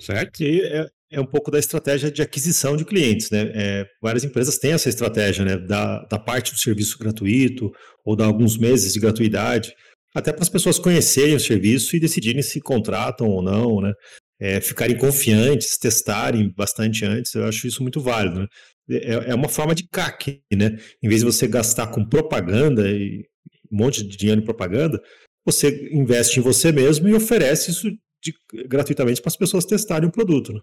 certo? 0.00 0.42
E 0.42 0.60
é, 0.62 0.86
é 1.12 1.20
um 1.20 1.26
pouco 1.26 1.50
da 1.50 1.58
estratégia 1.58 2.10
de 2.10 2.22
aquisição 2.22 2.76
de 2.76 2.84
clientes, 2.84 3.30
né? 3.30 3.50
É, 3.54 3.86
várias 4.02 4.24
empresas 4.24 4.58
têm 4.58 4.72
essa 4.72 4.88
estratégia, 4.88 5.44
né? 5.44 5.56
Da, 5.56 6.04
da 6.04 6.18
parte 6.18 6.52
do 6.52 6.58
serviço 6.58 6.98
gratuito 6.98 7.70
ou 8.04 8.16
dar 8.16 8.26
alguns 8.26 8.58
meses 8.58 8.92
de 8.92 9.00
gratuidade, 9.00 9.72
até 10.14 10.32
para 10.32 10.42
as 10.42 10.48
pessoas 10.48 10.78
conhecerem 10.78 11.34
o 11.34 11.40
serviço 11.40 11.96
e 11.96 12.00
decidirem 12.00 12.42
se 12.42 12.60
contratam 12.60 13.28
ou 13.28 13.42
não, 13.42 13.80
né? 13.80 13.92
É, 14.40 14.60
ficarem 14.60 14.98
confiantes, 14.98 15.78
testarem 15.78 16.52
bastante 16.56 17.04
antes, 17.04 17.32
eu 17.34 17.46
acho 17.46 17.66
isso 17.66 17.82
muito 17.82 18.00
válido, 18.00 18.40
né? 18.40 18.46
É, 18.90 19.30
é 19.30 19.34
uma 19.34 19.48
forma 19.48 19.74
de 19.74 19.88
CAC, 19.88 20.42
né? 20.52 20.76
Em 21.02 21.08
vez 21.08 21.20
de 21.20 21.26
você 21.26 21.46
gastar 21.46 21.86
com 21.88 22.04
propaganda 22.04 22.88
e 22.90 23.24
um 23.72 23.78
monte 23.78 24.02
de 24.06 24.16
dinheiro 24.16 24.40
em 24.40 24.44
propaganda, 24.44 25.00
você 25.46 25.88
investe 25.92 26.38
em 26.38 26.42
você 26.42 26.72
mesmo 26.72 27.08
e 27.08 27.14
oferece 27.14 27.70
isso 27.70 27.88
de, 28.24 28.34
gratuitamente 28.66 29.20
para 29.20 29.28
as 29.28 29.36
pessoas 29.36 29.64
testarem 29.64 30.08
o 30.08 30.12
produto. 30.12 30.52
Né? 30.52 30.60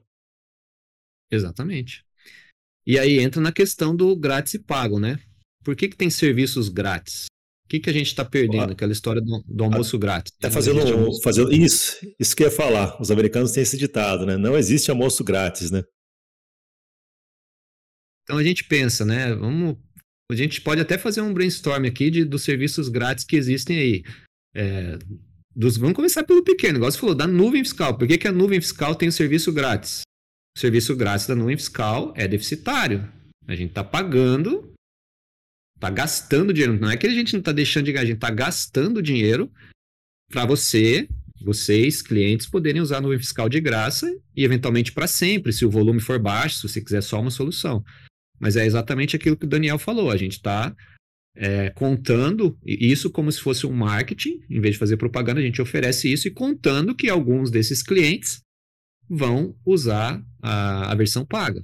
Exatamente. 1.29 2.03
E 2.85 2.97
aí 2.97 3.19
entra 3.19 3.39
na 3.39 3.51
questão 3.51 3.95
do 3.95 4.15
grátis 4.15 4.55
e 4.55 4.59
pago, 4.59 4.99
né? 4.99 5.19
Por 5.63 5.75
que, 5.75 5.87
que 5.87 5.95
tem 5.95 6.09
serviços 6.09 6.67
grátis? 6.67 7.27
O 7.65 7.69
que, 7.69 7.79
que 7.79 7.89
a 7.89 7.93
gente 7.93 8.07
está 8.07 8.25
perdendo? 8.25 8.73
Aquela 8.73 8.91
história 8.91 9.21
do, 9.21 9.43
do 9.47 9.63
almoço 9.63 9.97
grátis. 9.97 10.33
Tá 10.39 10.49
fazendo, 10.49 10.81
almoço... 10.81 11.21
fazendo 11.21 11.53
isso, 11.53 11.99
isso 12.19 12.35
que 12.35 12.43
eu 12.43 12.47
ia 12.47 12.53
falar. 12.53 12.99
Os 12.99 13.11
americanos 13.11 13.51
têm 13.51 13.63
esse 13.63 13.77
ditado, 13.77 14.25
né? 14.25 14.35
Não 14.35 14.57
existe 14.57 14.89
almoço 14.89 15.23
grátis, 15.23 15.69
né? 15.71 15.83
Então 18.23 18.37
a 18.37 18.43
gente 18.43 18.63
pensa, 18.63 19.05
né? 19.05 19.33
Vamos, 19.35 19.77
a 20.29 20.35
gente 20.35 20.59
pode 20.61 20.81
até 20.81 20.97
fazer 20.97 21.21
um 21.21 21.33
brainstorm 21.33 21.85
aqui 21.85 22.09
de, 22.09 22.25
dos 22.25 22.43
serviços 22.43 22.89
grátis 22.89 23.23
que 23.23 23.35
existem 23.35 23.77
aí. 23.77 24.03
É, 24.53 24.97
dos, 25.55 25.77
vamos 25.77 25.95
começar 25.95 26.23
pelo 26.23 26.43
pequeno. 26.43 26.77
Igual 26.77 26.91
você 26.91 26.97
falou, 26.97 27.15
da 27.15 27.27
nuvem 27.27 27.63
fiscal. 27.63 27.97
Por 27.97 28.07
que, 28.07 28.17
que 28.17 28.27
a 28.27 28.31
nuvem 28.31 28.61
fiscal 28.61 28.95
tem 28.95 29.09
o 29.09 29.11
serviço 29.11 29.51
grátis? 29.51 30.01
O 30.55 30.59
serviço 30.59 30.95
grátis 30.95 31.27
da 31.27 31.35
nuvem 31.35 31.57
fiscal 31.57 32.13
é 32.15 32.27
deficitário. 32.27 33.09
A 33.47 33.55
gente 33.55 33.69
está 33.69 33.83
pagando, 33.83 34.73
está 35.75 35.89
gastando 35.89 36.53
dinheiro. 36.53 36.79
Não 36.79 36.89
é 36.89 36.97
que 36.97 37.07
a 37.07 37.11
gente 37.11 37.33
não 37.33 37.39
está 37.39 37.51
deixando 37.51 37.85
de 37.85 37.91
ganhar, 37.91 38.03
a 38.03 38.07
gente 38.07 38.15
está 38.15 38.29
gastando 38.29 39.01
dinheiro 39.01 39.51
para 40.31 40.45
você, 40.45 41.07
vocês, 41.43 42.01
clientes, 42.01 42.47
poderem 42.47 42.81
usar 42.81 42.97
a 42.97 43.01
nuvem 43.01 43.19
fiscal 43.19 43.49
de 43.49 43.59
graça 43.59 44.09
e 44.35 44.43
eventualmente 44.43 44.91
para 44.91 45.07
sempre, 45.07 45.51
se 45.51 45.65
o 45.65 45.69
volume 45.69 45.99
for 45.99 46.19
baixo, 46.19 46.57
se 46.57 46.69
você 46.69 46.81
quiser 46.81 47.01
só 47.01 47.19
uma 47.19 47.31
solução. 47.31 47.83
Mas 48.39 48.55
é 48.55 48.65
exatamente 48.65 49.15
aquilo 49.15 49.37
que 49.37 49.45
o 49.45 49.49
Daniel 49.49 49.77
falou. 49.77 50.09
A 50.09 50.17
gente 50.17 50.33
está 50.33 50.73
é, 51.35 51.69
contando 51.69 52.57
isso 52.65 53.09
como 53.09 53.31
se 53.31 53.39
fosse 53.39 53.65
um 53.65 53.73
marketing, 53.73 54.43
em 54.49 54.59
vez 54.59 54.75
de 54.75 54.79
fazer 54.79 54.97
propaganda, 54.97 55.39
a 55.39 55.43
gente 55.43 55.61
oferece 55.61 56.11
isso 56.11 56.27
e 56.27 56.31
contando 56.31 56.95
que 56.95 57.09
alguns 57.09 57.49
desses 57.49 57.81
clientes 57.81 58.41
vão 59.09 59.55
usar 59.65 60.23
a, 60.41 60.91
a 60.91 60.95
versão 60.95 61.25
paga. 61.25 61.61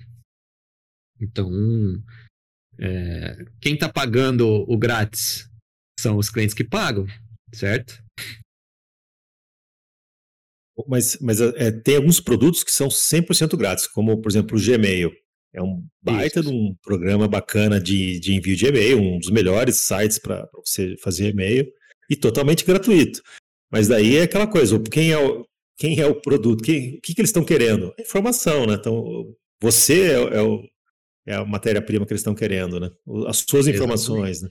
Então, 1.20 1.50
é, 2.80 3.46
quem 3.60 3.74
está 3.74 3.90
pagando 3.90 4.48
o 4.48 4.78
grátis 4.78 5.50
são 6.00 6.18
os 6.18 6.30
clientes 6.30 6.54
que 6.54 6.64
pagam, 6.64 7.06
certo? 7.54 8.04
Mas, 10.88 11.18
mas 11.20 11.42
é, 11.42 11.72
tem 11.72 11.96
alguns 11.96 12.20
produtos 12.20 12.64
que 12.64 12.72
são 12.72 12.88
100% 12.88 13.58
grátis, 13.58 13.88
como, 13.88 14.22
por 14.22 14.30
exemplo, 14.30 14.58
o 14.58 14.62
Gmail. 14.62 15.12
É 15.54 15.62
um 15.62 15.84
baita 16.02 16.40
Isso. 16.40 16.50
de 16.50 16.56
um 16.56 16.76
programa 16.84 17.28
bacana 17.28 17.80
de, 17.80 18.20
de 18.20 18.36
envio 18.36 18.56
de 18.56 18.66
e-mail, 18.68 19.00
um 19.00 19.20
dos 19.20 19.30
melhores 19.30 19.78
sites 19.78 20.20
para 20.20 20.48
você 20.54 20.96
fazer 20.98 21.30
e-mail, 21.30 21.68
e 22.10 22.16
totalmente 22.16 22.66
gratuito. 22.66 23.22
Mas 23.72 23.88
daí 23.88 24.18
é 24.18 24.24
aquela 24.24 24.48
coisa, 24.48 24.80
quem 24.80 25.12
é 25.12 25.18
o, 25.18 25.46
quem 25.78 26.00
é 26.00 26.06
o 26.06 26.20
produto, 26.20 26.64
quem, 26.64 26.98
o 26.98 27.02
que, 27.02 27.14
que 27.14 27.22
eles 27.22 27.30
estão 27.30 27.44
querendo? 27.44 27.94
Informação, 28.00 28.66
né? 28.66 28.76
Então, 28.76 29.36
você 29.62 30.12
é, 30.12 30.38
é, 30.38 30.42
o, 30.42 30.64
é 31.26 31.36
a 31.36 31.46
matéria-prima 31.46 32.06
que 32.06 32.14
eles 32.14 32.22
estão 32.22 32.36
querendo, 32.36 32.80
né? 32.80 32.90
As 33.28 33.46
suas 33.48 33.68
informações, 33.68 34.42
né? 34.42 34.50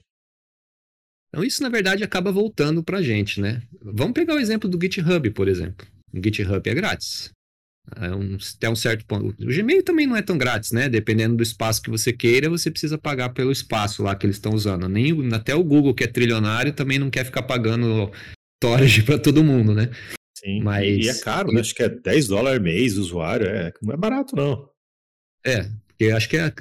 Então, 1.29 1.43
isso, 1.43 1.61
na 1.61 1.69
verdade, 1.69 2.03
acaba 2.03 2.31
voltando 2.31 2.83
para 2.83 2.99
a 2.99 3.01
gente, 3.01 3.41
né? 3.41 3.61
Vamos 3.81 4.13
pegar 4.13 4.35
o 4.35 4.39
exemplo 4.39 4.69
do 4.69 4.79
GitHub, 4.81 5.29
por 5.31 5.47
exemplo. 5.47 5.85
O 6.13 6.23
GitHub 6.23 6.69
é 6.69 6.73
grátis. 6.73 7.31
É 7.95 8.13
um, 8.13 8.37
até 8.55 8.69
um 8.69 8.75
certo 8.75 9.05
ponto. 9.05 9.27
O 9.41 9.47
Gmail 9.47 9.81
também 9.81 10.05
não 10.05 10.15
é 10.15 10.21
tão 10.21 10.37
grátis, 10.37 10.71
né? 10.71 10.89
Dependendo 10.89 11.37
do 11.37 11.43
espaço 11.43 11.81
que 11.81 11.89
você 11.89 12.11
queira, 12.11 12.49
você 12.49 12.69
precisa 12.69 12.97
pagar 12.97 13.29
pelo 13.29 13.51
espaço 13.51 14.03
lá 14.03 14.13
que 14.13 14.25
eles 14.25 14.35
estão 14.35 14.53
usando. 14.53 14.89
Nem, 14.89 15.13
até 15.33 15.55
o 15.55 15.63
Google, 15.63 15.93
que 15.93 16.03
é 16.03 16.07
trilionário, 16.07 16.73
também 16.73 16.99
não 16.99 17.09
quer 17.09 17.23
ficar 17.23 17.43
pagando 17.43 18.11
storage 18.61 19.03
para 19.03 19.17
todo 19.17 19.43
mundo, 19.43 19.73
né? 19.73 19.89
Sim, 20.37 20.61
Mas... 20.61 21.05
e 21.05 21.09
é 21.09 21.19
caro, 21.19 21.51
né? 21.51 21.61
Acho 21.61 21.73
que 21.73 21.83
é 21.83 21.89
10 21.89 22.27
dólares 22.27 22.61
mês 22.61 22.97
usuário, 22.97 23.47
é, 23.47 23.71
não 23.81 23.93
é 23.93 23.97
barato 23.97 24.35
não. 24.35 24.69
É, 25.45 25.69
porque 25.87 26.11
acho 26.11 26.29
que 26.29 26.37
é, 26.37 26.53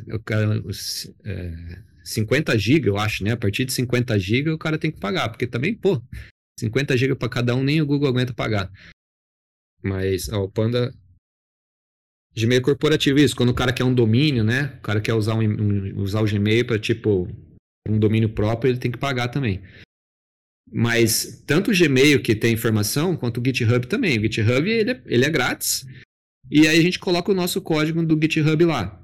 é 1.24 1.82
50 2.04 2.56
GB, 2.56 2.88
eu 2.88 2.96
acho, 2.96 3.24
né? 3.24 3.32
A 3.32 3.36
partir 3.36 3.64
de 3.64 3.72
50 3.72 4.18
GB 4.18 4.50
o 4.50 4.58
cara 4.58 4.78
tem 4.78 4.92
que 4.92 5.00
pagar, 5.00 5.28
porque 5.28 5.46
também, 5.46 5.74
pô, 5.74 6.00
50 6.58 6.96
GB 6.96 7.16
para 7.16 7.28
cada 7.28 7.54
um 7.54 7.64
nem 7.64 7.82
o 7.82 7.86
Google 7.86 8.08
aguenta 8.08 8.32
pagar. 8.32 8.70
Mas, 9.82 10.28
ó, 10.30 10.44
o 10.44 10.50
Panda 10.50 10.94
Gmail 12.38 12.60
corporativo, 12.60 13.18
isso, 13.18 13.34
quando 13.34 13.48
o 13.48 13.54
cara 13.54 13.72
quer 13.72 13.84
um 13.84 13.94
domínio, 13.94 14.44
né? 14.44 14.74
O 14.78 14.82
cara 14.82 15.00
quer 15.00 15.14
usar, 15.14 15.34
um, 15.34 15.42
um 15.42 16.00
usar 16.00 16.20
o 16.20 16.26
Gmail 16.26 16.66
para 16.66 16.78
tipo 16.78 17.28
um 17.88 17.98
domínio 17.98 18.28
próprio, 18.28 18.70
ele 18.70 18.78
tem 18.78 18.90
que 18.90 18.98
pagar 18.98 19.28
também. 19.28 19.62
Mas 20.70 21.42
tanto 21.46 21.70
o 21.70 21.74
Gmail 21.74 22.22
que 22.22 22.34
tem 22.34 22.52
informação, 22.52 23.16
quanto 23.16 23.40
o 23.40 23.44
GitHub 23.44 23.86
também. 23.86 24.18
O 24.18 24.22
GitHub 24.22 24.68
ele 24.68 24.90
é, 24.90 25.02
ele 25.06 25.24
é 25.24 25.30
grátis. 25.30 25.86
E 26.50 26.66
aí 26.66 26.78
a 26.78 26.82
gente 26.82 26.98
coloca 26.98 27.30
o 27.30 27.34
nosso 27.34 27.60
código 27.62 28.04
do 28.04 28.18
GitHub 28.20 28.64
lá. 28.64 29.02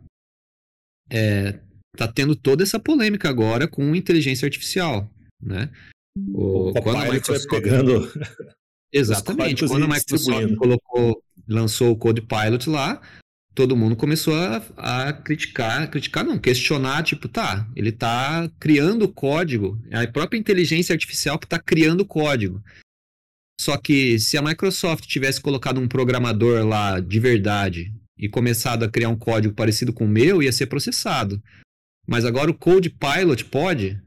É, 1.10 1.60
tá 1.96 2.08
tendo 2.08 2.34
toda 2.36 2.62
essa 2.62 2.78
polêmica 2.78 3.28
agora 3.28 3.66
com 3.66 3.94
inteligência 3.94 4.46
artificial, 4.46 5.10
né? 5.40 5.70
O, 6.16 6.70
o 6.70 6.82
quando 6.82 6.96
a 6.96 7.12
Microsoft 7.12 7.48
pegando 7.48 8.10
Exatamente. 8.92 9.66
Quando 9.66 9.84
a 9.84 9.88
Microsoft 9.88 10.54
colocou, 10.56 11.22
lançou 11.48 11.92
o 11.92 11.96
Code 11.96 12.20
Pilot 12.20 12.68
lá, 12.68 13.00
todo 13.54 13.76
mundo 13.76 13.96
começou 13.96 14.34
a, 14.34 14.62
a, 14.76 15.12
criticar, 15.12 15.90
criticar 15.90 16.24
não, 16.24 16.38
questionar, 16.38 17.02
tipo, 17.02 17.28
tá, 17.28 17.68
ele 17.76 17.90
está 17.90 18.50
criando 18.58 19.08
código, 19.08 19.80
é 19.90 20.02
a 20.02 20.10
própria 20.10 20.38
inteligência 20.38 20.92
artificial 20.92 21.38
que 21.38 21.46
está 21.46 21.58
criando 21.58 22.04
código. 22.04 22.62
Só 23.60 23.76
que 23.76 24.18
se 24.18 24.36
a 24.36 24.42
Microsoft 24.42 25.06
tivesse 25.06 25.40
colocado 25.40 25.80
um 25.80 25.86
programador 25.86 26.66
lá 26.66 26.98
de 26.98 27.20
verdade 27.20 27.92
e 28.18 28.28
começado 28.28 28.84
a 28.84 28.88
criar 28.88 29.08
um 29.08 29.18
código 29.18 29.54
parecido 29.54 29.92
com 29.92 30.04
o 30.04 30.08
meu, 30.08 30.42
ia 30.42 30.52
ser 30.52 30.66
processado. 30.66 31.40
Mas 32.06 32.24
agora 32.24 32.50
o 32.50 32.54
Code 32.54 32.90
Pilot 32.90 33.44
pode. 33.44 34.00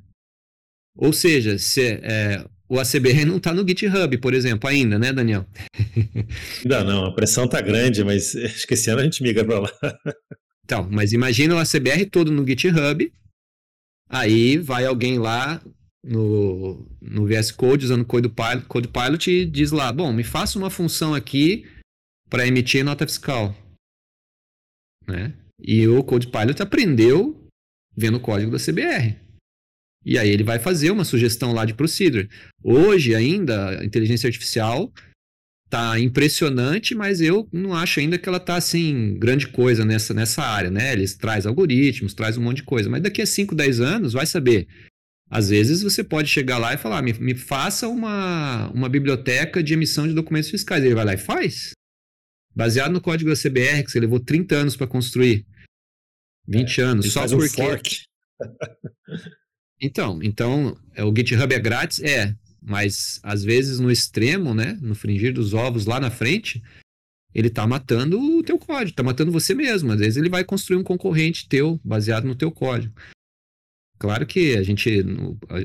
Ou 0.98 1.14
seja, 1.14 1.58
se, 1.58 2.00
é, 2.02 2.46
o 2.68 2.80
ACBR 2.80 3.26
não 3.26 3.38
está 3.38 3.54
no 3.54 3.68
GitHub, 3.68 4.18
por 4.18 4.34
exemplo, 4.34 4.70
ainda, 4.70 4.98
né, 4.98 5.14
Daniel? 5.14 5.46
Ainda 6.64 6.84
não, 6.84 7.06
a 7.06 7.14
pressão 7.14 7.46
está 7.46 7.62
grande, 7.62 8.04
mas 8.04 8.36
acho 8.36 8.66
que 8.66 8.74
esse 8.74 8.90
ano 8.90 9.02
a 9.02 9.04
gente 9.04 9.22
migra 9.22 9.46
para 9.46 9.60
lá. 9.60 9.72
Então, 10.64 10.88
mas 10.92 11.14
imagina 11.14 11.54
o 11.54 11.60
ACBR 11.60 12.08
todo 12.10 12.32
no 12.32 12.46
GitHub, 12.46 13.14
aí 14.10 14.58
vai 14.58 14.86
alguém 14.86 15.20
lá 15.20 15.62
no, 16.04 16.88
no 17.00 17.28
VS 17.28 17.52
Code, 17.52 17.86
usando 17.86 18.06
Code 18.06 18.30
Pilot, 18.30 18.66
Code 18.66 18.88
Pilot 18.88 19.30
e 19.30 19.46
diz 19.46 19.72
lá, 19.72 19.92
bom, 19.92 20.12
me 20.12 20.24
faça 20.24 20.58
uma 20.58 20.72
função 20.72 21.14
aqui 21.14 21.68
para 22.30 22.48
emitir 22.48 22.84
nota 22.84 23.06
fiscal. 23.06 23.56
Né? 25.08 25.34
E 25.62 25.88
o 25.88 26.04
Code 26.04 26.28
Pilot 26.28 26.62
aprendeu 26.62 27.48
vendo 27.96 28.18
o 28.18 28.20
código 28.20 28.52
da 28.52 28.58
CBR. 28.58 29.25
E 30.06 30.20
aí 30.20 30.30
ele 30.30 30.44
vai 30.44 30.60
fazer 30.60 30.92
uma 30.92 31.04
sugestão 31.04 31.52
lá 31.52 31.66
de 31.66 31.74
procedure. 31.74 32.30
Hoje 32.64 33.16
ainda 33.16 33.80
a 33.80 33.86
inteligência 33.86 34.28
artificial 34.28 34.94
tá 35.68 36.00
impressionante, 36.00 36.94
mas 36.94 37.20
eu 37.20 37.50
não 37.52 37.74
acho 37.74 38.00
ainda 38.00 38.18
que 38.18 38.30
ela 38.30 38.40
tá 38.40 38.56
assim 38.56 39.18
grande 39.18 39.48
coisa 39.48 39.84
nessa, 39.84 40.14
nessa 40.14 40.44
área, 40.44 40.70
né? 40.70 40.94
Eles 40.94 41.16
traz 41.16 41.48
algoritmos, 41.48 42.14
traz 42.14 42.38
um 42.38 42.44
monte 42.44 42.58
de 42.58 42.64
coisa, 42.64 42.88
mas 42.88 43.02
daqui 43.02 43.22
a 43.22 43.26
5, 43.26 43.56
10 43.56 43.80
anos 43.82 44.14
vai 44.14 44.28
saber. 44.28 44.68
Às 45.28 45.50
vezes 45.50 45.82
você 45.82 46.04
pode 46.04 46.30
chegar 46.30 46.60
lá 46.60 46.76
e 46.76 46.78
falar, 46.78 47.02
me, 47.02 47.12
me 47.14 47.34
faça 47.34 47.88
uma, 47.88 48.70
uma 48.72 48.88
biblioteca 48.88 49.64
de 49.64 49.74
emissão 49.74 50.08
de 50.08 50.14
documentos 50.14 50.52
fiscais. 50.52 50.84
Ele 50.84 50.94
vai 50.94 51.04
lá 51.04 51.14
e 51.16 51.18
faz. 51.18 51.72
Baseado 52.56 52.92
no 52.92 53.02
código 53.02 53.32
da 53.32 53.36
CBR, 53.36 53.84
que 53.84 53.92
você 53.92 54.00
levou 54.00 54.20
30 54.20 54.56
anos 54.56 54.76
para 54.78 54.86
construir. 54.86 55.46
20 56.48 56.80
é, 56.80 56.84
anos, 56.84 57.12
só 57.12 57.28
porque. 57.28 57.62
Um 57.62 57.66
fork. 57.66 58.02
Então, 59.82 60.20
então, 60.24 60.78
é, 60.94 61.04
o 61.04 61.14
GitHub 61.16 61.54
é 61.54 61.60
grátis? 61.60 62.02
É, 62.02 62.36
mas 62.62 63.20
às 63.22 63.44
vezes 63.44 63.80
no 63.80 63.92
extremo, 63.92 64.54
né, 64.54 64.78
no 64.82 64.96
fringir 64.96 65.34
dos 65.34 65.54
ovos 65.54 65.86
lá 65.86 66.00
na 66.00 66.10
frente, 66.10 66.64
ele 67.34 67.50
tá 67.50 67.68
matando 67.68 68.20
o 68.20 68.42
teu 68.42 68.58
código, 68.58 68.96
tá 68.96 69.04
matando 69.04 69.32
você 69.32 69.54
mesmo. 69.54 69.92
Às 69.92 70.00
vezes 70.00 70.18
ele 70.18 70.30
vai 70.30 70.44
construir 70.44 70.78
um 70.78 70.84
concorrente 70.84 71.50
teu 71.50 71.80
baseado 71.84 72.26
no 72.26 72.36
teu 72.36 72.50
código. 72.50 72.96
Claro 73.98 74.26
que 74.26 74.58
a 74.58 74.64
gente, 74.64 75.04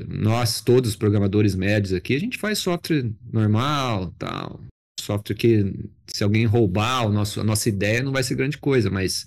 nós 0.07 0.61
todos 0.61 0.91
os 0.91 0.95
programadores 0.95 1.55
médios 1.55 1.93
aqui, 1.93 2.15
a 2.15 2.19
gente 2.19 2.37
faz 2.37 2.59
software 2.59 3.11
normal, 3.31 4.13
tal, 4.17 4.61
software 4.99 5.35
que 5.35 5.73
se 6.07 6.23
alguém 6.23 6.45
roubar 6.45 7.07
o 7.07 7.11
nosso, 7.11 7.41
a 7.41 7.43
nossa 7.43 7.67
ideia 7.67 8.03
não 8.03 8.11
vai 8.11 8.23
ser 8.23 8.35
grande 8.35 8.57
coisa, 8.57 8.89
mas 8.89 9.25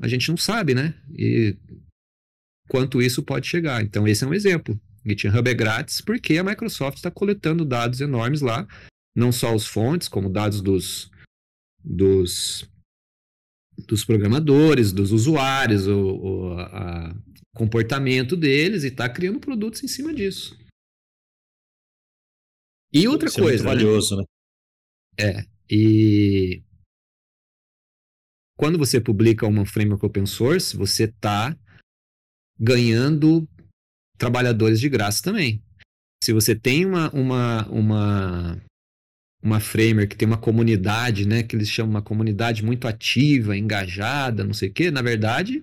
a 0.00 0.06
gente 0.06 0.28
não 0.28 0.36
sabe, 0.36 0.74
né? 0.74 0.94
E 1.12 1.56
quanto 2.70 3.02
isso 3.02 3.20
pode 3.20 3.48
chegar. 3.48 3.82
Então, 3.82 4.06
esse 4.06 4.22
é 4.22 4.26
um 4.28 4.32
exemplo. 4.32 4.80
GitHub 5.04 5.50
é 5.50 5.54
grátis 5.54 6.00
porque 6.00 6.38
a 6.38 6.44
Microsoft 6.44 6.98
está 6.98 7.10
coletando 7.10 7.64
dados 7.64 8.00
enormes 8.00 8.40
lá, 8.40 8.64
não 9.14 9.32
só 9.32 9.52
os 9.52 9.66
fontes, 9.66 10.06
como 10.06 10.30
dados 10.30 10.60
dos, 10.60 11.10
dos, 11.82 12.70
dos 13.88 14.04
programadores, 14.04 14.92
dos 14.92 15.10
usuários, 15.10 15.88
o, 15.88 15.98
o 15.98 16.52
a, 16.60 17.12
comportamento 17.56 18.36
deles 18.36 18.84
e 18.84 18.86
está 18.86 19.08
criando 19.08 19.40
produtos 19.40 19.82
em 19.82 19.88
cima 19.88 20.14
disso. 20.14 20.56
E 22.92 23.08
outra 23.08 23.28
Isso 23.28 23.40
coisa. 23.40 23.64
É 23.64 23.66
muito 23.66 23.82
valioso, 23.82 24.16
né? 24.16 24.24
né? 25.18 25.40
É. 25.40 25.46
E 25.68 26.62
quando 28.56 28.78
você 28.78 29.00
publica 29.00 29.44
uma 29.44 29.66
framework 29.66 30.06
open 30.06 30.26
source, 30.26 30.76
você 30.76 31.04
está 31.04 31.56
ganhando 32.60 33.48
trabalhadores 34.18 34.78
de 34.78 34.88
graça 34.88 35.22
também. 35.22 35.62
Se 36.22 36.32
você 36.32 36.54
tem 36.54 36.84
uma, 36.84 37.10
uma, 37.10 37.66
uma, 37.68 38.62
uma 39.42 39.60
framework 39.60 40.08
que 40.08 40.16
tem 40.16 40.28
uma 40.28 40.36
comunidade, 40.36 41.26
né, 41.26 41.42
que 41.42 41.56
eles 41.56 41.68
chamam 41.68 41.92
uma 41.92 42.02
comunidade 42.02 42.62
muito 42.62 42.86
ativa, 42.86 43.56
engajada, 43.56 44.44
não 44.44 44.52
sei 44.52 44.68
o 44.68 44.72
quê, 44.72 44.90
na 44.90 45.00
verdade, 45.00 45.62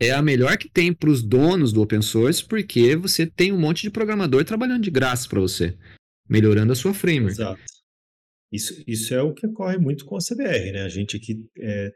é 0.00 0.10
a 0.10 0.20
melhor 0.20 0.56
que 0.58 0.68
tem 0.68 0.92
para 0.92 1.08
os 1.08 1.22
donos 1.22 1.72
do 1.72 1.80
open 1.80 2.02
source, 2.02 2.44
porque 2.44 2.96
você 2.96 3.24
tem 3.24 3.52
um 3.52 3.60
monte 3.60 3.82
de 3.82 3.90
programador 3.90 4.44
trabalhando 4.44 4.82
de 4.82 4.90
graça 4.90 5.28
para 5.28 5.40
você, 5.40 5.78
melhorando 6.28 6.72
a 6.72 6.76
sua 6.76 6.92
framework. 6.92 7.40
Exato. 7.40 7.62
Isso, 8.52 8.82
isso 8.86 9.14
é 9.14 9.22
o 9.22 9.32
que 9.32 9.46
ocorre 9.46 9.78
muito 9.78 10.04
com 10.04 10.16
a 10.16 10.20
CBR, 10.20 10.72
né? 10.72 10.82
A 10.82 10.88
gente 10.88 11.16
aqui 11.16 11.44
é, 11.58 11.92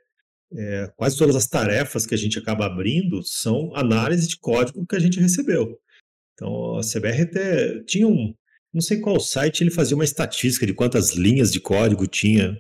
é, 0.55 0.91
quase 0.97 1.17
todas 1.17 1.37
as 1.37 1.47
tarefas 1.47 2.07
que 2.07 2.15
a 2.15 2.19
gente 2.19 2.39
acaba 2.39 2.67
abrindo 2.67 3.23
são 3.23 3.75
análise 3.75 4.27
de 4.27 4.39
código 4.39 4.87
que 4.87 4.97
a 4.97 5.01
gente 5.01 5.21
recebeu. 5.21 5.79
Então, 6.35 6.77
a 6.77 6.81
CBR 6.81 7.23
até 7.23 7.83
tinha 7.85 8.07
um, 8.07 8.35
não 8.73 8.81
sei 8.81 8.99
qual 9.01 9.19
site, 9.19 9.63
ele 9.63 9.71
fazia 9.71 9.97
uma 9.97 10.05
estatística 10.05 10.67
de 10.67 10.75
quantas 10.75 11.15
linhas 11.15 11.51
de 11.51 11.61
código 11.61 12.07
tinha. 12.07 12.57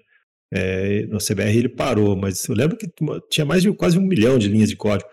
É, 0.53 1.07
CBR 1.19 1.59
ele 1.59 1.69
parou, 1.69 2.17
mas 2.17 2.47
eu 2.49 2.55
lembro 2.55 2.77
que 2.77 2.89
tinha 3.31 3.45
mais 3.45 3.63
de 3.63 3.73
quase 3.73 3.99
um 3.99 4.07
milhão 4.07 4.39
de 4.39 4.49
linhas 4.49 4.71
de 4.71 4.77
código. 4.77 5.09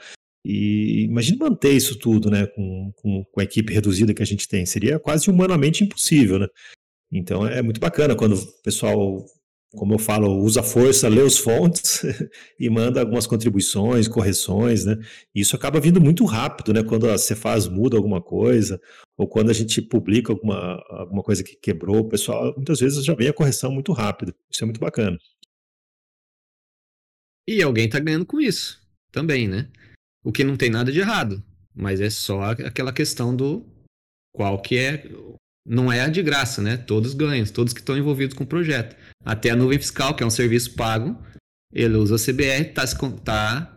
E 0.45 1.03
imagine 1.03 1.37
manter 1.37 1.73
isso 1.73 1.97
tudo, 1.97 2.29
né, 2.29 2.45
com, 2.45 2.93
com, 2.95 3.25
com, 3.25 3.39
a 3.39 3.43
equipe 3.43 3.73
reduzida 3.73 4.13
que 4.13 4.21
a 4.21 4.25
gente 4.25 4.47
tem. 4.47 4.65
Seria 4.65 4.99
quase 4.99 5.29
humanamente 5.29 5.83
impossível, 5.83 6.39
né? 6.39 6.47
Então 7.11 7.45
é 7.45 7.61
muito 7.61 7.79
bacana 7.79 8.15
quando 8.15 8.35
o 8.35 8.61
pessoal 8.61 9.25
como 9.75 9.93
eu 9.93 9.99
falo, 9.99 10.41
usa 10.41 10.63
força, 10.63 11.07
lê 11.07 11.21
os 11.21 11.37
fontes 11.37 12.01
e 12.59 12.69
manda 12.69 12.99
algumas 12.99 13.27
contribuições, 13.27 14.07
correções, 14.07 14.85
né? 14.85 14.97
Isso 15.33 15.55
acaba 15.55 15.79
vindo 15.79 16.01
muito 16.01 16.25
rápido, 16.25 16.73
né? 16.73 16.83
Quando 16.83 17.09
a 17.09 17.17
Cefaz 17.17 17.67
muda 17.67 17.97
alguma 17.97 18.21
coisa, 18.21 18.81
ou 19.17 19.27
quando 19.27 19.49
a 19.49 19.53
gente 19.53 19.81
publica 19.81 20.31
alguma, 20.31 20.83
alguma 20.89 21.21
coisa 21.21 21.43
que 21.43 21.55
quebrou, 21.55 21.99
o 21.99 22.09
pessoal 22.09 22.53
muitas 22.55 22.79
vezes 22.79 23.03
já 23.03 23.13
vem 23.13 23.27
a 23.27 23.33
correção 23.33 23.71
muito 23.71 23.91
rápido. 23.91 24.33
Isso 24.49 24.63
é 24.63 24.65
muito 24.65 24.79
bacana. 24.79 25.17
E 27.47 27.61
alguém 27.61 27.85
está 27.85 27.99
ganhando 27.99 28.25
com 28.25 28.41
isso 28.41 28.81
também, 29.11 29.47
né? 29.47 29.69
O 30.23 30.31
que 30.31 30.43
não 30.43 30.57
tem 30.57 30.69
nada 30.69 30.91
de 30.91 30.99
errado, 30.99 31.43
mas 31.73 32.01
é 32.01 32.09
só 32.09 32.41
aquela 32.41 32.91
questão 32.91 33.35
do 33.35 33.63
qual 34.33 34.61
que 34.61 34.77
é 34.77 35.07
não 35.65 35.91
é 35.91 36.07
de 36.09 36.21
graça, 36.21 36.61
né? 36.61 36.77
Todos 36.77 37.13
ganham, 37.13 37.45
todos 37.47 37.73
que 37.73 37.79
estão 37.79 37.97
envolvidos 37.97 38.35
com 38.35 38.43
o 38.43 38.47
projeto. 38.47 38.95
Até 39.23 39.49
a 39.49 39.55
nuvem 39.55 39.79
fiscal, 39.79 40.15
que 40.15 40.21
é 40.21 40.25
um 40.25 40.29
serviço 40.29 40.75
pago, 40.75 41.17
ele 41.73 41.95
usa 41.95 42.15
a 42.15 42.19
CBR, 42.19 42.69
está 42.69 42.85
tá, 43.23 43.75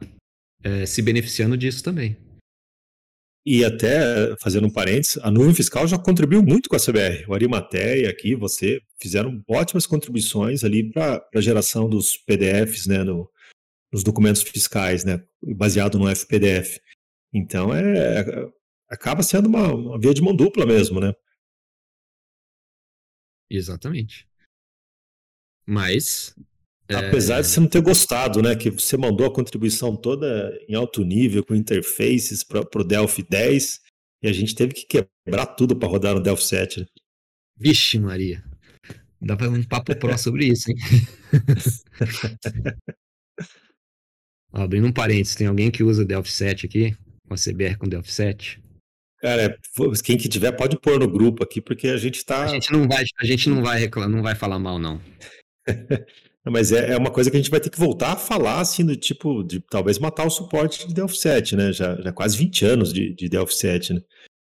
é, 0.62 0.84
se 0.84 1.00
beneficiando 1.00 1.56
disso 1.56 1.82
também. 1.82 2.16
E 3.46 3.64
até, 3.64 4.36
fazendo 4.42 4.66
um 4.66 4.70
parênteses, 4.70 5.16
a 5.22 5.30
nuvem 5.30 5.54
fiscal 5.54 5.88
já 5.88 5.96
contribuiu 5.96 6.42
muito 6.42 6.68
com 6.68 6.76
a 6.76 6.78
CBR. 6.78 7.24
O 7.26 7.34
Arimateia 7.34 8.10
aqui, 8.10 8.34
você, 8.34 8.82
fizeram 9.00 9.42
ótimas 9.48 9.86
contribuições 9.86 10.64
ali 10.64 10.92
para 10.92 11.26
a 11.34 11.40
geração 11.40 11.88
dos 11.88 12.14
PDFs, 12.18 12.86
né, 12.86 13.02
no, 13.02 13.30
nos 13.90 14.02
documentos 14.02 14.42
fiscais, 14.42 15.02
né, 15.02 15.22
baseado 15.56 15.98
no 15.98 16.08
FPDF. 16.14 16.78
Então, 17.32 17.72
é, 17.72 18.50
acaba 18.90 19.22
sendo 19.22 19.46
uma, 19.46 19.72
uma 19.72 19.98
via 19.98 20.12
de 20.12 20.20
mão 20.20 20.36
dupla 20.36 20.66
mesmo, 20.66 21.00
né? 21.00 21.14
Exatamente. 23.50 24.26
Mas. 25.66 26.34
Apesar 26.88 27.38
é... 27.38 27.42
de 27.42 27.48
você 27.48 27.60
não 27.60 27.68
ter 27.68 27.82
gostado, 27.82 28.40
né? 28.40 28.56
Que 28.56 28.70
você 28.70 28.96
mandou 28.96 29.26
a 29.26 29.32
contribuição 29.32 29.94
toda 29.94 30.58
em 30.68 30.74
alto 30.74 31.04
nível, 31.04 31.44
com 31.44 31.54
interfaces 31.54 32.42
para 32.42 32.62
o 32.74 32.84
Delphi 32.84 33.22
10, 33.22 33.82
e 34.22 34.28
a 34.28 34.32
gente 34.32 34.54
teve 34.54 34.72
que 34.72 34.86
quebrar 34.86 35.46
tudo 35.46 35.76
para 35.76 35.88
rodar 35.88 36.14
no 36.14 36.22
Delphi 36.22 36.44
7. 36.44 36.80
Né? 36.80 36.86
Vixe, 37.56 37.98
Maria. 37.98 38.42
Dá 39.20 39.36
para 39.36 39.50
um 39.50 39.62
papo 39.64 39.94
pró 39.96 40.16
sobre 40.18 40.46
isso, 40.46 40.70
hein? 40.70 40.76
Abrindo 44.50 44.86
um 44.86 44.92
parênteses, 44.92 45.34
tem 45.34 45.46
alguém 45.46 45.70
que 45.70 45.82
usa 45.82 46.04
Delphi 46.04 46.32
7 46.32 46.66
aqui? 46.66 46.96
Com 47.26 47.34
a 47.34 47.36
CBR 47.36 47.76
com 47.76 47.86
Delphi 47.86 48.10
7? 48.10 48.62
Cara, 49.20 49.58
quem 50.04 50.16
que 50.16 50.28
tiver 50.28 50.52
pode 50.52 50.78
pôr 50.78 50.98
no 50.98 51.10
grupo 51.10 51.42
aqui, 51.42 51.60
porque 51.60 51.88
a 51.88 51.96
gente 51.96 52.24
tá. 52.24 52.44
A 52.44 52.48
gente 52.48 52.72
não 52.72 52.86
vai, 52.86 53.04
a 53.18 53.24
gente 53.24 53.48
não 53.48 53.62
vai 53.62 53.78
reclamar, 53.78 54.10
não 54.10 54.22
vai 54.22 54.34
falar 54.34 54.58
mal, 54.58 54.78
não. 54.78 55.00
Mas 56.46 56.72
é, 56.72 56.92
é, 56.92 56.96
uma 56.96 57.10
coisa 57.10 57.30
que 57.30 57.36
a 57.36 57.40
gente 57.40 57.50
vai 57.50 57.60
ter 57.60 57.68
que 57.68 57.78
voltar 57.78 58.12
a 58.12 58.16
falar, 58.16 58.60
assim, 58.60 58.84
do 58.84 58.96
tipo, 58.96 59.42
de 59.42 59.60
talvez 59.60 59.98
matar 59.98 60.26
o 60.26 60.30
suporte 60.30 60.86
de 60.86 60.94
Delphi 60.94 61.18
7, 61.18 61.56
né? 61.56 61.72
Já, 61.72 61.96
já 62.00 62.12
quase 62.12 62.38
20 62.38 62.64
anos 62.64 62.92
de, 62.92 63.12
de 63.14 63.28
Delphi 63.28 63.54
7, 63.54 63.94
né? 63.94 64.02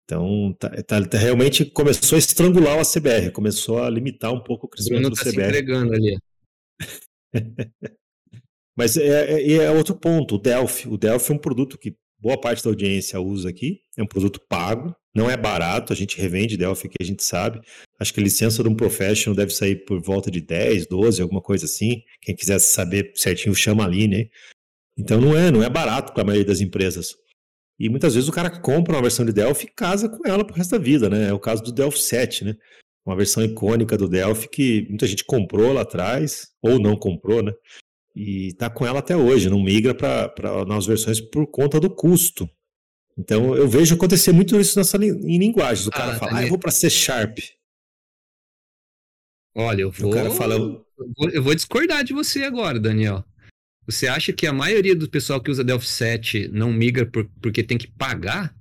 Então, 0.03 0.55
tá, 0.59 0.69
tá, 0.83 1.05
tá, 1.05 1.17
realmente 1.17 1.63
começou 1.65 2.15
a 2.15 2.19
estrangular 2.19 2.77
o 2.77 2.81
ACBR, 2.81 3.31
começou 3.31 3.83
a 3.83 3.89
limitar 3.89 4.33
um 4.33 4.43
pouco 4.43 4.65
o 4.65 4.69
crescimento 4.69 5.05
o 5.05 5.09
do 5.11 5.15
tá 5.15 5.21
CBR. 5.23 5.33
Se 5.33 5.41
entregando 5.41 5.93
ali. 5.93 6.17
Mas 8.75 8.97
é, 8.97 9.41
é, 9.41 9.53
é, 9.53 9.71
outro 9.71 9.95
ponto, 9.95 10.35
o 10.35 10.39
Delphi. 10.39 10.87
O 10.87 10.97
Delphi 10.97 11.31
é 11.31 11.35
um 11.35 11.37
produto 11.37 11.77
que 11.77 11.95
boa 12.19 12.39
parte 12.39 12.63
da 12.63 12.69
audiência 12.69 13.19
usa 13.19 13.49
aqui. 13.49 13.81
É 13.97 14.03
um 14.03 14.07
produto 14.07 14.41
pago, 14.47 14.95
não 15.15 15.29
é 15.29 15.37
barato, 15.37 15.91
a 15.91 15.95
gente 15.95 16.19
revende 16.19 16.57
Delphi 16.57 16.89
que 16.89 16.97
a 17.01 17.05
gente 17.05 17.23
sabe. 17.23 17.59
Acho 17.99 18.13
que 18.13 18.19
a 18.19 18.23
licença 18.23 18.61
de 18.61 18.69
um 18.69 18.75
professional 18.75 19.35
deve 19.35 19.51
sair 19.51 19.85
por 19.85 20.01
volta 20.01 20.29
de 20.29 20.41
10, 20.41 20.87
12, 20.87 21.21
alguma 21.21 21.41
coisa 21.41 21.65
assim. 21.65 22.01
Quem 22.21 22.35
quiser 22.35 22.59
saber 22.59 23.11
certinho, 23.15 23.55
chama 23.55 23.83
ali, 23.83 24.07
né? 24.07 24.27
Então 24.97 25.19
não 25.19 25.37
é, 25.37 25.49
não 25.49 25.63
é 25.63 25.69
barato 25.69 26.13
para 26.13 26.23
a 26.23 26.25
maioria 26.25 26.45
das 26.45 26.61
empresas. 26.61 27.15
E 27.79 27.87
muitas 27.87 28.13
vezes 28.13 28.27
o 28.27 28.33
cara 28.33 28.49
compra 28.49 28.95
uma 28.95 29.01
versão 29.01 29.25
de 29.25 29.31
Delphi 29.31 29.65
e 29.65 29.73
casa 29.73 30.09
com 30.09 30.27
ela 30.27 30.45
pro 30.45 30.55
resto 30.55 30.71
da 30.71 30.77
vida, 30.77 31.09
né? 31.09 31.29
É 31.29 31.33
o 31.33 31.39
caso 31.39 31.63
do 31.63 31.71
Delphi 31.71 31.99
7, 31.99 32.43
né? 32.43 32.55
Uma 33.05 33.15
versão 33.15 33.43
icônica 33.43 33.97
do 33.97 34.09
Delphi 34.09 34.49
que 34.49 34.85
muita 34.89 35.07
gente 35.07 35.23
comprou 35.23 35.71
lá 35.71 35.81
atrás, 35.81 36.49
ou 36.61 36.77
não 36.77 36.97
comprou, 36.97 37.41
né? 37.41 37.53
E 38.21 38.51
tá 38.55 38.69
com 38.69 38.85
ela 38.85 38.99
até 38.99 39.15
hoje, 39.15 39.49
não 39.49 39.63
migra 39.63 39.95
para 39.95 40.65
novas 40.65 40.85
versões 40.85 41.21
por 41.21 41.47
conta 41.47 41.79
do 41.79 41.89
custo. 41.89 42.49
Então 43.17 43.55
eu 43.55 43.65
vejo 43.65 43.95
acontecer 43.95 44.33
muito 44.33 44.59
isso 44.59 44.77
nessa 44.77 44.97
em 44.97 45.37
linguagens. 45.37 45.87
O 45.87 45.89
cara 45.89 46.11
ah, 46.11 46.19
fala, 46.19 46.37
ah, 46.37 46.43
eu 46.43 46.49
vou 46.49 46.59
para 46.59 46.69
C 46.69 46.89
Sharp. 46.89 47.37
Olha, 49.55 49.83
eu 49.83 49.91
vou, 49.91 50.11
o 50.11 50.13
cara 50.13 50.29
fala, 50.31 50.55
eu 51.31 51.41
vou 51.41 51.55
discordar 51.55 52.03
de 52.03 52.11
você 52.11 52.43
agora, 52.43 52.77
Daniel. 52.77 53.23
Você 53.85 54.05
acha 54.05 54.33
que 54.33 54.45
a 54.45 54.51
maioria 54.51 54.97
do 54.97 55.09
pessoal 55.09 55.41
que 55.41 55.49
usa 55.49 55.63
Delphi 55.63 55.87
7 55.87 56.49
não 56.49 56.73
migra 56.73 57.05
por, 57.05 57.25
porque 57.41 57.63
tem 57.63 57.77
que 57.77 57.87
pagar? 57.87 58.53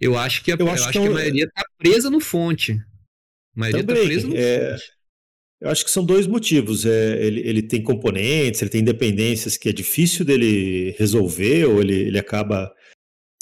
Eu 0.00 0.16
acho 0.16 0.44
que 0.44 0.52
a, 0.52 0.54
eu 0.56 0.70
acho, 0.70 0.84
eu 0.84 0.88
acho 0.88 0.92
que, 0.92 1.00
que, 1.00 1.08
a 1.08 1.10
maioria 1.10 1.44
está 1.44 1.64
presa 1.76 2.08
no 2.08 2.20
fonte. 2.20 2.74
A 3.56 3.60
maioria 3.60 3.80
está 3.80 3.92
presa 3.94 4.28
no 4.28 4.36
é... 4.36 4.70
fonte. 4.70 4.95
Eu 5.60 5.70
acho 5.70 5.84
que 5.84 5.90
são 5.90 6.04
dois 6.04 6.26
motivos. 6.26 6.84
É, 6.84 7.24
ele, 7.24 7.40
ele 7.40 7.62
tem 7.62 7.82
componentes, 7.82 8.60
ele 8.60 8.70
tem 8.70 8.84
dependências 8.84 9.56
que 9.56 9.68
é 9.68 9.72
difícil 9.72 10.24
dele 10.24 10.94
resolver, 10.98 11.64
ou 11.66 11.80
ele, 11.80 11.94
ele 11.94 12.18
acaba 12.18 12.72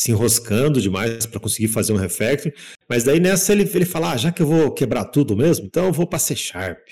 se 0.01 0.11
enroscando 0.11 0.81
demais 0.81 1.27
para 1.27 1.41
conseguir 1.41 1.69
fazer 1.69 1.93
um 1.93 1.97
refactoring. 1.97 2.55
Mas 2.89 3.05
daí 3.05 3.21
nessa 3.21 3.53
ele, 3.53 3.69
ele 3.75 3.85
fala: 3.85 4.13
ah, 4.13 4.17
já 4.17 4.33
que 4.33 4.43
eu 4.43 4.47
vou 4.47 4.73
quebrar 4.73 5.05
tudo 5.07 5.37
mesmo, 5.37 5.67
então 5.67 5.87
eu 5.87 5.93
vou 5.93 6.07
para 6.07 6.19
C 6.19 6.37
Sharp. 6.37 6.87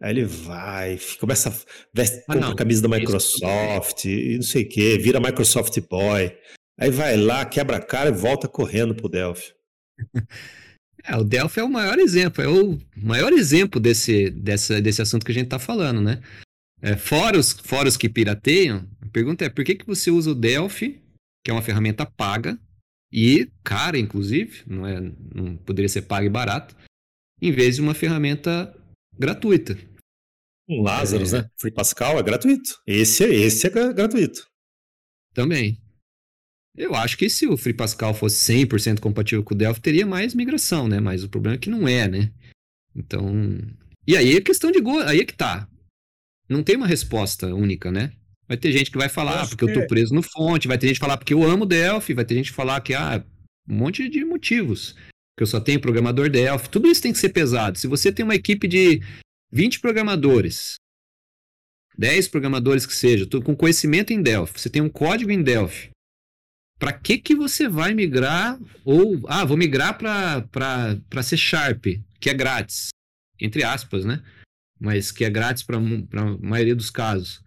Aí 0.00 0.12
ele 0.12 0.24
vai, 0.24 0.98
começa 1.18 1.48
a 1.48 1.52
veste, 1.92 2.22
ah, 2.28 2.34
compra 2.34 2.50
a 2.50 2.54
camisa 2.54 2.82
da 2.82 2.88
Microsoft 2.88 4.04
e 4.04 4.36
não 4.36 4.42
sei 4.42 4.62
o 4.62 4.68
que, 4.68 4.96
vira 4.98 5.18
Microsoft 5.18 5.76
Boy. 5.88 6.32
Aí 6.78 6.90
vai 6.90 7.16
lá, 7.16 7.44
quebra 7.44 7.78
a 7.78 7.82
cara 7.82 8.10
e 8.10 8.12
volta 8.12 8.46
correndo 8.46 8.94
pro 8.94 9.08
Delphi. 9.08 9.52
É, 11.08 11.16
o 11.16 11.24
Delphi 11.24 11.60
é 11.60 11.64
o 11.64 11.70
maior 11.70 11.98
exemplo, 11.98 12.44
é 12.44 12.48
o 12.48 12.78
maior 12.94 13.32
exemplo 13.32 13.80
desse, 13.80 14.28
dessa, 14.30 14.80
desse 14.80 15.00
assunto 15.00 15.24
que 15.24 15.32
a 15.32 15.34
gente 15.34 15.44
está 15.46 15.58
falando, 15.58 16.02
né? 16.02 16.20
É, 16.82 16.96
fora, 16.96 17.38
os, 17.38 17.52
fora 17.52 17.88
os 17.88 17.96
que 17.96 18.08
pirateiam, 18.08 18.86
a 19.00 19.08
pergunta 19.08 19.44
é 19.44 19.48
por 19.48 19.64
que, 19.64 19.74
que 19.74 19.86
você 19.86 20.10
usa 20.10 20.30
o 20.30 20.34
Delphi, 20.34 21.02
que 21.42 21.50
é 21.50 21.54
uma 21.54 21.62
ferramenta 21.62 22.04
paga, 22.04 22.58
e 23.10 23.50
cara, 23.64 23.98
inclusive, 23.98 24.62
não, 24.66 24.86
é, 24.86 25.00
não 25.34 25.56
poderia 25.56 25.88
ser 25.88 26.02
paga 26.02 26.26
e 26.26 26.30
barato, 26.30 26.76
em 27.40 27.50
vez 27.50 27.76
de 27.76 27.80
uma 27.80 27.94
ferramenta 27.94 28.76
gratuita. 29.18 29.78
Um 30.68 30.82
Lázaro, 30.82 31.26
é... 31.26 31.32
né? 31.32 31.50
Free 31.58 31.72
Pascal 31.72 32.18
é 32.18 32.22
gratuito. 32.22 32.78
Esse, 32.86 33.24
é, 33.24 33.34
esse 33.34 33.66
é 33.66 33.70
gratuito. 33.70 34.46
Também. 35.32 35.80
Eu 36.78 36.94
acho 36.94 37.18
que 37.18 37.28
se 37.28 37.44
o 37.44 37.56
Free 37.56 37.74
Pascal 37.74 38.14
fosse 38.14 38.52
100% 38.52 39.00
compatível 39.00 39.42
com 39.42 39.52
o 39.52 39.56
Delphi, 39.56 39.80
teria 39.80 40.06
mais 40.06 40.32
migração, 40.32 40.86
né? 40.86 41.00
Mas 41.00 41.24
o 41.24 41.28
problema 41.28 41.56
é 41.56 41.58
que 41.58 41.68
não 41.68 41.88
é, 41.88 42.06
né? 42.06 42.30
Então. 42.94 43.60
E 44.06 44.16
aí 44.16 44.36
é 44.36 44.40
questão 44.40 44.70
de 44.70 44.80
gosto. 44.80 45.08
Aí 45.08 45.18
é 45.18 45.24
que 45.24 45.34
tá. 45.34 45.68
Não 46.48 46.62
tem 46.62 46.76
uma 46.76 46.86
resposta 46.86 47.52
única, 47.52 47.90
né? 47.90 48.12
Vai 48.46 48.56
ter 48.56 48.70
gente 48.70 48.92
que 48.92 48.96
vai 48.96 49.08
falar 49.08 49.46
porque 49.48 49.66
que... 49.66 49.70
eu 49.70 49.74
tô 49.74 49.86
preso 49.88 50.14
no 50.14 50.22
fonte, 50.22 50.68
vai 50.68 50.78
ter 50.78 50.86
gente 50.86 50.96
que 50.96 51.04
falar 51.04 51.18
porque 51.18 51.34
eu 51.34 51.42
amo 51.42 51.66
Delphi, 51.66 52.14
vai 52.14 52.24
ter 52.24 52.36
gente 52.36 52.50
que 52.50 52.56
falar 52.56 52.80
que, 52.80 52.94
ah, 52.94 53.22
um 53.68 53.74
monte 53.74 54.08
de 54.08 54.24
motivos 54.24 54.94
que 55.36 55.42
eu 55.42 55.46
só 55.46 55.60
tenho 55.60 55.80
programador 55.80 56.30
Delphi. 56.30 56.70
Tudo 56.70 56.88
isso 56.88 57.02
tem 57.02 57.12
que 57.12 57.18
ser 57.18 57.28
pesado. 57.30 57.76
Se 57.76 57.86
você 57.86 58.12
tem 58.12 58.24
uma 58.24 58.34
equipe 58.36 58.66
de 58.68 59.02
20 59.52 59.80
programadores, 59.80 60.76
10 61.98 62.28
programadores 62.28 62.86
que 62.86 62.94
seja, 62.94 63.26
com 63.26 63.56
conhecimento 63.56 64.12
em 64.12 64.22
Delphi, 64.22 64.60
você 64.60 64.70
tem 64.70 64.80
um 64.80 64.88
código 64.88 65.30
em 65.30 65.42
Delphi, 65.42 65.90
para 66.78 66.92
que 66.92 67.18
que 67.18 67.34
você 67.34 67.68
vai 67.68 67.92
migrar 67.92 68.58
ou 68.84 69.20
ah, 69.28 69.44
vou 69.44 69.56
migrar 69.56 69.98
para 69.98 71.22
C 71.22 71.36
Sharp, 71.36 71.86
que 72.20 72.30
é 72.30 72.34
grátis, 72.34 72.88
entre 73.40 73.64
aspas, 73.64 74.04
né? 74.04 74.22
Mas 74.80 75.10
que 75.10 75.24
é 75.24 75.30
grátis 75.30 75.64
para 75.64 75.76
a 75.76 76.38
maioria 76.40 76.76
dos 76.76 76.90
casos. 76.90 77.42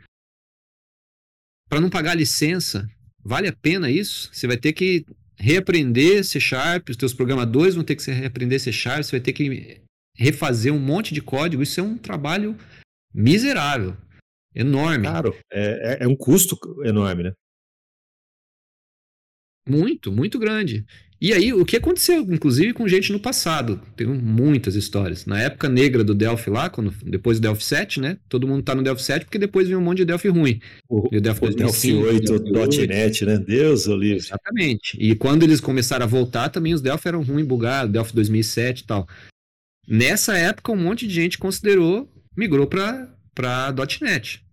Para 1.70 1.80
não 1.80 1.90
pagar 1.90 2.16
licença, 2.16 2.86
vale 3.24 3.48
a 3.48 3.54
pena 3.54 3.90
isso? 3.90 4.30
Você 4.34 4.46
vai 4.46 4.58
ter 4.58 4.74
que 4.74 5.06
reaprender 5.38 6.26
C 6.26 6.40
Sharp, 6.40 6.90
os 6.90 6.98
teus 6.98 7.14
programadores 7.14 7.76
vão 7.76 7.84
ter 7.84 7.96
que 7.96 8.12
reaprender 8.12 8.60
C 8.60 8.74
Sharp, 8.74 9.04
você 9.04 9.12
vai 9.12 9.22
ter 9.22 9.32
que 9.32 9.82
refazer 10.18 10.74
um 10.74 10.80
monte 10.80 11.14
de 11.14 11.22
código. 11.22 11.64
Isso 11.64 11.80
é 11.80 11.84
um 11.84 11.98
trabalho 11.98 12.58
miserável, 13.14 13.96
enorme. 14.54 15.08
Claro, 15.08 15.36
é, 15.50 16.00
é, 16.02 16.04
é 16.04 16.08
um 16.08 16.16
custo 16.16 16.58
enorme, 16.84 17.24
né? 17.24 17.34
Muito, 19.68 20.12
muito 20.12 20.40
grande. 20.40 20.86
E 21.22 21.32
aí, 21.34 21.54
o 21.54 21.64
que 21.64 21.78
aconteceu, 21.78 22.22
inclusive, 22.22 22.74
com 22.74 22.88
gente 22.88 23.12
no 23.12 23.20
passado? 23.20 23.80
Tem 23.96 24.08
muitas 24.08 24.74
histórias. 24.74 25.28
Na 25.28 25.40
época 25.40 25.70
negra 25.70 26.04
do 26.04 26.16
Delphi 26.16 26.50
lá, 26.50 26.68
quando, 26.68 26.92
depois 27.04 27.40
do 27.40 27.44
Delphi 27.44 27.64
7, 27.64 28.02
né? 28.02 28.18
Todo 28.28 28.48
mundo 28.48 28.64
tá 28.64 28.74
no 28.74 28.82
Delphi 28.82 29.04
7 29.04 29.26
porque 29.26 29.38
depois 29.38 29.68
veio 29.68 29.78
um 29.78 29.84
monte 29.84 29.98
de 29.98 30.06
Delphi 30.06 30.30
ruim. 30.30 30.60
O, 30.90 31.16
o 31.16 31.22
Delphi, 31.22 31.46
o 31.46 31.56
2005, 31.56 32.04
Delphi 32.04 32.58
8, 32.58 32.88
.NET, 32.88 33.26
né? 33.26 33.38
Deus, 33.38 33.88
Olívio. 33.88 34.18
Exatamente. 34.18 34.98
E 35.00 35.14
quando 35.14 35.44
eles 35.44 35.62
começaram 35.62 36.06
a 36.06 36.10
voltar, 36.10 36.50
também 36.50 36.74
os 36.74 36.82
Delphi 36.82 37.10
eram 37.10 37.22
ruins, 37.22 37.46
bugados, 37.46 37.94
Delphi 37.94 38.16
2007 38.16 38.80
e 38.80 38.88
tal. 38.88 39.08
Nessa 39.88 40.36
época, 40.36 40.72
um 40.72 40.78
monte 40.78 41.06
de 41.06 41.14
gente 41.14 41.38
considerou, 41.38 42.12
migrou 42.36 42.66
para 42.66 43.76
.NET. 44.02 44.44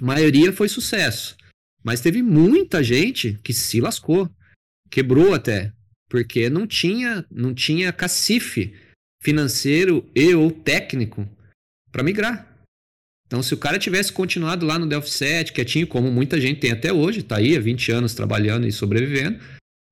A 0.00 0.04
maioria 0.04 0.50
foi 0.50 0.70
sucesso. 0.70 1.36
Mas 1.84 2.00
teve 2.00 2.22
muita 2.22 2.82
gente 2.82 3.38
que 3.44 3.52
se 3.52 3.80
lascou 3.80 4.28
quebrou 4.90 5.34
até, 5.34 5.72
porque 6.08 6.48
não 6.48 6.66
tinha, 6.66 7.26
não 7.28 7.52
tinha 7.52 7.92
cacife 7.92 8.74
financeiro 9.20 10.08
e 10.14 10.32
ou 10.34 10.52
técnico 10.52 11.28
para 11.90 12.04
migrar. 12.04 12.48
Então, 13.26 13.42
se 13.42 13.52
o 13.52 13.58
cara 13.58 13.78
tivesse 13.78 14.12
continuado 14.12 14.64
lá 14.64 14.78
no 14.78 14.86
Delphi 14.86 15.10
7, 15.10 15.52
quietinho, 15.52 15.86
como 15.86 16.12
muita 16.12 16.40
gente 16.40 16.60
tem 16.60 16.70
até 16.70 16.92
hoje, 16.92 17.20
está 17.20 17.38
aí 17.38 17.56
há 17.56 17.60
20 17.60 17.90
anos 17.90 18.14
trabalhando 18.14 18.66
e 18.66 18.72
sobrevivendo, 18.72 19.42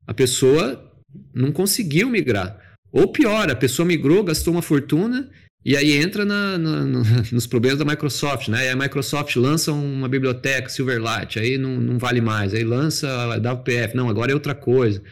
a 0.06 0.14
pessoa 0.14 0.92
não 1.34 1.50
conseguiu 1.50 2.08
migrar. 2.08 2.76
Ou 2.92 3.10
pior, 3.10 3.50
a 3.50 3.56
pessoa 3.56 3.86
migrou, 3.86 4.22
gastou 4.22 4.52
uma 4.52 4.62
fortuna 4.62 5.30
e 5.64 5.76
aí 5.76 5.92
entra 5.92 6.24
na, 6.24 6.58
na, 6.58 6.84
nos 7.32 7.46
problemas 7.46 7.78
da 7.78 7.84
Microsoft, 7.84 8.48
né? 8.48 8.66
E 8.66 8.68
a 8.70 8.76
Microsoft 8.76 9.36
lança 9.36 9.72
uma 9.72 10.08
biblioteca 10.08 10.68
Silverlight, 10.68 11.38
aí 11.38 11.56
não, 11.56 11.80
não 11.80 11.98
vale 11.98 12.20
mais. 12.20 12.52
Aí 12.52 12.64
lança 12.64 13.08
a 13.08 13.36
WPF, 13.36 13.96
não, 13.96 14.08
agora 14.08 14.32
é 14.32 14.34
outra 14.34 14.54
coisa. 14.54 15.02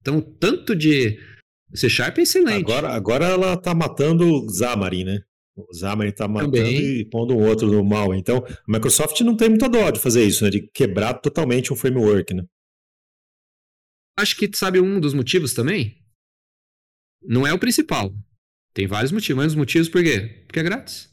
Então, 0.00 0.20
tanto 0.20 0.76
de 0.76 1.18
C 1.74 1.88
Sharp 1.88 2.18
é 2.18 2.22
excelente. 2.22 2.70
Agora, 2.70 2.88
agora 2.90 3.26
ela 3.26 3.56
tá 3.56 3.74
matando 3.74 4.24
o 4.24 4.48
Xamarin, 4.48 5.04
né? 5.04 5.20
O 5.56 5.74
Xamarin 5.74 6.12
tá 6.12 6.28
matando 6.28 6.52
Também. 6.52 7.00
e 7.00 7.04
pondo 7.06 7.34
um 7.34 7.44
outro 7.44 7.66
no 7.66 7.84
mal. 7.84 8.14
Então, 8.14 8.44
a 8.46 8.72
Microsoft 8.72 9.20
não 9.22 9.36
tem 9.36 9.48
muita 9.48 9.68
dó 9.68 9.90
de 9.90 9.98
fazer 9.98 10.24
isso, 10.24 10.44
né? 10.44 10.50
De 10.50 10.68
quebrar 10.72 11.14
totalmente 11.14 11.72
um 11.72 11.76
framework, 11.76 12.32
né? 12.32 12.44
Acho 14.18 14.36
que 14.36 14.48
sabe 14.54 14.80
um 14.80 15.00
dos 15.00 15.12
motivos 15.12 15.52
também? 15.52 15.98
Não 17.22 17.46
é 17.46 17.52
o 17.52 17.58
principal, 17.58 18.14
tem 18.76 18.86
vários 18.86 19.10
motivos, 19.10 19.42
mas 19.42 19.52
os 19.52 19.58
motivos 19.58 19.88
por 19.88 20.04
quê? 20.04 20.42
Porque 20.46 20.60
é 20.60 20.62
grátis. 20.62 21.10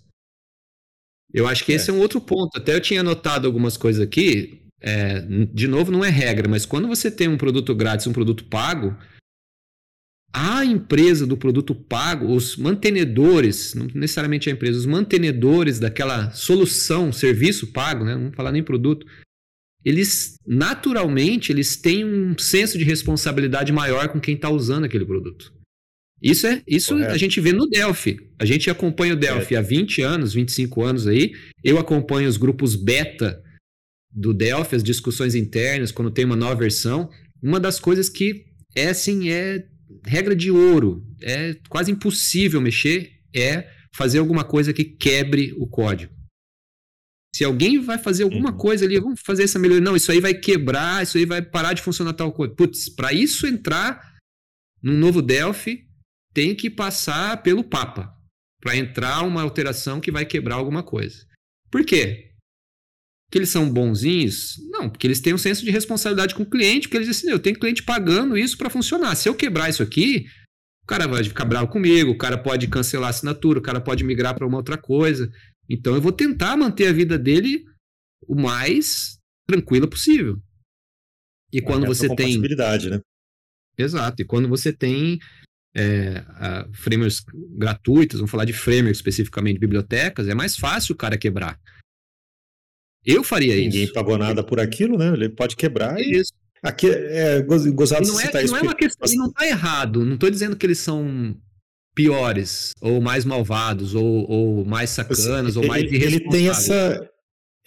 Eu 1.34 1.48
acho 1.48 1.64
que 1.64 1.72
é. 1.72 1.76
esse 1.76 1.90
é 1.90 1.94
um 1.94 2.00
outro 2.00 2.20
ponto. 2.20 2.58
Até 2.58 2.76
eu 2.76 2.82
tinha 2.82 3.00
anotado 3.00 3.48
algumas 3.48 3.78
coisas 3.78 4.02
aqui. 4.02 4.62
É, 4.82 5.22
de 5.22 5.66
novo, 5.66 5.90
não 5.90 6.04
é 6.04 6.10
regra, 6.10 6.50
mas 6.50 6.66
quando 6.66 6.90
você 6.90 7.10
tem 7.10 7.30
um 7.30 7.38
produto 7.38 7.74
grátis, 7.74 8.06
um 8.06 8.12
produto 8.12 8.44
pago, 8.44 8.98
a 10.34 10.66
empresa 10.66 11.26
do 11.26 11.38
produto 11.38 11.74
pago, 11.74 12.36
os 12.36 12.58
mantenedores, 12.58 13.74
não 13.74 13.88
necessariamente 13.96 14.50
a 14.50 14.52
empresa, 14.52 14.80
os 14.80 14.86
mantenedores 14.86 15.80
daquela 15.80 16.32
solução, 16.32 17.14
serviço 17.14 17.72
pago, 17.72 18.04
né? 18.04 18.14
não 18.14 18.24
vamos 18.24 18.36
falar 18.36 18.52
nem 18.52 18.62
produto, 18.62 19.08
eles 19.86 20.36
naturalmente 20.46 21.50
eles 21.50 21.78
têm 21.78 22.04
um 22.04 22.38
senso 22.38 22.78
de 22.78 22.84
responsabilidade 22.84 23.72
maior 23.72 24.10
com 24.10 24.20
quem 24.20 24.36
está 24.36 24.50
usando 24.50 24.84
aquele 24.84 25.06
produto. 25.06 25.63
Isso 26.24 26.48
é 26.48 26.64
isso 26.66 26.96
a 26.96 27.18
gente 27.18 27.42
vê 27.42 27.52
no 27.52 27.68
Delphi. 27.68 28.18
A 28.40 28.46
gente 28.46 28.70
acompanha 28.70 29.14
o 29.14 29.18
Delphi 29.18 29.56
é. 29.56 29.58
há 29.58 29.62
20 29.62 30.02
anos, 30.02 30.34
25 30.34 30.82
anos 30.82 31.06
aí. 31.06 31.34
Eu 31.62 31.78
acompanho 31.78 32.30
os 32.30 32.38
grupos 32.38 32.76
beta 32.76 33.44
do 34.10 34.34
Delphi, 34.34 34.78
as 34.78 34.84
discussões 34.84 35.36
internas, 35.36 35.92
quando 35.92 36.10
tem 36.10 36.24
uma 36.24 36.38
nova 36.38 36.56
versão. 36.56 37.10
Uma 37.42 37.60
das 37.60 37.78
coisas 37.78 38.08
que 38.08 38.46
é 38.74 38.88
assim, 38.88 39.30
é 39.30 39.66
regra 40.06 40.34
de 40.34 40.50
ouro, 40.50 41.06
é 41.22 41.56
quase 41.68 41.92
impossível 41.92 42.62
mexer, 42.62 43.12
é 43.36 43.70
fazer 43.94 44.20
alguma 44.20 44.46
coisa 44.46 44.72
que 44.72 44.86
quebre 44.86 45.54
o 45.58 45.68
código. 45.68 46.14
Se 47.36 47.44
alguém 47.44 47.82
vai 47.82 47.98
fazer 47.98 48.24
alguma 48.24 48.52
uhum. 48.52 48.58
coisa 48.58 48.86
ali, 48.86 48.98
vamos 49.00 49.20
fazer 49.20 49.44
essa 49.44 49.60
melhoria. 49.60 49.84
Não, 49.84 49.96
isso 49.96 50.12
aí 50.12 50.22
vai 50.22 50.34
quebrar, 50.34 51.04
isso 51.04 51.18
aí 51.18 51.26
vai 51.26 51.42
parar 51.42 51.74
de 51.74 51.82
funcionar 51.82 52.14
tal 52.14 52.32
coisa. 52.32 52.54
Putz, 52.54 52.88
para 52.88 53.12
isso 53.12 53.46
entrar 53.46 54.14
num 54.82 54.98
novo 54.98 55.22
Delphi, 55.22 55.86
tem 56.34 56.56
que 56.56 56.70
passar 56.70 57.42
pelo 57.44 57.64
Papa. 57.64 58.14
Para 58.60 58.78
entrar 58.78 59.24
uma 59.24 59.42
alteração 59.42 60.00
que 60.00 60.12
vai 60.12 60.26
quebrar 60.26 60.56
alguma 60.56 60.82
coisa. 60.82 61.26
Por 61.70 61.86
quê? 61.86 62.32
Que 63.30 63.38
eles 63.40 63.50
são 63.50 63.70
bonzinhos? 63.70 64.56
Não, 64.70 64.90
porque 64.90 65.06
eles 65.06 65.20
têm 65.20 65.34
um 65.34 65.38
senso 65.38 65.66
de 65.66 65.72
responsabilidade 65.72 66.34
com 66.34 66.44
o 66.44 66.50
cliente, 66.50 66.88
porque 66.88 66.98
eles 66.98 67.08
dizem 67.08 67.30
assim, 67.30 67.32
eu 67.32 67.40
tenho 67.40 67.60
cliente 67.60 67.84
pagando 67.84 68.38
isso 68.38 68.58
para 68.58 68.70
funcionar. 68.70 69.16
Se 69.16 69.28
eu 69.28 69.36
quebrar 69.36 69.70
isso 69.70 69.84
aqui, 69.84 70.26
o 70.84 70.88
cara 70.88 71.08
vai 71.08 71.24
ficar 71.24 71.46
bravo 71.46 71.68
comigo, 71.68 72.12
o 72.12 72.18
cara 72.18 72.38
pode 72.38 72.68
cancelar 72.68 73.08
a 73.08 73.10
assinatura, 73.10 73.60
o 73.60 73.62
cara 73.62 73.82
pode 73.82 74.04
migrar 74.04 74.34
para 74.34 74.48
uma 74.48 74.58
outra 74.58 74.78
coisa. 74.78 75.30
Então 75.70 75.96
eu 75.96 76.02
vou 76.02 76.12
tentar 76.12 76.56
manter 76.56 76.88
a 76.88 76.94
vida 76.94 77.18
dele 77.18 77.66
o 78.28 78.36
mais 78.36 79.18
tranquila 79.48 79.90
possível. 79.90 80.38
E 81.52 81.62
quando 81.62 81.86
você 81.86 82.14
tem. 82.16 82.40
né? 82.90 83.00
Exato. 83.78 84.22
E 84.22 84.26
quando 84.26 84.48
você 84.48 84.72
tem 84.72 85.20
é, 85.76 86.24
frameworks 86.74 87.24
gratuitos, 87.58 88.20
vamos 88.20 88.32
falar 88.32 88.46
de 88.46 88.54
frameworks 88.54 88.98
especificamente, 88.98 89.60
bibliotecas, 89.60 90.28
é 90.28 90.36
mais 90.36 90.56
fácil 90.56 90.94
o 90.94 90.98
cara 90.98 91.18
quebrar. 91.18 91.60
Eu 93.06 93.24
faria 93.24 93.54
Ninguém 93.54 93.68
isso. 93.68 93.78
Ninguém 93.78 93.94
pagou 93.94 94.18
nada 94.18 94.44
por 94.44 94.60
aquilo, 94.60 94.98
né? 94.98 95.14
Ele 95.14 95.30
pode 95.30 95.56
quebrar 95.56 96.00
é 96.00 96.04
e. 96.04 96.22
Isso. 96.22 96.32
Aqui 96.62 96.88
é 96.90 97.42
gozado 97.42 98.08
não 98.08 98.18
é, 98.22 98.32
não 98.46 98.58
é 98.58 98.62
uma 98.62 98.74
questão, 98.74 99.06
ele 99.06 99.18
não 99.18 99.28
está 99.28 99.46
errado. 99.46 100.06
Não 100.06 100.14
estou 100.14 100.30
dizendo 100.30 100.56
que 100.56 100.66
eles 100.66 100.80
são 100.80 101.36
piores, 101.94 102.72
ou 102.80 103.02
mais 103.02 103.26
malvados, 103.26 103.94
ou, 103.94 104.30
ou 104.30 104.66
mais 104.66 104.90
sacanas, 104.90 105.58
ou 105.58 105.68
mais 105.68 105.84
irresponsáveis. 105.84 106.22
Ele 106.22 106.30
tem 106.30 106.50
essa, 106.50 107.10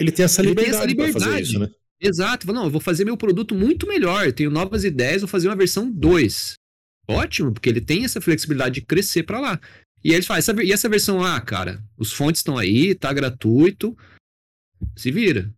ele 0.00 0.10
tem 0.10 0.24
essa 0.24 0.40
liberdade, 0.40 0.70
tem 0.70 0.78
essa 0.78 0.86
liberdade. 0.86 1.24
fazer 1.24 1.42
isso, 1.42 1.58
né? 1.58 1.70
Exato. 2.00 2.50
Não, 2.50 2.64
eu 2.64 2.70
vou 2.70 2.80
fazer 2.80 3.04
meu 3.04 3.18
produto 3.18 3.54
muito 3.54 3.86
melhor. 3.86 4.24
Eu 4.24 4.32
tenho 4.32 4.50
novas 4.50 4.82
ideias, 4.82 5.20
vou 5.20 5.28
fazer 5.28 5.48
uma 5.48 5.56
versão 5.56 5.90
2. 5.90 6.54
Ótimo, 7.08 7.52
porque 7.52 7.68
ele 7.68 7.80
tem 7.80 8.04
essa 8.04 8.20
flexibilidade 8.20 8.76
de 8.76 8.86
crescer 8.86 9.22
para 9.22 9.40
lá. 9.40 9.60
E 10.02 10.10
aí 10.10 10.16
ele 10.16 10.22
fala, 10.26 10.38
essa, 10.38 10.62
e 10.62 10.72
essa 10.72 10.88
versão, 10.88 11.22
ah, 11.22 11.40
cara, 11.40 11.82
os 11.96 12.12
fontes 12.12 12.40
estão 12.40 12.56
aí, 12.56 12.94
tá 12.94 13.12
gratuito, 13.12 13.96
se 14.96 15.10
vira. 15.10 15.52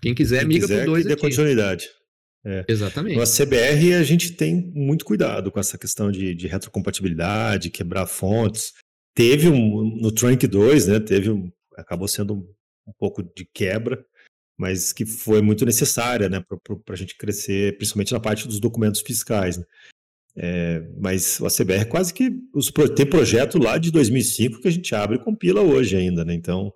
Quem 0.00 0.14
quiser, 0.14 0.40
Quem 0.40 0.48
migra 0.48 0.68
quiser, 0.68 0.84
pro 0.84 0.92
2 0.92 1.06
aqui. 1.06 1.20
continuidade. 1.20 1.88
É. 2.44 2.64
Exatamente. 2.68 3.16
No 3.16 3.24
CBR 3.24 3.94
a 3.94 4.04
gente 4.04 4.32
tem 4.32 4.70
muito 4.72 5.04
cuidado 5.04 5.50
com 5.50 5.58
essa 5.58 5.76
questão 5.76 6.12
de, 6.12 6.34
de 6.34 6.46
retrocompatibilidade, 6.46 7.70
quebrar 7.70 8.06
fontes. 8.06 8.72
Teve 9.14 9.48
um, 9.48 9.96
no 10.00 10.12
Trunk 10.12 10.46
2, 10.46 10.86
né, 10.86 11.00
teve 11.00 11.30
um, 11.30 11.50
acabou 11.76 12.06
sendo 12.06 12.34
um, 12.34 12.54
um 12.86 12.92
pouco 12.98 13.22
de 13.22 13.44
quebra, 13.44 14.04
mas 14.56 14.92
que 14.92 15.04
foi 15.04 15.42
muito 15.42 15.64
necessária 15.64 16.28
né, 16.28 16.44
para 16.84 16.94
a 16.94 16.96
gente 16.96 17.16
crescer, 17.16 17.76
principalmente 17.78 18.12
na 18.12 18.20
parte 18.20 18.46
dos 18.46 18.60
documentos 18.60 19.00
fiscais. 19.00 19.58
Né. 19.58 19.64
É, 20.38 20.86
mas 20.98 21.40
o 21.40 21.46
ACBR 21.46 21.86
quase 21.88 22.12
que 22.12 22.30
os, 22.52 22.70
tem 22.94 23.06
projeto 23.08 23.58
lá 23.58 23.78
de 23.78 23.90
2005 23.90 24.60
que 24.60 24.68
a 24.68 24.70
gente 24.70 24.94
abre 24.94 25.16
e 25.16 25.24
compila 25.24 25.62
hoje 25.62 25.96
ainda, 25.96 26.24
né? 26.24 26.34
Então 26.34 26.72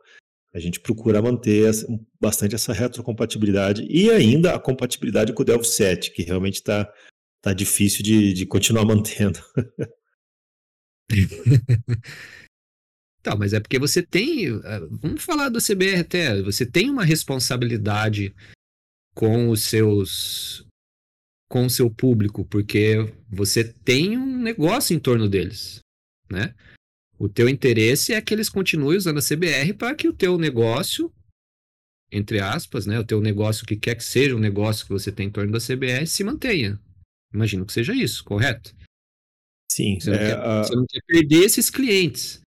a 0.53 0.59
gente 0.59 0.81
procura 0.81 1.23
manter 1.23 1.71
bastante 2.21 2.55
essa 2.55 2.73
retrocompatibilidade 2.73 3.87
e 3.89 4.11
ainda 4.11 4.55
a 4.55 4.59
compatibilidade 4.59 5.33
com 5.33 5.43
o 5.43 5.45
Delphi 5.45 5.67
7, 5.67 6.13
que 6.13 6.23
realmente 6.23 6.57
está 6.57 6.91
tá 7.43 7.53
difícil 7.53 8.03
de, 8.03 8.33
de 8.33 8.47
continuar 8.47 8.85
mantendo. 8.87 9.39
Tá, 13.23 13.37
mas 13.37 13.53
é 13.53 13.61
porque 13.61 13.79
você 13.79 14.03
tem. 14.03 14.47
Eh, 14.47 14.81
vamos 14.91 15.23
falar 15.23 15.51
do 15.51 15.61
CBR 15.61 16.01
até. 16.01 16.41
Você 16.43 16.65
tem 16.65 16.89
uma 16.89 17.05
responsabilidade 17.05 18.35
com 19.15 19.51
os 19.51 19.63
seus. 19.63 20.67
Com 21.51 21.67
o 21.67 21.71
seu 21.71 21.91
público, 21.91 22.45
porque 22.45 23.13
você 23.29 23.65
tem 23.65 24.17
um 24.17 24.41
negócio 24.41 24.95
em 24.95 25.01
torno 25.01 25.29
deles, 25.29 25.81
né? 26.31 26.55
O 27.19 27.29
teu 27.29 27.49
interesse 27.49 28.15
é 28.15 28.23
que 28.23 28.33
eles 28.33 28.49
continuem 28.49 28.97
usando 28.97 29.19
a 29.19 29.23
CBR 29.23 29.75
para 29.75 29.97
que 29.97 30.09
o 30.09 30.13
teu 30.13 30.39
negócio, 30.39 31.13
entre 32.11 32.41
aspas, 32.41 32.87
né, 32.87 33.01
o 33.01 33.05
teu 33.05 33.21
negócio 33.21 33.67
que 33.67 33.77
quer 33.77 33.97
que 33.97 34.05
seja 34.05 34.37
o 34.37 34.39
negócio 34.39 34.87
que 34.87 34.93
você 34.93 35.11
tem 35.11 35.27
em 35.27 35.31
torno 35.31 35.51
da 35.51 35.59
CBR 35.59 36.07
se 36.07 36.23
mantenha. 36.23 36.81
Imagino 37.35 37.67
que 37.67 37.73
seja 37.73 37.93
isso, 37.93 38.25
correto? 38.25 38.73
Sim. 39.71 39.99
Você 39.99 40.11
não, 40.11 40.17
é, 40.17 40.27
quer, 40.29 40.39
a... 40.39 40.63
você 40.63 40.77
não 40.77 40.87
quer, 40.89 41.01
perder 41.05 41.45
esses 41.45 41.69
clientes. 41.69 42.41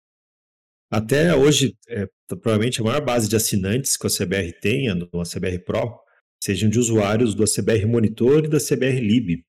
Até 0.90 1.34
hoje, 1.34 1.76
é, 1.88 2.06
provavelmente 2.28 2.80
a 2.80 2.84
maior 2.84 3.04
base 3.04 3.28
de 3.28 3.34
assinantes 3.34 3.96
que 3.96 4.06
a 4.06 4.10
CBR 4.10 4.52
tenha, 4.60 4.94
no 4.94 5.08
CBR 5.24 5.58
Pro, 5.64 6.02
sejam 6.42 6.68
de 6.68 6.76
usuários 6.76 7.36
do 7.36 7.44
CBR 7.44 7.86
Monitor 7.86 8.44
e 8.44 8.48
da 8.48 8.58
CBR 8.58 8.98
Lib, 8.98 9.44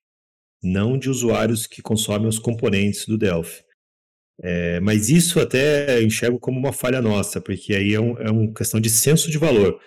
não 0.62 0.96
de 0.96 1.10
usuários 1.10 1.66
que 1.66 1.82
consomem 1.82 2.28
os 2.28 2.38
componentes 2.38 3.08
do 3.08 3.18
Delphi. 3.18 3.64
É, 4.40 4.80
mas 4.80 5.10
isso 5.10 5.40
até 5.40 6.04
enxergo 6.04 6.40
como 6.40 6.60
uma 6.60 6.72
falha 6.72 7.02
nossa, 7.02 7.42
porque 7.42 7.74
aí 7.74 7.96
é, 7.96 8.00
um, 8.00 8.16
é 8.20 8.30
uma 8.30 8.54
questão 8.54 8.80
de 8.80 8.92
senso 8.92 9.32
de 9.32 9.40
valor. 9.40 9.82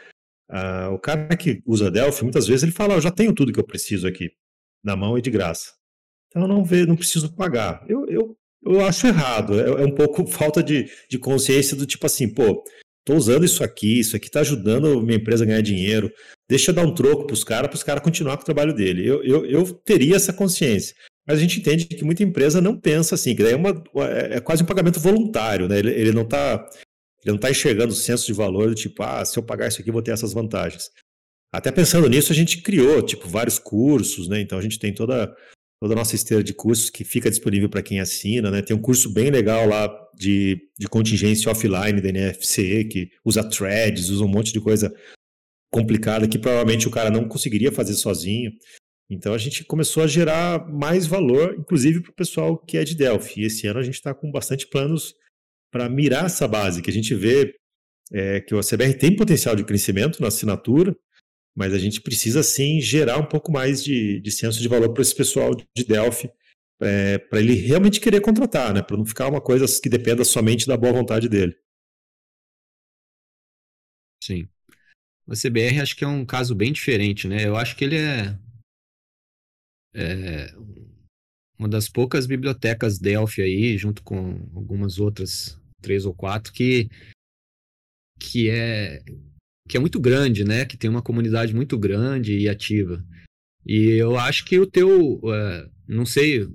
Ah, 0.51 0.91
o 0.91 0.99
cara 0.99 1.37
que 1.37 1.63
usa 1.65 1.93
Delphi, 1.93 2.25
muitas 2.25 2.49
vezes 2.49 2.65
ele 2.65 2.73
fala, 2.73 2.95
eu 2.95 3.01
já 3.01 3.13
tenho 3.13 3.33
tudo 3.33 3.53
que 3.53 3.61
eu 3.61 3.67
preciso 3.67 4.09
aqui, 4.09 4.33
na 4.83 4.97
mão 4.97 5.17
e 5.17 5.23
de 5.23 5.31
graça. 5.31 5.75
Então 6.29 6.49
não 6.49 6.65
vê, 6.65 6.85
não 6.85 6.97
preciso 6.97 7.33
pagar. 7.37 7.85
Eu, 7.89 8.05
eu, 8.09 8.37
eu 8.65 8.85
acho 8.85 9.07
errado, 9.07 9.61
é, 9.61 9.69
é 9.69 9.87
um 9.87 9.95
pouco 9.95 10.27
falta 10.27 10.61
de, 10.61 10.91
de 11.09 11.21
consciência 11.21 11.77
do 11.77 11.87
tipo 11.87 12.05
assim, 12.05 12.29
pô, 12.29 12.65
tô 13.07 13.15
usando 13.15 13.45
isso 13.45 13.63
aqui, 13.63 14.01
isso 14.01 14.17
aqui 14.17 14.29
tá 14.29 14.41
ajudando 14.41 15.01
minha 15.01 15.17
empresa 15.17 15.45
a 15.45 15.47
ganhar 15.47 15.61
dinheiro, 15.61 16.13
deixa 16.51 16.73
eu 16.73 16.75
dar 16.75 16.85
um 16.85 16.93
troco 16.93 17.25
pros 17.25 17.45
caras, 17.45 17.71
para 17.71 17.77
os 17.77 17.85
caras 17.85 18.03
continuar 18.03 18.37
com 18.37 18.43
o 18.43 18.45
trabalho 18.45 18.75
dele. 18.75 19.07
Eu, 19.07 19.23
eu, 19.23 19.47
eu 19.47 19.65
teria 19.85 20.17
essa 20.17 20.33
consciência. 20.33 20.95
Mas 21.25 21.39
a 21.39 21.41
gente 21.41 21.61
entende 21.61 21.87
que 21.87 22.05
muita 22.05 22.25
empresa 22.25 22.61
não 22.61 22.79
pensa 22.79 23.15
assim, 23.15 23.35
que 23.35 23.43
daí 23.43 23.53
é, 23.53 23.57
uma, 23.57 23.83
é, 24.09 24.37
é 24.37 24.41
quase 24.41 24.63
um 24.63 24.67
pagamento 24.67 24.99
voluntário, 24.99 25.69
né? 25.69 25.79
Ele, 25.79 25.91
ele 25.91 26.13
não 26.13 26.23
está 26.23 26.69
ele 27.25 27.33
não 27.33 27.39
tá 27.39 27.51
enxergando 27.51 27.93
o 27.93 27.97
senso 27.97 28.27
de 28.27 28.33
valor 28.33 28.69
do 28.69 28.75
tipo, 28.75 29.03
ah, 29.03 29.25
se 29.25 29.37
eu 29.37 29.43
pagar 29.43 29.67
isso 29.69 29.81
aqui, 29.81 29.91
vou 29.91 30.03
ter 30.03 30.13
essas 30.13 30.33
vantagens. 30.33 30.91
Até 31.53 31.73
pensando 31.73 32.09
nisso, 32.09 32.33
a 32.33 32.35
gente 32.35 32.63
criou, 32.63 33.03
tipo, 33.03 33.29
vários 33.29 33.59
cursos, 33.59 34.29
né? 34.29 34.41
Então 34.41 34.59
a 34.59 34.63
gente 34.63 34.79
tem 34.79 34.95
toda, 34.95 35.35
toda 35.81 35.95
a 35.95 35.97
nossa 35.97 36.15
esteira 36.15 36.43
de 36.43 36.55
cursos 36.55 36.91
que 36.91 37.05
fica 37.05 37.31
disponível 37.31 37.69
para 37.69 37.83
quem 37.83 38.01
assina, 38.01 38.51
né? 38.51 38.63
Tem 38.63 38.77
um 38.77 38.81
curso 38.81 39.13
bem 39.13 39.31
legal 39.31 39.69
lá 39.69 39.89
de, 40.15 40.71
de 40.79 40.89
contingência 40.89 41.51
offline 41.51 42.01
da 42.01 42.09
NFC, 42.09 42.85
que 42.85 43.11
usa 43.25 43.49
threads, 43.49 44.09
usa 44.09 44.25
um 44.25 44.29
monte 44.29 44.53
de 44.53 44.61
coisa 44.61 44.95
complicada 45.71 46.27
que 46.27 46.39
provavelmente 46.39 46.89
o 46.89 46.91
cara 46.91 47.11
não 47.11 47.29
conseguiria 47.29 47.71
fazer 47.71 47.95
sozinho. 47.95 48.53
Então 49.11 49.35
a 49.35 49.39
gente 49.39 49.65
começou 49.65 50.03
a 50.03 50.07
gerar 50.07 50.67
mais 50.69 51.07
valor, 51.07 51.55
inclusive 51.59 52.01
para 52.01 52.11
o 52.11 52.15
pessoal 52.15 52.59
que 52.59 52.77
é 52.77 52.85
de 52.85 52.95
Delphi. 52.95 53.43
E 53.43 53.45
esse 53.45 53.67
ano 53.67 53.79
a 53.79 53.83
gente 53.83 53.95
está 53.95 54.15
com 54.15 54.31
bastante 54.31 54.67
planos 54.67 55.15
para 55.71 55.89
mirar 55.89 56.27
essa 56.27 56.49
base, 56.49 56.81
que 56.81 56.91
a 56.91 56.93
gente 56.93 57.15
vê 57.15 57.55
é, 58.13 58.41
que 58.41 58.55
o 58.55 58.61
CBR 58.61 58.95
tem 58.95 59.15
potencial 59.15 59.55
de 59.55 59.65
crescimento 59.65 60.21
na 60.21 60.29
assinatura, 60.29 60.97
mas 61.57 61.73
a 61.73 61.79
gente 61.79 62.01
precisa 62.01 62.43
sim 62.43 62.81
gerar 62.81 63.19
um 63.19 63.27
pouco 63.27 63.51
mais 63.51 63.83
de, 63.83 64.21
de 64.21 64.31
senso 64.31 64.61
de 64.61 64.69
valor 64.69 64.93
para 64.93 65.03
esse 65.03 65.15
pessoal 65.15 65.55
de 65.55 65.85
Delphi, 65.85 66.31
é, 66.81 67.17
para 67.19 67.41
ele 67.41 67.55
realmente 67.55 68.01
querer 68.01 68.21
contratar, 68.21 68.75
né? 68.75 68.83
para 68.83 68.97
não 68.97 69.07
ficar 69.07 69.29
uma 69.29 69.41
coisa 69.41 69.65
que 69.81 69.89
dependa 69.89 70.25
somente 70.25 70.67
da 70.67 70.77
boa 70.77 70.93
vontade 70.93 71.29
dele. 71.29 71.57
Sim. 74.23 74.47
O 75.27 75.33
CBR 75.33 75.81
acho 75.81 75.97
que 75.97 76.05
é 76.05 76.09
um 76.09 76.25
caso 76.25 76.55
bem 76.55 76.73
diferente, 76.73 77.27
né? 77.27 77.45
Eu 77.45 77.57
acho 77.57 77.75
que 77.77 77.85
ele 77.85 77.97
é 77.97 78.39
é, 79.95 80.53
uma 81.59 81.69
das 81.69 81.89
poucas 81.89 82.27
bibliotecas 82.27 82.99
Delphi 82.99 83.41
aí, 83.41 83.79
junto 83.79 84.03
com 84.03 84.49
algumas 84.55 84.99
outras, 84.99 85.59
três 85.81 86.05
ou 86.05 86.15
quatro, 86.15 86.53
que, 86.53 86.89
que, 88.21 88.51
é, 88.51 89.03
que 89.69 89.77
é 89.77 89.81
muito 89.81 89.99
grande, 90.01 90.45
né? 90.45 90.65
Que 90.65 90.77
tem 90.77 90.89
uma 90.89 91.03
comunidade 91.03 91.55
muito 91.55 91.79
grande 91.79 92.37
e 92.39 92.49
ativa. 92.49 93.05
E 93.65 93.91
eu 93.91 94.19
acho 94.19 94.45
que 94.45 94.59
o 94.59 94.67
teu, 94.67 95.15
uh, 95.15 95.71
não 95.89 96.07
sei, 96.07 96.49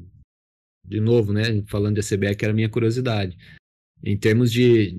de 0.85 0.99
novo, 0.99 1.33
né? 1.33 1.63
Falando 1.67 1.95
de 1.95 2.01
ACBR, 2.01 2.35
que 2.35 2.45
era 2.45 2.53
a 2.53 2.55
minha 2.55 2.69
curiosidade. 2.69 3.37
Em 4.03 4.17
termos 4.17 4.51
de, 4.51 4.97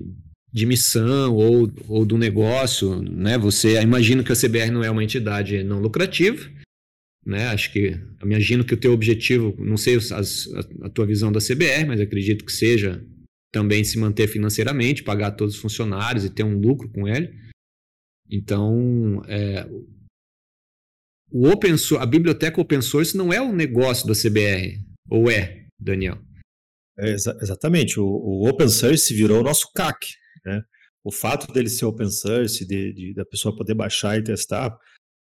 de 0.51 0.65
missão 0.65 1.35
ou, 1.35 1.71
ou 1.87 2.05
do 2.05 2.17
negócio, 2.17 3.01
né? 3.01 3.37
Você 3.37 3.81
imagina 3.81 4.23
que 4.23 4.31
a 4.31 4.35
CBR 4.35 4.69
não 4.71 4.83
é 4.83 4.91
uma 4.91 5.03
entidade 5.03 5.63
não 5.63 5.79
lucrativa, 5.79 6.49
né? 7.25 7.47
Acho 7.47 7.71
que 7.71 7.99
imagino 8.23 8.63
que 8.63 8.73
o 8.73 8.79
teu 8.79 8.93
objetivo, 8.93 9.55
não 9.57 9.77
sei 9.77 9.95
as, 9.95 10.11
a, 10.11 10.85
a, 10.85 10.89
tua 10.89 11.05
visão 11.05 11.31
da 11.31 11.39
CBR, 11.39 11.85
mas 11.87 11.99
acredito 11.99 12.45
que 12.45 12.51
seja 12.51 13.03
também 13.51 13.83
se 13.83 13.97
manter 13.97 14.27
financeiramente, 14.27 15.03
pagar 15.03 15.31
todos 15.31 15.55
os 15.55 15.61
funcionários 15.61 16.25
e 16.25 16.29
ter 16.29 16.43
um 16.43 16.59
lucro 16.59 16.89
com 16.89 17.07
ele. 17.07 17.33
Então, 18.35 19.21
é, 19.27 19.63
o 21.31 21.47
open 21.47 21.77
source, 21.77 22.03
a 22.03 22.07
biblioteca 22.07 22.59
open 22.59 22.81
source 22.81 23.15
não 23.15 23.31
é 23.31 23.39
o 23.39 23.53
negócio 23.53 24.07
da 24.07 24.15
CBR, 24.15 24.79
ou 25.07 25.29
é, 25.29 25.67
Daniel? 25.79 26.17
É, 26.97 27.11
exa 27.11 27.37
exatamente. 27.39 27.99
O, 27.99 28.05
o, 28.05 28.49
open 28.49 28.67
source 28.69 29.13
virou 29.13 29.39
o 29.39 29.43
nosso 29.43 29.71
CAC, 29.73 30.07
né? 30.43 30.63
o 31.03 31.11
fato 31.11 31.53
dele 31.53 31.69
ser 31.69 31.85
open 31.85 32.09
source, 32.09 32.65
de, 32.65 32.91
de 32.93 33.13
da 33.13 33.23
pessoa 33.23 33.55
poder 33.55 33.75
baixar 33.75 34.17
e 34.17 34.23
testar, 34.23 34.75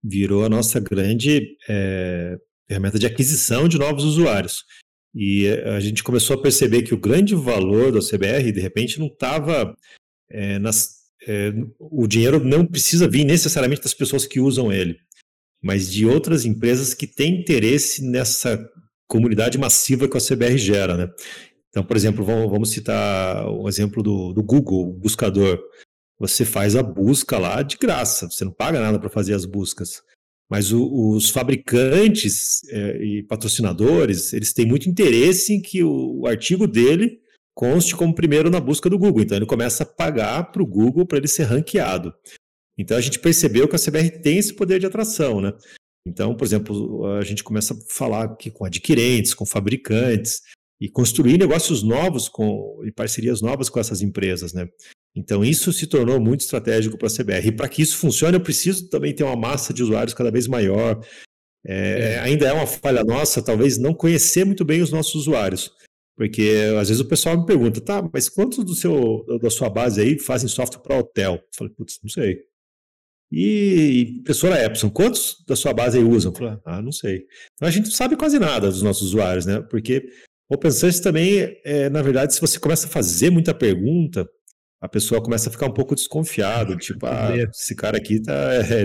virou 0.00 0.44
a 0.44 0.48
nossa 0.48 0.78
grande 0.78 1.56
é, 1.68 2.36
ferramenta 2.68 2.98
de 2.98 3.06
aquisição 3.06 3.66
de 3.66 3.76
novos 3.76 4.04
usuários. 4.04 4.64
E 5.12 5.48
a 5.48 5.80
gente 5.80 6.04
começou 6.04 6.36
a 6.36 6.42
perceber 6.42 6.82
que 6.82 6.94
o 6.94 7.00
grande 7.00 7.34
valor 7.34 7.90
do 7.90 8.00
CBR, 8.00 8.52
de 8.52 8.60
repente, 8.60 9.00
não 9.00 9.06
estava 9.06 9.76
é, 10.30 10.58
nas. 10.60 11.03
É, 11.26 11.52
o 11.78 12.06
dinheiro 12.06 12.42
não 12.42 12.66
precisa 12.66 13.08
vir 13.08 13.24
necessariamente 13.24 13.82
das 13.82 13.94
pessoas 13.94 14.26
que 14.26 14.40
usam 14.40 14.72
ele, 14.72 14.98
mas 15.62 15.90
de 15.90 16.06
outras 16.06 16.44
empresas 16.44 16.92
que 16.94 17.06
têm 17.06 17.40
interesse 17.40 18.02
nessa 18.04 18.62
comunidade 19.06 19.58
massiva 19.58 20.08
que 20.08 20.16
a 20.16 20.20
CBR 20.20 20.58
gera, 20.58 20.96
né? 20.96 21.08
Então, 21.70 21.84
por 21.84 21.96
exemplo, 21.96 22.24
vamos, 22.24 22.50
vamos 22.50 22.70
citar 22.70 23.48
o 23.48 23.68
exemplo 23.68 24.02
do, 24.02 24.32
do 24.32 24.42
Google, 24.42 24.90
o 24.90 24.92
buscador. 24.92 25.60
Você 26.20 26.44
faz 26.44 26.76
a 26.76 26.82
busca 26.82 27.36
lá 27.36 27.62
de 27.62 27.76
graça, 27.76 28.30
você 28.30 28.44
não 28.44 28.52
paga 28.52 28.80
nada 28.80 28.98
para 28.98 29.10
fazer 29.10 29.34
as 29.34 29.44
buscas. 29.44 30.02
Mas 30.48 30.72
o, 30.72 31.10
os 31.10 31.30
fabricantes 31.30 32.62
é, 32.68 33.04
e 33.04 33.22
patrocinadores, 33.24 34.32
eles 34.32 34.52
têm 34.52 34.66
muito 34.66 34.88
interesse 34.88 35.52
em 35.52 35.60
que 35.60 35.82
o, 35.82 36.20
o, 36.20 36.26
artigo 36.28 36.66
dele 36.66 37.18
conste 37.54 37.94
como 37.94 38.14
primeiro 38.14 38.50
na 38.50 38.60
busca 38.60 38.90
do 38.90 38.98
Google. 38.98 39.22
Então 39.22 39.36
ele 39.38 39.46
começa 39.46 39.84
a 39.84 39.86
pagar 39.86 40.50
para 40.50 40.62
o 40.62 40.66
Google 40.66 41.06
para 41.06 41.18
ele 41.18 41.28
ser 41.28 41.44
ranqueado. 41.44 42.12
Então 42.76 42.96
a 42.96 43.00
gente 43.00 43.20
percebeu 43.20 43.68
que 43.68 43.76
a 43.76 43.78
CBR 43.78 44.10
tem 44.20 44.38
esse 44.38 44.54
poder 44.54 44.80
de 44.80 44.86
atração, 44.86 45.40
né? 45.40 45.52
Então, 46.06 46.36
por 46.36 46.44
exemplo, 46.44 47.06
a 47.16 47.22
gente 47.22 47.42
começa 47.42 47.72
a 47.72 47.76
falar 47.88 48.24
aqui 48.24 48.50
com 48.50 48.64
adquirentes, 48.64 49.32
com 49.32 49.46
fabricantes 49.46 50.42
e 50.80 50.88
construir 50.88 51.38
negócios 51.38 51.82
novos 51.82 52.28
com, 52.28 52.82
e 52.84 52.92
parcerias 52.92 53.40
novas 53.40 53.70
com 53.70 53.80
essas 53.80 54.02
empresas, 54.02 54.52
né? 54.52 54.68
Então, 55.16 55.44
isso 55.44 55.72
se 55.72 55.86
tornou 55.86 56.20
muito 56.20 56.40
estratégico 56.40 56.98
para 56.98 57.06
a 57.06 57.10
CBR. 57.10 57.48
E 57.48 57.52
para 57.52 57.68
que 57.68 57.80
isso 57.80 57.96
funcione, 57.96 58.36
eu 58.36 58.42
preciso 58.42 58.88
também 58.90 59.14
ter 59.14 59.22
uma 59.22 59.36
massa 59.36 59.72
de 59.72 59.82
usuários 59.82 60.12
cada 60.12 60.30
vez 60.30 60.48
maior. 60.48 61.00
É, 61.64 62.14
é. 62.14 62.18
Ainda 62.18 62.46
é 62.46 62.52
uma 62.52 62.66
falha 62.66 63.04
nossa, 63.04 63.40
talvez, 63.40 63.78
não 63.78 63.94
conhecer 63.94 64.44
muito 64.44 64.64
bem 64.64 64.82
os 64.82 64.90
nossos 64.90 65.14
usuários. 65.14 65.72
Porque 66.16 66.72
às 66.80 66.88
vezes 66.88 67.00
o 67.00 67.08
pessoal 67.08 67.36
me 67.38 67.44
pergunta, 67.44 67.80
tá, 67.80 68.08
mas 68.12 68.28
quantos 68.28 68.64
do 68.64 68.74
seu, 68.74 69.24
da 69.40 69.50
sua 69.50 69.68
base 69.68 70.00
aí 70.00 70.18
fazem 70.18 70.48
software 70.48 70.80
para 70.80 70.98
hotel? 70.98 71.34
Eu 71.34 71.42
falei, 71.56 71.72
putz, 71.72 71.98
não 72.02 72.08
sei. 72.08 72.38
E 73.32 74.18
impressora 74.20 74.64
Epson, 74.64 74.88
quantos 74.88 75.44
da 75.46 75.56
sua 75.56 75.72
base 75.72 75.98
aí 75.98 76.04
usam? 76.04 76.30
Eu 76.30 76.36
falei, 76.36 76.58
ah, 76.64 76.80
não 76.80 76.92
sei. 76.92 77.26
Então 77.54 77.66
a 77.66 77.70
gente 77.70 77.86
não 77.86 77.92
sabe 77.92 78.16
quase 78.16 78.38
nada 78.38 78.68
dos 78.68 78.82
nossos 78.82 79.08
usuários, 79.08 79.44
né? 79.44 79.60
Porque 79.62 80.08
Open 80.48 80.70
Source 80.70 81.02
também, 81.02 81.58
é, 81.64 81.90
na 81.90 82.00
verdade, 82.00 82.32
se 82.32 82.40
você 82.40 82.60
começa 82.60 82.86
a 82.86 82.90
fazer 82.90 83.30
muita 83.30 83.52
pergunta, 83.52 84.28
a 84.84 84.88
pessoa 84.88 85.22
começa 85.22 85.48
a 85.48 85.52
ficar 85.52 85.64
um 85.64 85.72
pouco 85.72 85.94
desconfiado, 85.94 86.76
tipo, 86.78 87.06
ah, 87.06 87.34
esse 87.50 87.74
cara 87.74 87.96
aqui 87.96 88.20
tá, 88.20 88.34
é, 88.52 88.82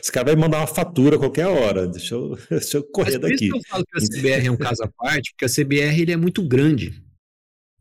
esse 0.00 0.10
cara 0.10 0.26
vai 0.32 0.36
mandar 0.36 0.58
uma 0.58 0.66
fatura 0.66 1.16
a 1.16 1.18
qualquer 1.18 1.46
hora, 1.46 1.86
deixa 1.86 2.14
eu, 2.14 2.38
deixa 2.48 2.78
eu 2.78 2.82
correr 2.84 3.18
Mas 3.18 3.20
por 3.20 3.30
daqui. 3.30 3.44
Isso 3.44 3.52
que 3.52 3.58
eu 3.58 3.62
falo 3.68 3.84
que 3.84 3.98
a 3.98 4.08
CBR 4.08 4.46
é 4.46 4.50
um 4.50 4.56
caso 4.56 4.82
à 4.82 4.88
parte, 4.88 5.32
porque 5.32 5.44
a 5.44 5.48
CBR 5.48 6.00
ele 6.00 6.12
é 6.12 6.16
muito 6.16 6.42
grande. 6.42 7.02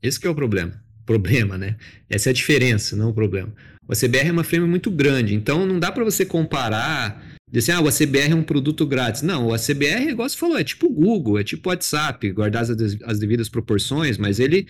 Esse 0.04 0.26
é 0.28 0.30
o 0.30 0.36
problema. 0.36 0.84
Problema, 1.06 1.58
né? 1.58 1.78
Essa 2.10 2.30
é 2.30 2.32
a 2.32 2.34
diferença, 2.34 2.96
não 2.96 3.10
o 3.10 3.14
problema. 3.14 3.54
O 3.88 3.94
CBR 3.94 4.28
é 4.28 4.32
uma 4.32 4.44
frame 4.44 4.68
muito 4.68 4.92
grande, 4.92 5.34
então 5.34 5.66
não 5.66 5.80
dá 5.80 5.94
para 5.94 6.04
você 6.04 6.26
comparar 6.26 7.32
Dizer 7.50 7.74
assim, 7.74 7.82
ah, 7.82 7.84
o 7.84 7.90
ACBR 7.90 8.32
é 8.32 8.36
um 8.36 8.44
produto 8.44 8.86
grátis. 8.86 9.22
Não, 9.24 9.48
o 9.48 9.54
ACBR, 9.54 10.12
igual 10.12 10.30
você 10.30 10.38
falou, 10.38 10.58
é 10.58 10.64
tipo 10.64 10.90
Google, 10.90 11.38
é 11.38 11.44
tipo 11.44 11.68
WhatsApp, 11.68 12.32
guardar 12.32 12.64
as, 12.64 12.70
as 12.70 13.20
devidas 13.20 13.50
proporções, 13.50 14.18
mas 14.18 14.40
ele, 14.40 14.70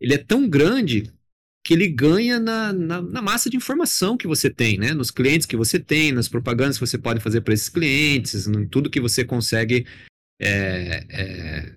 ele 0.00 0.14
é 0.14 0.18
tão 0.18 0.48
grande 0.48 1.12
que 1.64 1.72
ele 1.72 1.86
ganha 1.88 2.40
na, 2.40 2.72
na, 2.72 3.00
na, 3.00 3.22
massa 3.22 3.48
de 3.48 3.56
informação 3.56 4.16
que 4.16 4.26
você 4.26 4.50
tem, 4.50 4.78
né? 4.78 4.92
Nos 4.92 5.10
clientes 5.10 5.46
que 5.46 5.56
você 5.56 5.78
tem, 5.78 6.10
nas 6.10 6.28
propagandas 6.28 6.76
que 6.76 6.86
você 6.86 6.98
pode 6.98 7.20
fazer 7.20 7.40
para 7.40 7.54
esses 7.54 7.68
clientes, 7.68 8.46
em 8.46 8.66
tudo 8.66 8.90
que 8.90 9.00
você 9.00 9.24
consegue 9.24 9.86
é, 10.40 11.06
é, 11.08 11.76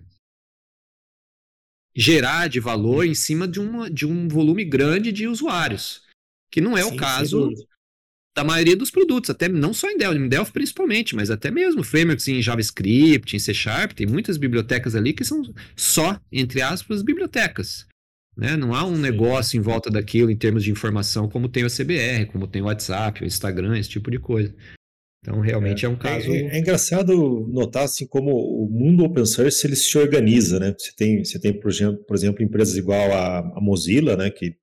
gerar 1.95 2.49
de 2.49 2.59
valor 2.59 3.05
em 3.05 3.13
cima 3.13 3.47
de, 3.47 3.59
uma, 3.59 3.89
de 3.89 4.07
um 4.07 4.27
volume 4.27 4.65
grande 4.65 5.11
de 5.11 5.27
usuários. 5.27 6.03
Que 6.49 6.59
não 6.59 6.75
é 6.75 6.83
Sim, 6.83 6.95
o 6.95 6.97
caso 6.97 7.51
da 8.35 8.43
maioria 8.43 8.75
dos 8.75 8.91
produtos, 8.91 9.29
até 9.29 9.47
não 9.47 9.73
só 9.73 9.89
em 9.89 9.97
Delphi, 9.97 10.19
em 10.19 10.27
Delphi 10.27 10.51
principalmente, 10.51 11.15
mas 11.15 11.29
até 11.29 11.51
mesmo 11.51 11.83
frameworks 11.83 12.27
em 12.27 12.41
JavaScript, 12.41 13.35
em 13.35 13.39
C 13.39 13.53
Sharp, 13.53 13.93
tem 13.93 14.05
muitas 14.05 14.35
bibliotecas 14.35 14.95
ali 14.95 15.13
que 15.13 15.23
são 15.23 15.41
só, 15.75 16.19
entre 16.31 16.61
aspas, 16.61 17.01
bibliotecas. 17.01 17.87
Né? 18.37 18.57
Não 18.57 18.73
há 18.73 18.85
um 18.85 18.95
Sim. 18.95 19.01
negócio 19.01 19.57
em 19.57 19.61
volta 19.61 19.89
daquilo 19.89 20.29
em 20.29 20.35
termos 20.35 20.63
de 20.63 20.71
informação 20.71 21.29
como 21.29 21.47
tem 21.47 21.63
o 21.63 21.69
CBR, 21.69 22.25
como 22.27 22.47
tem 22.47 22.61
o 22.61 22.65
WhatsApp, 22.65 23.23
o 23.23 23.25
Instagram, 23.25 23.77
esse 23.77 23.89
tipo 23.89 24.11
de 24.11 24.19
coisa. 24.19 24.53
Então, 25.25 25.39
realmente 25.39 25.85
é, 25.85 25.87
é 25.87 25.91
um 25.91 25.95
caso. 25.95 26.31
É, 26.31 26.55
é, 26.55 26.59
engraçado 26.59 27.47
notar 27.51 27.85
assim 27.85 28.05
como 28.05 28.31
o 28.31 28.69
mundo 28.69 29.03
open 29.03 29.25
source 29.25 29.65
ele 29.65 29.75
se 29.75 29.97
organiza, 29.97 30.59
né? 30.59 30.75
Você 30.77 30.91
tem, 30.95 31.23
você 31.23 31.39
tem 31.39 31.51
por 31.51 31.71
exemplo, 31.71 32.03
por 32.05 32.15
exemplo 32.15 32.43
empresas 32.43 32.77
igual 32.77 33.11
a, 33.11 33.39
a 33.39 33.61
Mozilla, 33.61 34.15
né? 34.15 34.29
Que, 34.29 34.55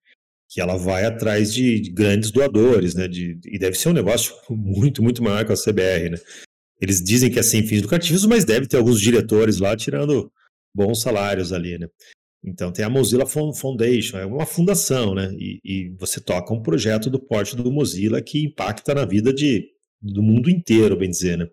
que 0.48 0.60
ela 0.60 0.76
vai 0.76 1.04
atrás 1.04 1.52
de, 1.52 1.80
de 1.80 1.90
grandes 1.90 2.30
doadores, 2.30 2.94
né? 2.94 3.08
De, 3.08 3.40
e 3.44 3.58
deve 3.58 3.76
ser 3.76 3.88
um 3.88 3.94
negócio 3.94 4.34
muito, 4.50 5.02
muito 5.02 5.20
maior 5.20 5.44
que 5.44 5.52
a 5.52 5.56
CBR, 5.56 6.10
né? 6.10 6.18
Eles 6.80 7.02
dizem 7.02 7.30
que 7.30 7.40
é 7.40 7.42
sem 7.42 7.66
fins 7.66 7.82
lucrativos, 7.82 8.24
mas 8.26 8.44
deve 8.44 8.68
ter 8.68 8.76
alguns 8.76 9.00
diretores 9.00 9.58
lá 9.58 9.76
tirando 9.76 10.30
bons 10.72 11.00
salários 11.00 11.52
ali, 11.52 11.76
né? 11.76 11.88
Então 12.44 12.72
tem 12.72 12.84
a 12.84 12.90
Mozilla 12.90 13.24
Foundation, 13.24 14.18
é 14.18 14.26
uma 14.26 14.44
fundação, 14.44 15.14
né? 15.14 15.32
E, 15.38 15.60
e, 15.64 15.88
você 15.98 16.20
toca 16.20 16.52
um 16.52 16.60
projeto 16.60 17.08
do 17.08 17.20
porte 17.20 17.54
do 17.54 17.70
Mozilla 17.70 18.20
que 18.20 18.44
impacta 18.44 18.92
na 18.94 19.04
vida 19.04 19.32
de, 19.32 19.68
do 20.00 20.22
mundo 20.22 20.50
inteiro, 20.50 20.96
bem 20.96 21.08
dizer, 21.08 21.38
né? 21.38 21.46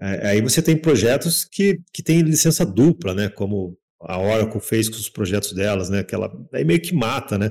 É, 0.00 0.28
aí 0.28 0.40
você 0.40 0.62
tem 0.62 0.76
projetos 0.76 1.44
que, 1.44 1.78
que 1.92 2.02
têm 2.02 2.22
licença 2.22 2.64
dupla, 2.64 3.14
né? 3.14 3.28
Como 3.28 3.76
a 4.00 4.18
Oracle 4.18 4.60
fez 4.60 4.88
com 4.88 4.96
os 4.96 5.10
projetos 5.10 5.52
delas, 5.52 5.90
né? 5.90 6.02
Que 6.02 6.14
ela 6.14 6.32
aí 6.52 6.64
meio 6.64 6.80
que 6.80 6.94
mata, 6.94 7.36
né? 7.36 7.50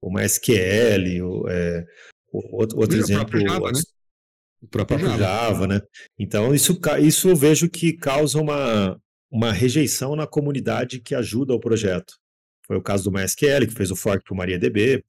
O 0.00 0.12
MySQL, 0.12 1.22
o, 1.22 1.48
é, 1.48 1.84
outro, 2.32 2.78
outro 2.78 2.98
exemplo. 2.98 3.40
Java, 3.40 3.72
né? 3.72 3.80
O 4.60 4.66
próprio 4.66 4.98
Java. 4.98 5.18
Java, 5.18 5.66
né? 5.68 5.80
Então 6.18 6.52
isso, 6.52 6.78
isso 7.00 7.28
eu 7.28 7.36
vejo 7.36 7.70
que 7.70 7.92
causa 7.92 8.40
uma, 8.40 9.00
uma 9.30 9.52
rejeição 9.52 10.16
na 10.16 10.26
comunidade 10.26 11.00
que 11.00 11.14
ajuda 11.14 11.54
o 11.54 11.60
projeto. 11.60 12.14
Foi 12.66 12.76
o 12.76 12.82
caso 12.82 13.04
do 13.04 13.12
MySQL, 13.12 13.66
que 13.66 13.74
fez 13.74 13.90
o 13.90 13.96
fork 13.96 14.24
para 14.24 14.34
o 14.34 14.36
MariaDB. 14.36 15.04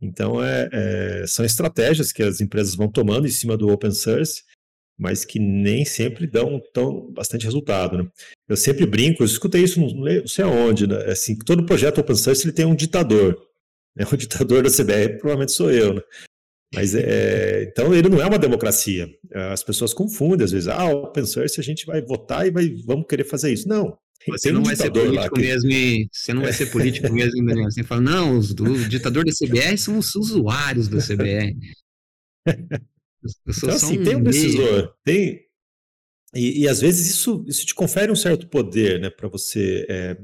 Então, 0.00 0.42
é, 0.42 0.68
é, 0.72 1.26
são 1.26 1.44
estratégias 1.44 2.12
que 2.12 2.22
as 2.22 2.40
empresas 2.40 2.74
vão 2.74 2.88
tomando 2.88 3.26
em 3.26 3.30
cima 3.30 3.56
do 3.56 3.68
open 3.68 3.90
source, 3.90 4.42
mas 4.96 5.24
que 5.24 5.38
nem 5.38 5.84
sempre 5.84 6.26
dão 6.26 6.60
tão, 6.72 7.10
bastante 7.12 7.44
resultado. 7.44 7.98
Né? 7.98 8.08
Eu 8.48 8.56
sempre 8.56 8.86
brinco, 8.86 9.22
eu 9.22 9.26
escutei 9.26 9.62
isso 9.62 9.80
não 9.80 10.26
sei 10.26 10.44
aonde, 10.44 10.86
né? 10.86 10.96
assim, 11.06 11.36
todo 11.36 11.64
projeto 11.64 11.98
open 11.98 12.16
source 12.16 12.44
ele 12.44 12.52
tem 12.52 12.66
um 12.66 12.74
ditador. 12.74 13.40
Né? 13.96 14.04
O 14.12 14.16
ditador 14.16 14.62
da 14.62 14.70
CBR 14.70 15.18
provavelmente 15.18 15.52
sou 15.52 15.70
eu. 15.70 15.94
Né? 15.94 16.02
Mas 16.74 16.94
é, 16.94 17.64
então 17.64 17.94
ele 17.94 18.08
não 18.08 18.20
é 18.20 18.26
uma 18.26 18.38
democracia. 18.38 19.08
As 19.52 19.62
pessoas 19.62 19.94
confundem 19.94 20.44
às 20.44 20.52
vezes. 20.52 20.68
Ah, 20.68 20.90
open 20.90 21.24
source 21.24 21.58
a 21.58 21.62
gente 21.62 21.86
vai 21.86 22.02
votar 22.02 22.46
e 22.46 22.50
vai, 22.50 22.68
vamos 22.84 23.06
querer 23.08 23.24
fazer 23.24 23.52
isso. 23.52 23.68
Não. 23.68 23.96
Você 24.28 24.52
não 24.52 24.60
um 24.60 24.64
vai 24.64 24.76
ser 24.76 24.90
político 24.90 25.34
que... 25.34 25.40
mesmo 25.40 25.70
você 26.12 26.34
não 26.34 26.42
vai 26.42 26.52
ser 26.52 26.66
político 26.66 27.12
mesmo, 27.12 27.44
Daniel. 27.46 27.70
Você 27.70 27.82
fala, 27.82 28.00
não, 28.00 28.36
os, 28.36 28.50
o 28.50 28.88
ditador 28.88 29.24
da 29.24 29.32
CBR 29.32 29.78
são 29.78 29.98
os 29.98 30.14
usuários 30.14 30.88
da 30.88 30.98
CBR. 30.98 31.56
então, 32.46 33.70
assim, 33.70 33.98
um 33.98 34.04
tem 34.04 34.16
um 34.16 34.22
decisor, 34.22 34.94
tem. 35.04 35.40
E, 36.34 36.62
e, 36.62 36.68
às 36.68 36.80
vezes 36.80 37.08
isso, 37.08 37.42
isso 37.48 37.64
te 37.64 37.74
confere 37.74 38.12
um 38.12 38.16
certo 38.16 38.46
poder, 38.48 39.00
né, 39.00 39.08
para 39.08 39.28
você 39.28 39.86
é, 39.88 40.18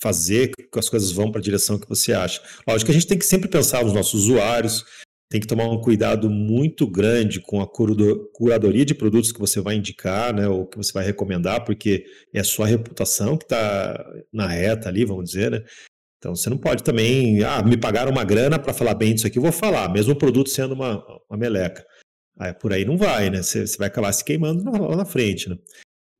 fazer 0.00 0.50
que 0.50 0.78
as 0.78 0.88
coisas 0.88 1.12
vão 1.12 1.30
para 1.30 1.38
a 1.38 1.44
direção 1.44 1.78
que 1.78 1.88
você 1.88 2.14
acha. 2.14 2.42
Lógico 2.66 2.86
que 2.86 2.92
a 2.92 2.98
gente 2.98 3.06
tem 3.06 3.18
que 3.18 3.26
sempre 3.26 3.48
pensar 3.48 3.84
nos 3.84 3.92
nossos 3.92 4.22
usuários, 4.22 4.86
tem 5.32 5.40
que 5.40 5.46
tomar 5.46 5.66
um 5.66 5.80
cuidado 5.80 6.28
muito 6.28 6.86
grande 6.86 7.40
com 7.40 7.62
a 7.62 7.66
curadoria 7.66 8.84
de 8.84 8.94
produtos 8.94 9.32
que 9.32 9.40
você 9.40 9.62
vai 9.62 9.76
indicar, 9.76 10.34
né, 10.34 10.46
ou 10.46 10.66
que 10.66 10.76
você 10.76 10.92
vai 10.92 11.02
recomendar, 11.02 11.64
porque 11.64 12.04
é 12.34 12.40
a 12.40 12.44
sua 12.44 12.66
reputação 12.66 13.38
que 13.38 13.44
está 13.44 13.98
na 14.30 14.46
reta 14.46 14.90
ali, 14.90 15.06
vamos 15.06 15.24
dizer, 15.24 15.50
né? 15.50 15.64
Então 16.18 16.36
você 16.36 16.50
não 16.50 16.58
pode 16.58 16.82
também, 16.84 17.42
ah, 17.44 17.62
me 17.62 17.78
pagaram 17.78 18.12
uma 18.12 18.24
grana 18.24 18.58
para 18.58 18.74
falar 18.74 18.94
bem 18.94 19.14
disso 19.14 19.26
aqui, 19.26 19.40
vou 19.40 19.50
falar, 19.50 19.90
mesmo 19.90 20.12
o 20.12 20.18
produto 20.18 20.50
sendo 20.50 20.74
uma, 20.74 21.02
uma 21.30 21.38
meleca. 21.38 21.82
Aí, 22.38 22.52
por 22.52 22.70
aí 22.70 22.84
não 22.84 22.98
vai, 22.98 23.30
né? 23.30 23.42
Você, 23.42 23.66
você 23.66 23.78
vai 23.78 23.88
acabar 23.88 24.12
se 24.12 24.22
queimando 24.22 24.62
lá 24.64 24.96
na 24.96 25.06
frente, 25.06 25.48
né? 25.48 25.56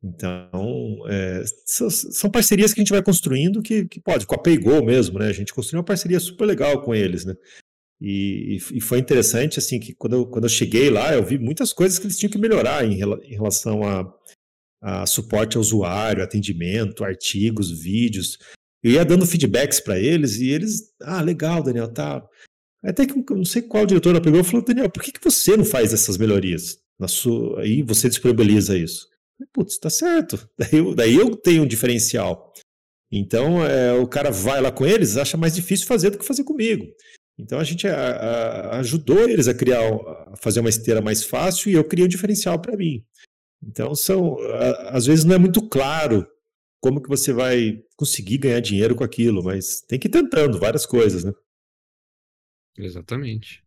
Então, 0.02 0.96
é, 1.06 1.44
são 1.66 2.30
parcerias 2.30 2.72
que 2.72 2.80
a 2.80 2.82
gente 2.82 2.92
vai 2.92 3.02
construindo 3.02 3.60
que, 3.60 3.84
que 3.84 4.00
pode, 4.00 4.26
com 4.26 4.34
a 4.34 4.42
PayGo 4.42 4.82
mesmo, 4.82 5.18
né? 5.18 5.26
A 5.26 5.32
gente 5.32 5.52
construiu 5.52 5.80
uma 5.80 5.84
parceria 5.84 6.18
super 6.18 6.46
legal 6.46 6.80
com 6.80 6.94
eles, 6.94 7.26
né? 7.26 7.34
E, 8.04 8.58
e, 8.72 8.80
foi 8.80 8.98
interessante, 8.98 9.60
assim, 9.60 9.78
que 9.78 9.94
quando 9.94 10.14
eu, 10.14 10.26
quando 10.26 10.44
eu 10.44 10.50
cheguei 10.50 10.90
lá, 10.90 11.14
eu 11.14 11.24
vi 11.24 11.38
muitas 11.38 11.72
coisas 11.72 12.00
que 12.00 12.06
eles 12.06 12.18
tinham 12.18 12.32
que 12.32 12.38
melhorar 12.38 12.84
em, 12.84 12.94
em 12.94 13.34
relação 13.34 13.84
a, 13.84 14.12
a 14.82 15.06
suporte 15.06 15.56
ao 15.56 15.60
usuário, 15.60 16.20
atendimento, 16.20 17.04
artigos, 17.04 17.70
vídeos. 17.70 18.38
Eu 18.82 18.90
ia 18.90 19.04
dando 19.04 19.24
feedbacks 19.24 19.78
para 19.78 20.00
eles 20.00 20.38
e 20.38 20.48
eles, 20.48 20.92
ah, 21.00 21.22
legal, 21.22 21.62
Daniel, 21.62 21.92
tá. 21.92 22.20
Até 22.84 23.06
que 23.06 23.14
não 23.32 23.44
sei 23.44 23.62
qual 23.62 23.86
diretor 23.86 24.20
pegou 24.20 24.40
e 24.40 24.44
falou, 24.44 24.64
Daniel, 24.64 24.90
por 24.90 25.00
que, 25.00 25.12
que 25.12 25.22
você 25.22 25.56
não 25.56 25.64
faz 25.64 25.92
essas 25.92 26.18
melhorias? 26.18 26.78
Na 26.98 27.06
sua, 27.06 27.60
aí 27.60 27.84
você 27.84 28.08
disponibiliza 28.08 28.76
isso. 28.76 29.06
Putz, 29.52 29.78
tá 29.78 29.88
certo. 29.88 30.50
Daí 30.58 30.78
eu, 30.78 30.94
daí 30.94 31.14
eu 31.14 31.36
tenho 31.36 31.62
um 31.62 31.66
diferencial. 31.68 32.52
Então 33.12 33.64
é, 33.64 33.92
o 33.92 34.08
cara 34.08 34.32
vai 34.32 34.60
lá 34.60 34.72
com 34.72 34.84
eles, 34.84 35.16
acha 35.16 35.36
mais 35.36 35.54
difícil 35.54 35.86
fazer 35.86 36.10
do 36.10 36.18
que 36.18 36.24
fazer 36.24 36.42
comigo. 36.42 36.84
Então 37.38 37.58
a 37.58 37.64
gente 37.64 37.86
a, 37.88 37.94
a, 37.94 38.78
ajudou 38.80 39.28
eles 39.28 39.48
a 39.48 39.54
criar, 39.54 39.80
a 39.82 40.36
fazer 40.36 40.60
uma 40.60 40.68
esteira 40.68 41.00
mais 41.00 41.24
fácil 41.24 41.70
e 41.70 41.74
eu 41.74 41.84
criei 41.84 42.06
um 42.06 42.08
diferencial 42.08 42.60
para 42.60 42.76
mim. 42.76 43.04
Então 43.62 43.94
são, 43.94 44.38
a, 44.40 44.96
às 44.96 45.06
vezes 45.06 45.24
não 45.24 45.34
é 45.34 45.38
muito 45.38 45.66
claro 45.68 46.26
como 46.80 47.00
que 47.00 47.08
você 47.08 47.32
vai 47.32 47.82
conseguir 47.96 48.38
ganhar 48.38 48.60
dinheiro 48.60 48.94
com 48.94 49.04
aquilo, 49.04 49.42
mas 49.42 49.80
tem 49.82 49.98
que 49.98 50.08
ir 50.08 50.10
tentando 50.10 50.58
várias 50.58 50.84
coisas, 50.84 51.22
né? 51.24 51.32
Exatamente. 52.76 53.62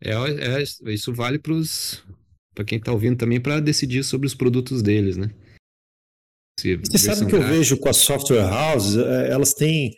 É, 0.00 0.12
é 0.12 0.62
isso 0.92 1.12
vale 1.12 1.38
para 1.38 2.64
quem 2.64 2.78
está 2.78 2.92
ouvindo 2.92 3.16
também 3.16 3.40
para 3.40 3.60
decidir 3.60 4.04
sobre 4.04 4.26
os 4.26 4.34
produtos 4.34 4.82
deles, 4.82 5.16
né? 5.16 5.34
Se 6.58 6.76
você 6.76 6.98
sabe 6.98 7.26
que 7.26 7.34
eu 7.34 7.42
vejo 7.42 7.76
com 7.78 7.88
as 7.88 7.96
software 7.96 8.44
houses, 8.44 8.96
é, 8.96 9.30
elas 9.30 9.54
têm 9.54 9.96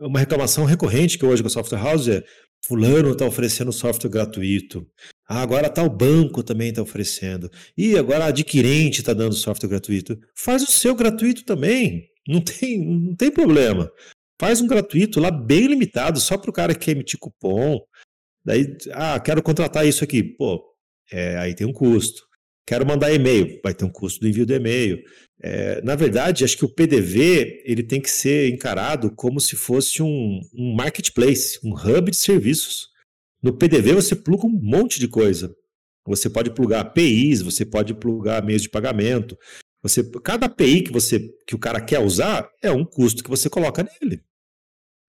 uma 0.00 0.18
reclamação 0.18 0.64
recorrente 0.64 1.18
que 1.18 1.24
hoje 1.24 1.42
com 1.42 1.48
a 1.48 1.50
software 1.50 1.82
house 1.82 2.08
é 2.08 2.22
fulano 2.66 3.12
está 3.12 3.26
oferecendo 3.26 3.72
software 3.72 4.10
gratuito. 4.10 4.86
Ah, 5.28 5.42
agora 5.42 5.70
tal 5.70 5.88
banco 5.88 6.42
também 6.42 6.70
está 6.70 6.82
oferecendo. 6.82 7.50
E 7.76 7.96
agora 7.96 8.24
a 8.24 8.28
adquirente 8.28 9.00
está 9.00 9.12
dando 9.12 9.34
software 9.34 9.68
gratuito. 9.68 10.18
Faz 10.36 10.62
o 10.62 10.70
seu 10.70 10.94
gratuito 10.94 11.44
também. 11.44 12.08
Não 12.26 12.40
tem, 12.40 12.78
não 12.84 13.14
tem 13.14 13.30
problema. 13.30 13.90
Faz 14.40 14.60
um 14.60 14.66
gratuito 14.66 15.20
lá 15.20 15.30
bem 15.30 15.66
limitado, 15.66 16.18
só 16.20 16.36
para 16.36 16.50
o 16.50 16.52
cara 16.52 16.74
que 16.74 16.86
quer 16.86 16.92
emitir 16.92 17.18
cupom. 17.18 17.80
Daí, 18.44 18.76
ah, 18.92 19.18
quero 19.20 19.42
contratar 19.42 19.86
isso 19.86 20.04
aqui. 20.04 20.22
Pô, 20.22 20.62
é, 21.10 21.36
aí 21.38 21.54
tem 21.54 21.66
um 21.66 21.72
custo. 21.72 22.22
Quero 22.66 22.86
mandar 22.86 23.12
e-mail, 23.12 23.60
vai 23.62 23.74
ter 23.74 23.84
um 23.84 23.90
custo 23.90 24.20
do 24.20 24.28
envio 24.28 24.46
do 24.46 24.54
e-mail. 24.54 25.02
É, 25.42 25.82
na 25.82 25.94
verdade, 25.94 26.44
acho 26.44 26.56
que 26.56 26.64
o 26.64 26.74
PDV 26.74 27.62
ele 27.64 27.82
tem 27.82 28.00
que 28.00 28.10
ser 28.10 28.48
encarado 28.48 29.10
como 29.10 29.40
se 29.40 29.56
fosse 29.56 30.02
um, 30.02 30.40
um 30.54 30.74
marketplace, 30.74 31.58
um 31.62 31.74
hub 31.74 32.10
de 32.10 32.16
serviços. 32.16 32.88
No 33.42 33.56
PDV 33.56 33.92
você 33.94 34.16
pluga 34.16 34.46
um 34.46 34.50
monte 34.50 34.98
de 34.98 35.08
coisa. 35.08 35.54
Você 36.06 36.28
pode 36.28 36.50
plugar 36.50 36.80
APIs, 36.80 37.42
você 37.42 37.64
pode 37.64 37.94
plugar 37.94 38.44
meios 38.44 38.62
de 38.62 38.68
pagamento. 38.68 39.36
Você, 39.82 40.02
cada 40.22 40.46
API 40.46 40.82
que 40.82 40.92
você 40.92 41.20
que 41.46 41.54
o 41.54 41.58
cara 41.58 41.80
quer 41.80 41.98
usar 41.98 42.48
é 42.62 42.70
um 42.70 42.84
custo 42.84 43.22
que 43.22 43.30
você 43.30 43.50
coloca 43.50 43.82
nele. 43.82 44.22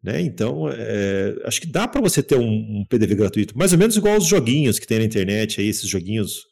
Né? 0.04 0.22
Então, 0.22 0.70
é, 0.70 1.36
acho 1.46 1.60
que 1.60 1.68
dá 1.68 1.88
para 1.88 2.02
você 2.02 2.22
ter 2.22 2.36
um, 2.38 2.44
um, 2.44 2.86
PDV 2.88 3.16
gratuito, 3.16 3.58
mais 3.58 3.72
ou 3.72 3.80
menos 3.80 3.96
igual 3.96 4.18
os 4.18 4.28
joguinhos 4.28 4.78
que 4.78 4.86
tem 4.86 5.00
na 5.00 5.06
internet, 5.06 5.60
aí, 5.60 5.68
esses 5.68 5.90
joguinhos 5.90 6.46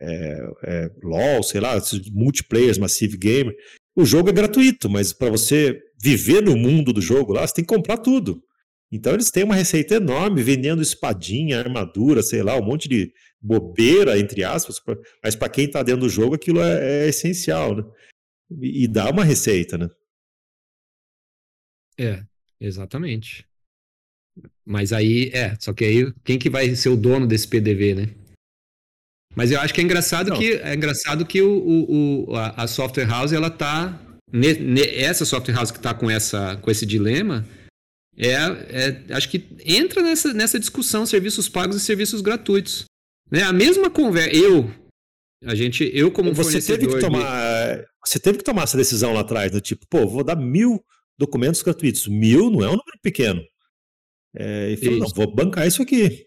é, 0.00 0.40
é, 0.64 0.90
LOL, 1.02 1.42
sei 1.42 1.60
lá, 1.60 1.76
esses 1.76 2.10
multiplayers, 2.10 2.78
Massive 2.78 3.16
Gamer. 3.16 3.54
O 3.96 4.04
jogo 4.04 4.28
é 4.28 4.32
gratuito, 4.32 4.90
mas 4.90 5.12
para 5.12 5.30
você 5.30 5.80
viver 6.00 6.42
no 6.42 6.56
mundo 6.56 6.92
do 6.92 7.00
jogo 7.00 7.32
lá, 7.32 7.46
você 7.46 7.54
tem 7.54 7.64
que 7.64 7.74
comprar 7.74 7.98
tudo. 7.98 8.42
Então 8.90 9.12
eles 9.12 9.30
têm 9.30 9.44
uma 9.44 9.54
receita 9.54 9.96
enorme 9.96 10.42
vendendo 10.42 10.82
espadinha, 10.82 11.58
armadura, 11.58 12.22
sei 12.22 12.42
lá, 12.42 12.56
um 12.56 12.64
monte 12.64 12.88
de 12.88 13.12
bobeira, 13.40 14.18
entre 14.18 14.44
aspas, 14.44 14.80
mas 15.22 15.34
para 15.34 15.48
quem 15.48 15.66
está 15.66 15.82
dentro 15.82 16.02
do 16.02 16.08
jogo 16.08 16.34
aquilo 16.34 16.60
é, 16.60 17.04
é 17.04 17.08
essencial, 17.08 17.76
né? 17.76 17.84
E, 18.60 18.84
e 18.84 18.88
dá 18.88 19.10
uma 19.10 19.24
receita, 19.24 19.76
né? 19.76 19.88
É, 21.98 22.24
exatamente. 22.60 23.46
Mas 24.64 24.92
aí, 24.92 25.30
é, 25.32 25.56
só 25.60 25.72
que 25.72 25.84
aí 25.84 26.12
quem 26.24 26.38
que 26.38 26.50
vai 26.50 26.74
ser 26.74 26.88
o 26.88 26.96
dono 26.96 27.26
desse 27.26 27.46
PDV, 27.46 27.94
né? 27.94 28.23
Mas 29.34 29.50
eu 29.50 29.60
acho 29.60 29.74
que 29.74 29.80
é 29.80 29.84
engraçado 29.84 30.30
Não. 30.30 30.38
que 30.38 30.54
é 30.54 30.74
engraçado 30.74 31.26
que 31.26 31.42
o, 31.42 31.50
o, 31.50 32.30
o 32.30 32.36
a, 32.36 32.64
a, 32.64 32.66
software 32.66 33.06
house 33.06 33.32
ela 33.32 33.50
tá 33.50 34.00
ne, 34.32 34.54
ne, 34.54 34.82
essa 34.82 35.24
software 35.24 35.54
house 35.54 35.70
que 35.70 35.78
está 35.78 35.92
com 35.92 36.08
essa 36.10 36.56
com 36.56 36.70
esse 36.70 36.86
dilema 36.86 37.44
é, 38.16 38.32
é, 38.32 39.14
acho 39.14 39.28
que 39.28 39.44
entra 39.64 40.02
nessa, 40.02 40.32
nessa 40.32 40.58
discussão 40.58 41.04
serviços 41.04 41.48
pagos 41.48 41.76
e 41.76 41.80
serviços 41.80 42.20
gratuitos. 42.20 42.84
Né? 43.30 43.42
A 43.42 43.52
mesma 43.52 43.90
conversa. 43.90 44.34
Eu, 44.34 44.70
a 45.44 45.54
gente, 45.54 45.90
eu 45.92 46.10
como 46.10 46.32
você 46.32 46.60
teve 46.60 46.86
que 46.86 47.00
tomar, 47.00 47.76
de... 47.76 47.86
você 48.04 48.18
teve 48.18 48.38
que 48.38 48.44
tomar 48.44 48.62
essa 48.62 48.76
decisão 48.76 49.12
lá 49.12 49.20
atrás, 49.20 49.50
do 49.50 49.60
tipo, 49.60 49.84
pô, 49.88 50.06
vou 50.06 50.22
dar 50.22 50.36
mil 50.36 50.82
documentos 51.18 51.62
gratuitos. 51.62 52.06
Mil 52.06 52.50
não 52.50 52.62
é 52.62 52.68
um 52.68 52.76
número 52.76 52.98
pequeno. 53.02 53.42
É, 54.36 54.70
e 54.70 54.76
falou, 54.76 54.98
não, 55.00 55.08
vou 55.08 55.32
bancar 55.32 55.66
isso 55.66 55.82
aqui. 55.82 56.26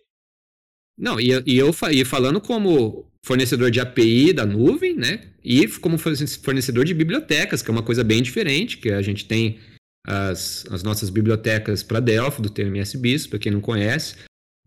Não, 0.98 1.20
e, 1.20 1.28
e 1.45 1.58
eu 1.58 1.72
e 1.91 2.04
falando 2.04 2.41
como 2.41 3.06
fornecedor 3.24 3.70
de 3.70 3.80
API 3.80 4.34
da 4.34 4.45
nuvem, 4.45 4.95
né? 4.95 5.28
E 5.43 5.68
como 5.68 5.98
fornecedor 5.98 6.86
de 6.86 6.93
bibliotecas, 6.93 7.62
que 7.62 7.70
é 7.70 7.74
uma 7.74 7.84
coisa 7.84 8.04
bem 8.04 8.24
diferente, 8.24 8.78
que 8.78 8.89
a 8.89 9.02
gente 9.02 9.26
tem 9.26 9.60
as, 10.06 10.66
as 10.72 10.82
nossas 10.82 11.10
bibliotecas 11.10 11.84
para 11.84 12.00
Delphi, 12.00 12.41
do 12.41 12.50
TMS 12.50 12.98
BIS, 12.98 13.28
para 13.28 13.38
quem 13.38 13.52
não 13.52 13.62
conhece, 13.62 14.16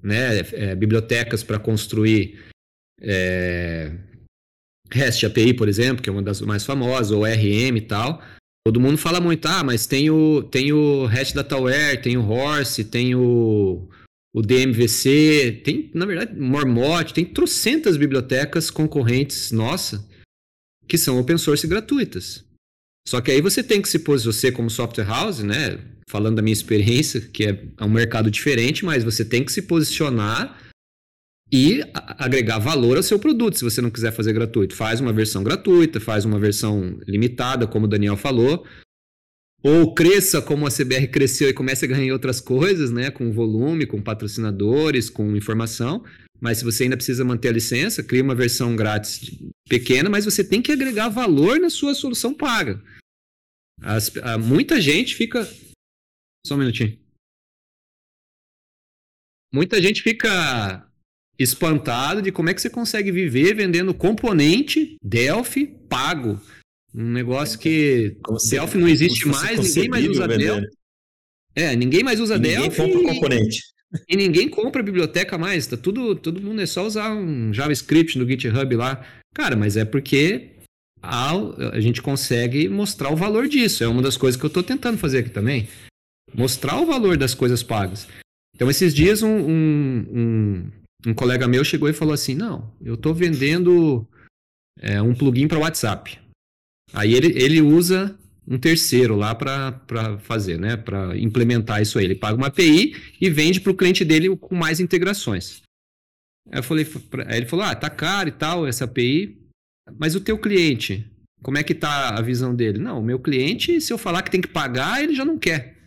né? 0.02 0.38
É, 0.52 0.74
bibliotecas 0.74 1.42
para 1.42 1.58
construir 1.58 2.38
é, 3.00 3.92
REST 4.92 5.24
API, 5.24 5.54
por 5.54 5.68
exemplo, 5.68 6.02
que 6.02 6.08
é 6.08 6.12
uma 6.12 6.22
das 6.22 6.40
mais 6.42 6.64
famosas, 6.64 7.10
ou 7.10 7.24
RM 7.24 7.76
e 7.76 7.80
tal. 7.80 8.22
Todo 8.66 8.80
mundo 8.80 8.98
fala 8.98 9.20
muito, 9.20 9.46
ah, 9.46 9.64
mas 9.64 9.86
tem 9.86 10.10
o, 10.10 10.42
tem 10.42 10.72
o 10.72 11.06
REST 11.06 11.34
Dataware, 11.34 12.02
tem 12.02 12.18
o 12.18 12.28
Horse, 12.28 12.84
tem 12.84 13.14
o, 13.14 13.88
o 14.32 14.42
DMVC, 14.42 15.62
tem, 15.64 15.90
na 15.92 16.06
verdade, 16.06 16.38
Mormot, 16.38 17.12
tem 17.12 17.24
trocentas 17.24 17.96
bibliotecas 17.96 18.70
concorrentes 18.70 19.50
nossa 19.50 20.08
que 20.88 20.98
são 20.98 21.18
open 21.18 21.38
source 21.38 21.66
gratuitas. 21.66 22.44
Só 23.06 23.20
que 23.20 23.30
aí 23.30 23.40
você 23.40 23.62
tem 23.62 23.80
que 23.80 23.88
se 23.88 24.00
posicionar, 24.00 24.34
você 24.34 24.52
como 24.52 24.70
software 24.70 25.04
house, 25.04 25.40
né? 25.40 25.78
Falando 26.08 26.36
da 26.36 26.42
minha 26.42 26.52
experiência, 26.52 27.20
que 27.20 27.44
é, 27.44 27.64
é 27.78 27.84
um 27.84 27.90
mercado 27.90 28.30
diferente, 28.30 28.84
mas 28.84 29.04
você 29.04 29.24
tem 29.24 29.44
que 29.44 29.52
se 29.52 29.62
posicionar 29.62 30.60
e 31.52 31.82
agregar 32.18 32.58
valor 32.58 32.96
ao 32.96 33.02
seu 33.02 33.18
produto, 33.18 33.58
se 33.58 33.64
você 33.64 33.80
não 33.80 33.90
quiser 33.90 34.12
fazer 34.12 34.32
gratuito. 34.32 34.74
Faz 34.74 35.00
uma 35.00 35.12
versão 35.12 35.42
gratuita, 35.42 35.98
faz 36.00 36.24
uma 36.24 36.38
versão 36.38 37.00
limitada, 37.06 37.66
como 37.66 37.86
o 37.86 37.88
Daniel 37.88 38.16
falou, 38.16 38.64
ou 39.62 39.94
cresça 39.94 40.40
como 40.40 40.66
a 40.66 40.70
CBR 40.70 41.08
cresceu 41.08 41.48
e 41.48 41.54
comece 41.54 41.84
a 41.84 41.88
ganhar 41.88 42.12
outras 42.12 42.40
coisas, 42.40 42.90
né, 42.90 43.10
com 43.10 43.32
volume, 43.32 43.86
com 43.86 44.00
patrocinadores, 44.00 45.10
com 45.10 45.36
informação. 45.36 46.04
Mas 46.40 46.58
se 46.58 46.64
você 46.64 46.84
ainda 46.84 46.96
precisa 46.96 47.24
manter 47.24 47.48
a 47.48 47.52
licença, 47.52 48.02
cria 48.02 48.22
uma 48.22 48.34
versão 48.34 48.74
grátis 48.74 49.38
pequena, 49.68 50.08
mas 50.08 50.24
você 50.24 50.42
tem 50.42 50.62
que 50.62 50.72
agregar 50.72 51.10
valor 51.10 51.60
na 51.60 51.68
sua 51.68 51.94
solução 51.94 52.32
paga. 52.32 52.82
As, 53.82 54.16
a, 54.18 54.38
muita 54.38 54.80
gente 54.80 55.14
fica. 55.14 55.46
Só 56.46 56.54
um 56.54 56.58
minutinho. 56.58 56.98
Muita 59.52 59.82
gente 59.82 60.02
fica 60.02 60.86
espantado 61.38 62.22
de 62.22 62.30
como 62.30 62.48
é 62.48 62.54
que 62.54 62.60
você 62.60 62.70
consegue 62.70 63.10
viver 63.10 63.54
vendendo 63.54 63.92
componente 63.92 64.96
Delphi 65.02 65.66
pago. 65.66 66.40
Um 66.94 67.12
negócio 67.12 67.58
que 67.58 68.16
você, 68.28 68.56
Delphi 68.56 68.78
não 68.78 68.88
existe 68.88 69.28
mais, 69.28 69.58
ninguém 69.60 69.88
mais 69.88 70.08
usa 70.08 70.28
Delphi. 70.28 70.66
É, 71.54 71.76
ninguém 71.76 72.02
mais 72.02 72.20
usa 72.20 72.36
ninguém 72.36 72.60
Delphi. 72.60 72.80
Ninguém 72.80 72.94
compra 72.94 73.14
componente. 73.14 73.60
E 74.08 74.16
ninguém 74.16 74.48
compra 74.48 74.82
biblioteca 74.82 75.36
mais, 75.36 75.66
tá 75.66 75.76
tudo, 75.76 76.14
todo 76.14 76.40
mundo 76.40 76.60
é 76.60 76.66
só 76.66 76.86
usar 76.86 77.12
um 77.12 77.52
JavaScript 77.52 78.18
no 78.18 78.28
GitHub 78.28 78.76
lá. 78.76 79.04
Cara, 79.34 79.56
mas 79.56 79.76
é 79.76 79.84
porque 79.84 80.50
a, 81.02 81.32
a 81.72 81.80
gente 81.80 82.02
consegue 82.02 82.68
mostrar 82.68 83.10
o 83.10 83.16
valor 83.16 83.48
disso. 83.48 83.82
É 83.82 83.88
uma 83.88 84.02
das 84.02 84.16
coisas 84.16 84.38
que 84.38 84.44
eu 84.44 84.48
estou 84.48 84.62
tentando 84.62 84.98
fazer 84.98 85.18
aqui 85.18 85.30
também. 85.30 85.68
Mostrar 86.32 86.80
o 86.80 86.86
valor 86.86 87.16
das 87.16 87.34
coisas 87.34 87.62
pagas. 87.62 88.06
Então, 88.54 88.70
esses 88.70 88.94
dias, 88.94 89.22
um, 89.22 89.28
um, 89.28 90.06
um, 90.12 90.70
um 91.08 91.14
colega 91.14 91.48
meu 91.48 91.64
chegou 91.64 91.88
e 91.88 91.94
falou 91.94 92.14
assim: 92.14 92.34
Não, 92.34 92.72
eu 92.80 92.94
estou 92.94 93.14
vendendo 93.14 94.06
é, 94.78 95.00
um 95.02 95.14
plugin 95.14 95.48
para 95.48 95.58
WhatsApp. 95.58 96.18
Aí 96.92 97.14
ele, 97.14 97.38
ele 97.40 97.60
usa 97.60 98.18
um 98.46 98.58
terceiro 98.58 99.14
lá 99.14 99.34
para 99.34 100.18
fazer, 100.18 100.58
né? 100.58 100.76
Para 100.76 101.16
implementar 101.16 101.80
isso 101.80 101.98
aí. 101.98 102.04
Ele 102.04 102.14
paga 102.14 102.36
uma 102.36 102.48
API 102.48 102.96
e 103.20 103.30
vende 103.30 103.60
para 103.60 103.70
o 103.70 103.76
cliente 103.76 104.04
dele 104.04 104.36
com 104.36 104.54
mais 104.54 104.80
integrações. 104.80 105.62
Aí 106.50 106.58
eu 106.58 106.62
falei, 106.62 106.86
aí 107.28 107.36
ele 107.38 107.46
falou: 107.46 107.64
ah, 107.64 107.74
tá 107.74 107.88
caro 107.88 108.28
e 108.28 108.32
tal, 108.32 108.66
essa 108.66 108.84
API. 108.84 109.38
Mas 109.98 110.14
o 110.14 110.20
teu 110.20 110.38
cliente, 110.38 111.08
como 111.42 111.58
é 111.58 111.62
que 111.62 111.74
tá 111.74 112.10
a 112.16 112.20
visão 112.20 112.54
dele? 112.54 112.78
Não, 112.78 113.00
o 113.00 113.04
meu 113.04 113.18
cliente, 113.18 113.80
se 113.80 113.92
eu 113.92 113.98
falar 113.98 114.22
que 114.22 114.30
tem 114.30 114.40
que 114.40 114.48
pagar, 114.48 115.02
ele 115.02 115.14
já 115.14 115.24
não 115.24 115.38
quer. 115.38 115.78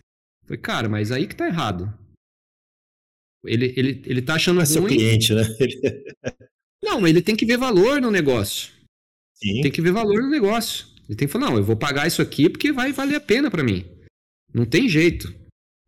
Eu 0.42 0.48
falei, 0.48 0.60
cara, 0.60 0.88
mas 0.88 1.10
aí 1.10 1.26
que 1.26 1.36
tá 1.36 1.46
errado. 1.46 1.92
Ele, 3.44 3.74
ele, 3.76 4.02
ele 4.06 4.22
tá 4.22 4.34
achando 4.34 4.60
é 4.60 4.64
seu 4.64 4.84
cliente, 4.86 5.34
né? 5.34 5.42
não, 6.82 7.06
ele 7.06 7.20
tem 7.20 7.36
que 7.36 7.44
ver 7.44 7.58
valor 7.58 8.00
no 8.00 8.10
negócio. 8.10 8.72
Sim. 9.34 9.60
Tem 9.60 9.70
que 9.70 9.82
ver 9.82 9.92
valor 9.92 10.22
no 10.22 10.30
negócio. 10.30 10.93
Ele 11.08 11.16
tem 11.16 11.28
que 11.28 11.32
falar, 11.32 11.50
não, 11.50 11.56
eu 11.56 11.64
vou 11.64 11.76
pagar 11.76 12.06
isso 12.06 12.22
aqui 12.22 12.48
porque 12.48 12.72
vai 12.72 12.92
valer 12.92 13.16
a 13.16 13.20
pena 13.20 13.50
para 13.50 13.62
mim. 13.62 13.84
Não 14.52 14.64
tem 14.64 14.88
jeito. 14.88 15.34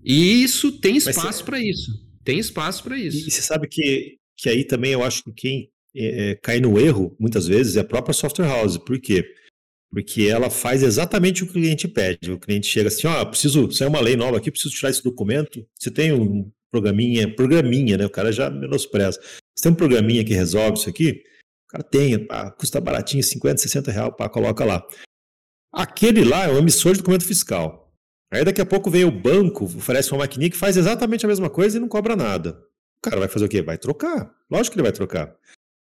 E 0.05 0.43
isso 0.43 0.73
tem 0.81 0.97
espaço 0.97 1.45
para 1.45 1.59
isso. 1.61 1.91
tem 2.25 2.39
espaço 2.39 2.83
para 2.85 2.99
isso. 2.99 3.17
E, 3.19 3.29
e, 3.29 3.31
você 3.31 3.43
sabe 3.43 3.67
que, 3.69 4.17
que 4.37 4.49
aí 4.49 4.65
também 4.65 4.93
eu 4.93 5.03
acho 5.03 5.23
que 5.25 5.33
quem 5.33 5.71
é, 5.95 6.31
é, 6.31 6.35
cai 6.37 6.61
no 6.61 6.79
erro, 6.79 7.17
muitas 7.19 7.47
vezes, 7.47 7.77
é 7.77 7.81
a 7.81 7.85
própria 7.85 8.13
software 8.13 8.47
house. 8.47 8.77
Por 8.77 9.01
quê? 9.01 9.25
Porque 9.91 10.25
ela 10.25 10.51
faz 10.51 10.83
exatamente 10.83 11.43
o 11.43 11.47
que 11.47 11.53
o 11.53 11.55
cliente 11.55 11.89
pede. 11.89 12.31
O 12.31 12.39
cliente 12.39 12.67
chega 12.67 12.89
assim, 12.89 13.07
ó, 13.07 13.23
oh, 13.23 13.27
preciso, 13.27 13.71
saiu 13.73 13.89
uma 13.89 14.01
lei 14.01 14.17
nova 14.17 14.37
aqui, 14.37 14.51
preciso 14.51 14.75
tirar 14.75 14.91
esse 14.91 15.03
documento. 15.03 15.67
Você 15.79 15.91
tem 15.91 16.13
um 16.13 16.51
programinha, 16.71 17.35
programinha, 17.35 17.97
né? 17.97 18.05
O 18.05 18.11
cara 18.11 18.31
já 18.31 18.51
menospreza. 18.51 19.19
Você 19.21 19.63
tem 19.63 19.73
um 19.73 19.77
programinha 19.77 20.25
que 20.25 20.35
resolve 20.35 20.79
isso 20.79 20.91
aqui? 20.91 21.23
O 21.65 21.69
cara 21.69 21.83
tem, 21.83 22.27
pá, 22.27 22.51
custa 22.51 22.81
baratinho, 22.81 23.23
50, 23.23 23.63
60 23.63 23.91
reais, 23.91 24.13
pá, 24.17 24.29
coloca 24.29 24.65
lá. 24.65 24.87
Aquele 25.73 26.25
lá 26.25 26.45
é 26.45 26.51
um 26.51 26.59
emissor 26.59 26.93
de 26.93 26.99
documento 26.99 27.25
fiscal. 27.25 27.93
Aí 28.31 28.45
daqui 28.45 28.61
a 28.61 28.67
pouco 28.67 28.91
vem 28.91 29.05
o 29.05 29.11
banco, 29.11 29.65
oferece 29.65 30.11
uma 30.13 30.19
maquininha 30.19 30.51
que 30.51 30.57
faz 30.57 30.77
exatamente 30.77 31.25
a 31.25 31.29
mesma 31.29 31.49
coisa 31.49 31.77
e 31.77 31.81
não 31.81 31.89
cobra 31.89 32.17
nada. 32.17 32.59
O 32.99 33.03
cara 33.03 33.19
vai 33.19 33.29
fazer 33.29 33.45
o 33.45 33.49
quê? 33.49 33.63
Vai 33.63 33.79
trocar. 33.79 34.33
Lógico 34.51 34.75
que 34.75 34.81
ele 34.81 34.89
vai 34.89 34.93
trocar. 34.93 35.35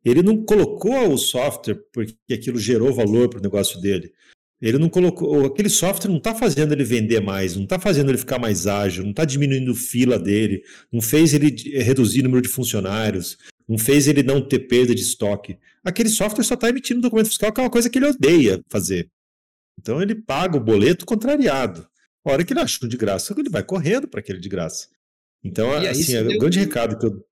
Ele 0.05 0.23
não 0.23 0.45
colocou 0.45 1.13
o 1.13 1.17
software 1.17 1.81
porque 1.93 2.35
aquilo 2.35 2.59
gerou 2.59 2.93
valor 2.93 3.31
para 3.31 3.39
o 3.39 3.43
negócio 3.43 3.81
dele. 3.81 4.13
Ele 4.61 4.79
não 4.79 4.89
colocou. 4.89 5.47
Aquele 5.47 5.71
software 5.71 6.11
não 6.11 6.19
está 6.19 6.35
fazendo 6.35 6.73
ele 6.73 6.85
vender 6.85 7.21
mais, 7.21 7.57
não 7.57 7.65
está 7.65 7.79
fazendo 7.79 8.11
ele 8.11 8.19
ficar 8.19 8.39
mais 8.39 8.67
ágil, 8.67 9.05
não 9.05 9.11
está 9.11 9.25
diminuindo 9.25 9.75
fila 9.75 10.19
dele, 10.19 10.63
não 10.93 11.01
fez 11.01 11.33
ele 11.35 11.55
reduzir 11.83 12.21
o 12.21 12.25
número 12.25 12.43
de 12.43 12.49
funcionários, 12.49 13.39
não 13.69 13.79
fez 13.79 14.07
ele 14.07 14.23
não 14.23 14.41
ter 14.47 14.61
perda 14.61 14.95
de 14.95 15.03
estoque. 15.03 15.59
Aquele 15.83 16.09
software 16.09 16.45
só 16.45 16.55
está 16.55 16.69
emitindo 16.69 17.01
documento 17.01 17.29
fiscal, 17.29 17.53
que 17.53 17.61
é 17.61 17.65
uma 17.65 17.71
coisa 17.71 17.91
que 17.91 17.99
ele 17.99 18.07
odeia 18.07 18.63
fazer. 18.71 19.09
Então 19.79 20.01
ele 20.01 20.15
paga 20.15 20.57
o 20.57 20.65
boleto 20.65 21.05
contrariado. 21.05 21.89
A 22.25 22.33
hora 22.33 22.45
que 22.45 22.53
ele 22.53 22.61
achou 22.61 22.89
de 22.89 22.97
graça, 22.97 23.35
ele 23.37 23.51
vai 23.51 23.63
correndo 23.63 24.09
para 24.09 24.21
aquele 24.21 24.41
de 24.41 24.49
graça. 24.49 24.89
Então, 25.43 25.71
e 25.83 25.87
assim, 25.87 26.15
é 26.15 26.23
o 26.23 26.39
grande 26.39 26.59
recado 26.59 26.99
que 26.99 27.07
eu. 27.07 27.27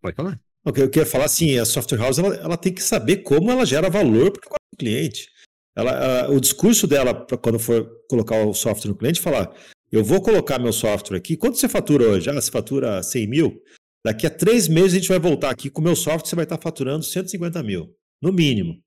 Pode 0.00 0.16
falar. 0.16 0.40
O 0.64 0.72
que 0.72 0.82
eu 0.82 0.90
queria 0.90 1.06
falar 1.06 1.26
assim, 1.26 1.56
a 1.58 1.64
software 1.64 1.98
house 1.98 2.18
ela, 2.18 2.34
ela 2.34 2.56
tem 2.56 2.74
que 2.74 2.82
saber 2.82 3.18
como 3.18 3.50
ela 3.50 3.64
gera 3.64 3.88
valor 3.88 4.32
para 4.32 4.48
o 4.48 4.76
cliente. 4.76 5.28
Ela, 5.76 6.28
o 6.28 6.40
discurso 6.40 6.88
dela, 6.88 7.14
para 7.14 7.38
quando 7.38 7.58
for 7.58 7.88
colocar 8.08 8.44
o 8.44 8.52
software 8.52 8.90
no 8.90 8.98
cliente, 8.98 9.20
falar: 9.20 9.54
eu 9.92 10.02
vou 10.02 10.20
colocar 10.20 10.58
meu 10.58 10.72
software 10.72 11.16
aqui. 11.16 11.36
Quanto 11.36 11.56
você 11.56 11.68
fatura 11.68 12.08
hoje? 12.08 12.28
Ah, 12.28 12.34
você 12.34 12.50
fatura 12.50 13.00
100 13.00 13.26
mil? 13.28 13.62
Daqui 14.04 14.26
a 14.26 14.30
três 14.30 14.66
meses 14.66 14.94
a 14.94 14.96
gente 14.96 15.08
vai 15.08 15.18
voltar 15.18 15.50
aqui 15.50 15.70
com 15.70 15.80
o 15.80 15.84
meu 15.84 15.94
software, 15.94 16.28
você 16.28 16.36
vai 16.36 16.44
estar 16.44 16.58
faturando 16.58 17.04
150 17.04 17.62
mil, 17.62 17.94
no 18.20 18.32
mínimo. 18.32 18.82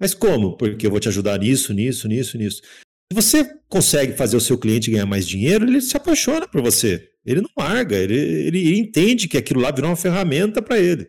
Mas 0.00 0.14
como? 0.14 0.56
Porque 0.56 0.86
eu 0.86 0.90
vou 0.90 1.00
te 1.00 1.08
ajudar 1.08 1.38
nisso, 1.38 1.72
nisso, 1.72 2.06
nisso, 2.06 2.36
nisso. 2.36 2.62
Se 3.10 3.14
você 3.14 3.58
consegue 3.68 4.16
fazer 4.16 4.36
o 4.36 4.40
seu 4.40 4.58
cliente 4.58 4.90
ganhar 4.90 5.06
mais 5.06 5.26
dinheiro, 5.26 5.64
ele 5.64 5.80
se 5.80 5.96
apaixona 5.96 6.46
por 6.46 6.60
você. 6.60 7.10
Ele 7.24 7.40
não 7.40 7.50
larga, 7.56 7.96
ele, 7.96 8.14
ele 8.14 8.78
entende 8.78 9.28
que 9.28 9.36
aquilo 9.36 9.60
lá 9.60 9.70
virou 9.70 9.90
uma 9.90 9.96
ferramenta 9.96 10.60
para 10.60 10.78
ele. 10.78 11.08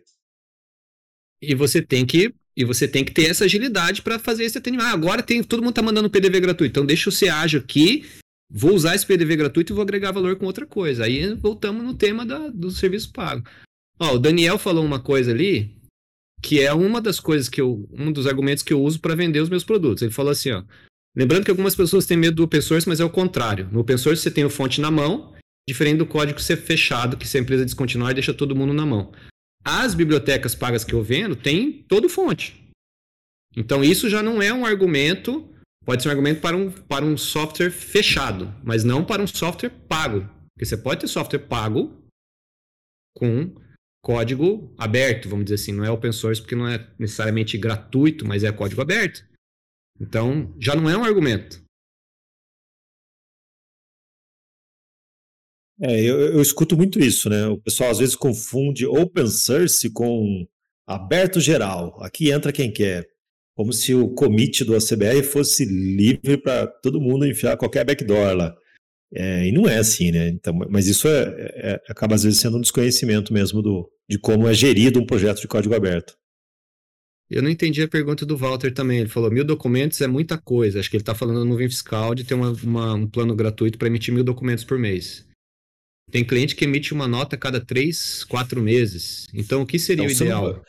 E 1.40 1.54
você 1.54 1.80
tem 1.82 2.04
que 2.04 2.34
e 2.56 2.64
você 2.64 2.88
tem 2.88 3.04
que 3.04 3.12
ter 3.12 3.26
essa 3.26 3.44
agilidade 3.44 4.02
para 4.02 4.18
fazer 4.18 4.42
esse 4.42 4.58
atendimento. 4.58 4.88
Ah, 4.88 4.92
agora 4.92 5.22
tem, 5.22 5.44
todo 5.44 5.60
mundo 5.60 5.70
está 5.70 5.82
mandando 5.82 6.10
PDV 6.10 6.40
gratuito, 6.40 6.72
então 6.72 6.84
deixa 6.84 7.08
eu 7.08 7.12
ser 7.12 7.28
ágil 7.28 7.60
aqui, 7.60 8.04
vou 8.50 8.74
usar 8.74 8.96
esse 8.96 9.06
PDV 9.06 9.36
gratuito 9.36 9.72
e 9.72 9.74
vou 9.74 9.82
agregar 9.82 10.10
valor 10.10 10.34
com 10.34 10.44
outra 10.44 10.66
coisa. 10.66 11.04
Aí 11.04 11.34
voltamos 11.34 11.84
no 11.84 11.94
tema 11.94 12.26
da, 12.26 12.48
do 12.48 12.72
serviço 12.72 13.12
pago. 13.12 13.48
Ó, 14.00 14.14
o 14.14 14.18
Daniel 14.18 14.58
falou 14.58 14.84
uma 14.84 14.98
coisa 14.98 15.30
ali 15.30 15.77
que 16.40 16.60
é 16.60 16.72
uma 16.72 17.00
das 17.00 17.20
coisas 17.20 17.48
que 17.48 17.60
eu, 17.60 17.88
um 17.92 18.12
dos 18.12 18.26
argumentos 18.26 18.62
que 18.62 18.72
eu 18.72 18.82
uso 18.82 19.00
para 19.00 19.14
vender 19.14 19.40
os 19.40 19.48
meus 19.48 19.64
produtos. 19.64 20.02
Ele 20.02 20.12
falou 20.12 20.32
assim, 20.32 20.52
ó, 20.52 20.62
lembrando 21.16 21.44
que 21.44 21.50
algumas 21.50 21.74
pessoas 21.74 22.06
têm 22.06 22.16
medo 22.16 22.36
do 22.36 22.44
open 22.44 22.60
source, 22.60 22.88
mas 22.88 23.00
é 23.00 23.04
o 23.04 23.10
contrário. 23.10 23.68
No 23.72 23.80
open 23.80 23.96
source 23.96 24.22
você 24.22 24.30
tem 24.30 24.44
o 24.44 24.50
fonte 24.50 24.80
na 24.80 24.90
mão, 24.90 25.34
diferente 25.68 25.98
do 25.98 26.06
código 26.06 26.40
ser 26.40 26.56
fechado, 26.56 27.16
que 27.16 27.26
se 27.26 27.36
a 27.36 27.40
empresa 27.40 27.64
descontinuar 27.64 28.14
deixa 28.14 28.32
todo 28.32 28.56
mundo 28.56 28.72
na 28.72 28.86
mão. 28.86 29.12
As 29.64 29.94
bibliotecas 29.94 30.54
pagas 30.54 30.84
que 30.84 30.94
eu 30.94 31.02
vendo 31.02 31.36
têm 31.36 31.84
todo 31.88 32.08
fonte. 32.08 32.68
Então 33.56 33.82
isso 33.82 34.08
já 34.08 34.22
não 34.22 34.40
é 34.40 34.52
um 34.52 34.64
argumento, 34.64 35.52
pode 35.84 36.02
ser 36.02 36.08
um 36.08 36.12
argumento 36.12 36.40
para 36.40 36.56
um, 36.56 36.70
para 36.70 37.04
um 37.04 37.16
software 37.16 37.70
fechado, 37.70 38.54
mas 38.62 38.84
não 38.84 39.04
para 39.04 39.22
um 39.22 39.26
software 39.26 39.70
pago. 39.88 40.28
Porque 40.54 40.64
você 40.64 40.76
pode 40.76 41.00
ter 41.00 41.08
software 41.08 41.40
pago 41.40 42.02
com 43.16 43.54
código 44.02 44.74
aberto, 44.78 45.28
vamos 45.28 45.46
dizer 45.46 45.56
assim, 45.56 45.72
não 45.72 45.84
é 45.84 45.90
open 45.90 46.12
source 46.12 46.40
porque 46.40 46.54
não 46.54 46.68
é 46.68 46.88
necessariamente 46.98 47.58
gratuito, 47.58 48.26
mas 48.26 48.44
é 48.44 48.52
código 48.52 48.80
aberto. 48.80 49.26
Então, 50.00 50.54
já 50.58 50.74
não 50.74 50.88
é 50.88 50.96
um 50.96 51.04
argumento. 51.04 51.62
É, 55.80 56.00
eu, 56.00 56.18
eu, 56.20 56.42
escuto 56.42 56.76
muito 56.76 56.98
isso, 56.98 57.28
né? 57.30 57.46
O 57.46 57.58
pessoal 57.58 57.90
às 57.90 57.98
vezes 57.98 58.16
confunde 58.16 58.84
open 58.84 59.28
source 59.28 59.88
com 59.90 60.46
aberto 60.86 61.40
geral. 61.40 62.02
Aqui 62.02 62.30
entra 62.30 62.52
quem 62.52 62.72
quer. 62.72 63.08
Como 63.54 63.72
se 63.72 63.94
o 63.94 64.08
commit 64.14 64.64
do 64.64 64.74
ACBR 64.74 65.22
fosse 65.22 65.64
livre 65.64 66.36
para 66.36 66.66
todo 66.66 67.00
mundo 67.00 67.26
enfiar 67.26 67.56
qualquer 67.56 67.84
backdoor 67.84 68.34
lá. 68.34 68.56
É, 69.12 69.46
e 69.46 69.52
não 69.52 69.66
é 69.66 69.78
assim, 69.78 70.10
né? 70.10 70.28
Então, 70.28 70.54
mas 70.68 70.86
isso 70.86 71.08
é, 71.08 71.22
é, 71.54 71.82
acaba 71.88 72.14
às 72.14 72.24
vezes 72.24 72.40
sendo 72.40 72.58
um 72.58 72.60
desconhecimento 72.60 73.32
mesmo 73.32 73.62
do, 73.62 73.90
de 74.08 74.18
como 74.18 74.46
é 74.46 74.52
gerido 74.52 75.00
um 75.00 75.06
projeto 75.06 75.40
de 75.40 75.48
código 75.48 75.74
aberto. 75.74 76.16
Eu 77.30 77.42
não 77.42 77.50
entendi 77.50 77.82
a 77.82 77.88
pergunta 77.88 78.24
do 78.24 78.36
Walter 78.36 78.72
também. 78.72 79.00
Ele 79.00 79.08
falou: 79.08 79.30
mil 79.30 79.44
documentos 79.44 80.00
é 80.00 80.06
muita 80.06 80.38
coisa. 80.38 80.80
Acho 80.80 80.90
que 80.90 80.96
ele 80.96 81.02
está 81.02 81.14
falando 81.14 81.40
da 81.40 81.44
nuvem 81.44 81.68
fiscal 81.68 82.14
de 82.14 82.24
ter 82.24 82.34
uma, 82.34 82.52
uma, 82.62 82.94
um 82.94 83.06
plano 83.06 83.34
gratuito 83.34 83.78
para 83.78 83.88
emitir 83.88 84.12
mil 84.14 84.24
documentos 84.24 84.64
por 84.64 84.78
mês. 84.78 85.26
Tem 86.10 86.24
cliente 86.24 86.56
que 86.56 86.64
emite 86.64 86.94
uma 86.94 87.06
nota 87.06 87.36
a 87.36 87.38
cada 87.38 87.60
três, 87.60 88.24
quatro 88.24 88.62
meses. 88.62 89.26
Então, 89.34 89.60
o 89.60 89.66
que 89.66 89.78
seria 89.78 90.04
então, 90.04 90.16
o 90.16 90.22
ideal? 90.22 90.64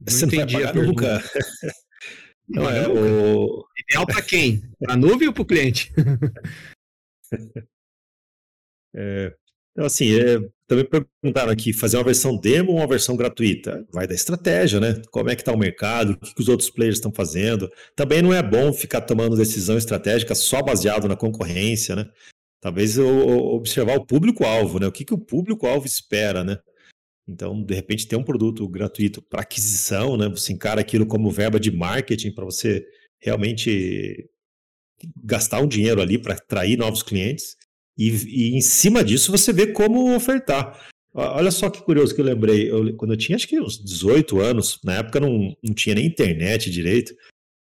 Não, 0.00 0.18
não 0.18 0.26
entendi 0.26 0.64
a 0.64 0.72
pergunta. 0.72 1.22
Não, 2.46 2.64
não 2.64 2.70
é, 2.70 2.86
o... 2.86 3.64
Ideal 3.88 4.04
para 4.04 4.20
quem? 4.20 4.70
Para 4.78 4.92
a 4.92 4.96
nuvem 4.98 5.28
ou 5.28 5.32
para 5.32 5.42
o 5.42 5.46
cliente? 5.46 5.90
é, 8.94 9.34
então, 9.74 9.86
assim, 9.86 10.14
é, 10.16 10.38
também 10.68 10.86
perguntaram 10.88 11.50
aqui, 11.50 11.72
fazer 11.72 11.96
uma 11.96 12.04
versão 12.04 12.36
demo 12.36 12.70
ou 12.70 12.78
uma 12.78 12.86
versão 12.86 13.16
gratuita? 13.16 13.84
Vai 13.92 14.06
da 14.06 14.14
estratégia, 14.14 14.78
né? 14.78 15.02
Como 15.10 15.28
é 15.28 15.34
que 15.34 15.42
está 15.42 15.52
o 15.52 15.58
mercado, 15.58 16.12
o 16.12 16.16
que, 16.16 16.32
que 16.32 16.40
os 16.40 16.48
outros 16.48 16.70
players 16.70 16.96
estão 16.96 17.12
fazendo. 17.12 17.68
Também 17.96 18.22
não 18.22 18.32
é 18.32 18.40
bom 18.40 18.72
ficar 18.72 19.00
tomando 19.00 19.36
decisão 19.36 19.76
estratégica 19.76 20.34
só 20.34 20.62
baseado 20.62 21.08
na 21.08 21.16
concorrência, 21.16 21.96
né? 21.96 22.08
Talvez 22.60 22.96
observar 22.98 23.96
o 23.96 24.06
público-alvo, 24.06 24.78
né? 24.78 24.86
O 24.86 24.92
que, 24.92 25.04
que 25.04 25.12
o 25.12 25.18
público-alvo 25.18 25.86
espera, 25.86 26.44
né? 26.44 26.58
Então, 27.26 27.62
de 27.62 27.74
repente, 27.74 28.06
ter 28.06 28.16
um 28.16 28.22
produto 28.22 28.68
gratuito 28.68 29.20
para 29.22 29.42
aquisição, 29.42 30.16
né? 30.16 30.28
Você 30.28 30.52
encara 30.52 30.80
aquilo 30.80 31.06
como 31.06 31.30
verba 31.32 31.58
de 31.58 31.72
marketing 31.72 32.32
para 32.32 32.44
você 32.44 32.86
realmente 33.20 34.30
gastar 35.22 35.60
um 35.60 35.66
dinheiro 35.66 36.00
ali 36.00 36.18
para 36.18 36.34
atrair 36.34 36.76
novos 36.76 37.02
clientes. 37.02 37.56
E, 37.96 38.10
e, 38.10 38.56
em 38.56 38.60
cima 38.60 39.04
disso 39.04 39.30
você 39.30 39.52
vê 39.52 39.68
como 39.68 40.14
ofertar. 40.14 40.88
Olha 41.12 41.50
só 41.52 41.70
que 41.70 41.82
curioso 41.82 42.14
que 42.14 42.20
eu 42.20 42.24
lembrei. 42.24 42.70
Eu, 42.70 42.96
quando 42.96 43.12
eu 43.12 43.16
tinha 43.16 43.36
acho 43.36 43.46
que 43.46 43.60
uns 43.60 43.82
18 43.82 44.40
anos, 44.40 44.80
na 44.84 44.94
época 44.96 45.20
não, 45.20 45.54
não 45.62 45.72
tinha 45.72 45.94
nem 45.94 46.06
internet 46.06 46.70
direito, 46.70 47.14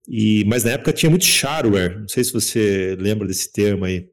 e, 0.06 0.44
mas 0.46 0.64
na 0.64 0.72
época 0.72 0.92
tinha 0.92 1.08
muito 1.08 1.24
shareware. 1.24 2.00
Não 2.00 2.08
sei 2.08 2.24
se 2.24 2.32
você 2.32 2.96
lembra 2.98 3.26
desse 3.26 3.50
termo 3.50 3.84
aí. 3.84 4.06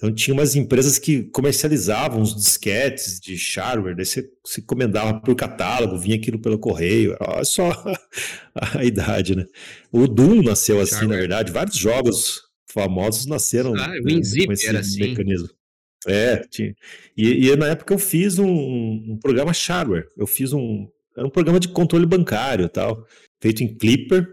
Então 0.00 0.10
tinha 0.14 0.32
umas 0.32 0.56
empresas 0.56 0.98
que 0.98 1.24
comercializavam 1.24 2.22
os 2.22 2.34
disquetes 2.34 3.20
de 3.20 3.36
shareware, 3.36 3.94
daí 3.94 4.06
você 4.06 4.26
se 4.46 4.62
encomendava 4.62 5.20
por 5.20 5.36
catálogo, 5.36 5.98
vinha 5.98 6.16
aquilo 6.16 6.38
pelo 6.38 6.58
correio, 6.58 7.14
olha 7.20 7.44
só 7.44 7.70
a 8.54 8.82
idade, 8.82 9.36
né? 9.36 9.44
O 9.92 10.08
Doom 10.08 10.42
nasceu 10.42 10.80
assim, 10.80 11.06
na 11.06 11.16
verdade, 11.16 11.52
vários 11.52 11.76
jogos 11.76 12.40
famosos 12.72 13.26
nasceram 13.26 13.74
ah, 13.74 13.92
com 14.02 14.08
esse 14.08 14.66
era 14.66 14.80
assim. 14.80 15.00
mecanismo. 15.00 15.50
É, 16.06 16.38
tinha. 16.48 16.74
E, 17.14 17.48
e, 17.48 17.56
na 17.56 17.66
época 17.66 17.92
eu 17.92 17.98
fiz 17.98 18.38
um, 18.38 18.48
um, 18.48 19.18
programa 19.22 19.52
shareware, 19.52 20.06
eu 20.16 20.26
fiz 20.26 20.54
um, 20.54 20.88
era 21.14 21.26
um 21.26 21.30
programa 21.30 21.60
de 21.60 21.68
controle 21.68 22.06
bancário 22.06 22.70
tal, 22.70 23.06
feito 23.38 23.62
em 23.62 23.76
Clipper, 23.76 24.26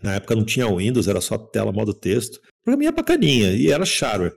na 0.00 0.14
época 0.14 0.36
não 0.36 0.44
tinha 0.44 0.72
Windows, 0.72 1.08
era 1.08 1.20
só 1.20 1.36
tela 1.36 1.72
modo 1.72 1.92
texto, 1.92 2.40
programinha 2.62 2.92
bacaninha, 2.92 3.50
e 3.50 3.72
era 3.72 3.84
shareware. 3.84 4.36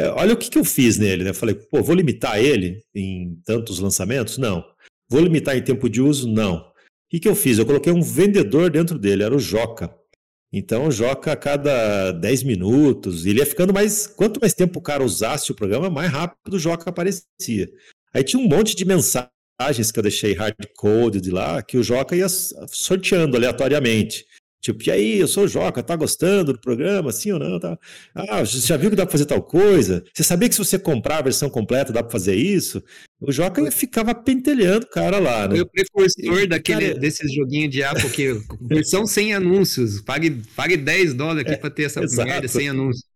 É, 0.00 0.08
olha 0.12 0.32
o 0.32 0.36
que, 0.36 0.48
que 0.48 0.56
eu 0.56 0.64
fiz 0.64 0.96
nele, 0.96 1.24
né? 1.24 1.30
Eu 1.30 1.34
falei, 1.34 1.54
pô, 1.54 1.82
vou 1.82 1.94
limitar 1.94 2.38
ele 2.38 2.82
em 2.94 3.38
tantos 3.44 3.78
lançamentos? 3.80 4.38
Não. 4.38 4.64
Vou 5.10 5.20
limitar 5.20 5.54
em 5.54 5.62
tempo 5.62 5.90
de 5.90 6.00
uso? 6.00 6.26
Não. 6.26 6.56
O 6.56 6.64
que, 7.10 7.20
que 7.20 7.28
eu 7.28 7.34
fiz? 7.34 7.58
Eu 7.58 7.66
coloquei 7.66 7.92
um 7.92 8.00
vendedor 8.00 8.70
dentro 8.70 8.98
dele, 8.98 9.24
era 9.24 9.36
o 9.36 9.38
Joca. 9.38 9.94
Então 10.50 10.86
o 10.86 10.90
Joca 10.90 11.32
a 11.32 11.36
cada 11.36 12.12
10 12.12 12.44
minutos, 12.44 13.26
ele 13.26 13.40
ia 13.40 13.46
ficando 13.46 13.74
mais. 13.74 14.06
Quanto 14.06 14.40
mais 14.40 14.54
tempo 14.54 14.78
o 14.78 14.82
cara 14.82 15.04
usasse 15.04 15.52
o 15.52 15.54
programa, 15.54 15.90
mais 15.90 16.10
rápido 16.10 16.54
o 16.54 16.58
Joca 16.58 16.88
aparecia. 16.88 17.68
Aí 18.14 18.24
tinha 18.24 18.42
um 18.42 18.48
monte 18.48 18.74
de 18.74 18.86
mensagens 18.86 19.92
que 19.92 19.98
eu 19.98 20.02
deixei 20.02 20.32
hard 20.32 20.56
code 20.76 21.20
de 21.20 21.30
lá, 21.30 21.62
que 21.62 21.76
o 21.76 21.82
Joca 21.82 22.16
ia 22.16 22.28
sorteando 22.28 23.36
aleatoriamente. 23.36 24.24
Tipo, 24.60 24.86
e 24.86 24.90
aí, 24.90 25.18
eu 25.18 25.26
sou 25.26 25.44
o 25.44 25.48
Joca, 25.48 25.82
tá 25.82 25.96
gostando 25.96 26.52
do 26.52 26.60
programa, 26.60 27.10
sim 27.12 27.32
ou 27.32 27.38
não? 27.38 27.58
Tá? 27.58 27.78
Ah, 28.14 28.44
você 28.44 28.58
já 28.60 28.76
viu 28.76 28.90
que 28.90 28.96
dá 28.96 29.06
pra 29.06 29.12
fazer 29.12 29.24
tal 29.24 29.42
coisa? 29.42 30.04
Você 30.12 30.22
sabia 30.22 30.48
que 30.50 30.54
se 30.54 30.62
você 30.62 30.78
comprar 30.78 31.18
a 31.18 31.22
versão 31.22 31.48
completa 31.48 31.94
dá 31.94 32.02
pra 32.02 32.12
fazer 32.12 32.34
isso? 32.34 32.82
O 33.18 33.32
Joca 33.32 33.70
ficava 33.70 34.14
pentelhando 34.14 34.84
o 34.84 34.90
cara 34.90 35.18
lá, 35.18 35.48
né? 35.48 35.56
Foi 35.56 35.60
o 35.62 35.66
precursor 35.66 36.46
daquele, 36.46 36.88
cara... 36.88 37.00
desses 37.00 37.32
joguinhos 37.32 37.70
de 37.70 37.82
Apple 37.82 38.10
que 38.10 38.38
versão 38.60 39.06
sem 39.06 39.32
anúncios. 39.32 40.02
Pague, 40.02 40.42
pague 40.54 40.76
10 40.76 41.14
dólares 41.14 41.42
aqui 41.42 41.52
é, 41.52 41.56
pra 41.56 41.70
ter 41.70 41.84
essa 41.84 42.02
exato. 42.02 42.28
merda 42.28 42.48
sem 42.48 42.68
anúncios. 42.68 43.08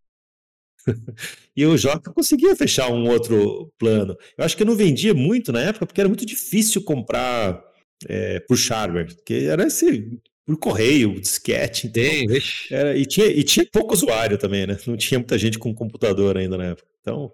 e 1.55 1.67
o 1.67 1.77
Joca 1.77 2.11
conseguia 2.11 2.57
fechar 2.57 2.91
um 2.91 3.07
outro 3.07 3.71
plano. 3.79 4.17
Eu 4.39 4.45
acho 4.47 4.57
que 4.57 4.63
eu 4.63 4.67
não 4.67 4.77
vendia 4.77 5.13
muito 5.13 5.53
na 5.53 5.61
época, 5.61 5.85
porque 5.85 6.01
era 6.01 6.09
muito 6.09 6.25
difícil 6.25 6.83
comprar 6.83 7.63
é, 8.09 8.41
por 8.41 8.57
shareware, 8.57 9.15
porque 9.15 9.47
era 9.49 9.67
esse 9.67 10.19
por 10.47 10.59
correio, 10.59 11.21
disquete. 11.21 11.87
Então, 11.87 12.03
Tem, 12.03 12.27
era, 12.71 12.97
e, 12.97 13.07
tinha, 13.07 13.27
e 13.27 13.43
tinha 13.43 13.67
pouco 13.73 13.95
usuário 13.95 14.39
também, 14.39 14.67
né? 14.67 14.77
Não 14.87 14.97
tinha 14.97 15.19
muita 15.19 15.39
gente 15.39 15.59
com 15.59 15.75
computador 15.75 16.37
ainda 16.37 16.57
na 16.59 16.67
época. 16.67 16.89
Então, 17.01 17.33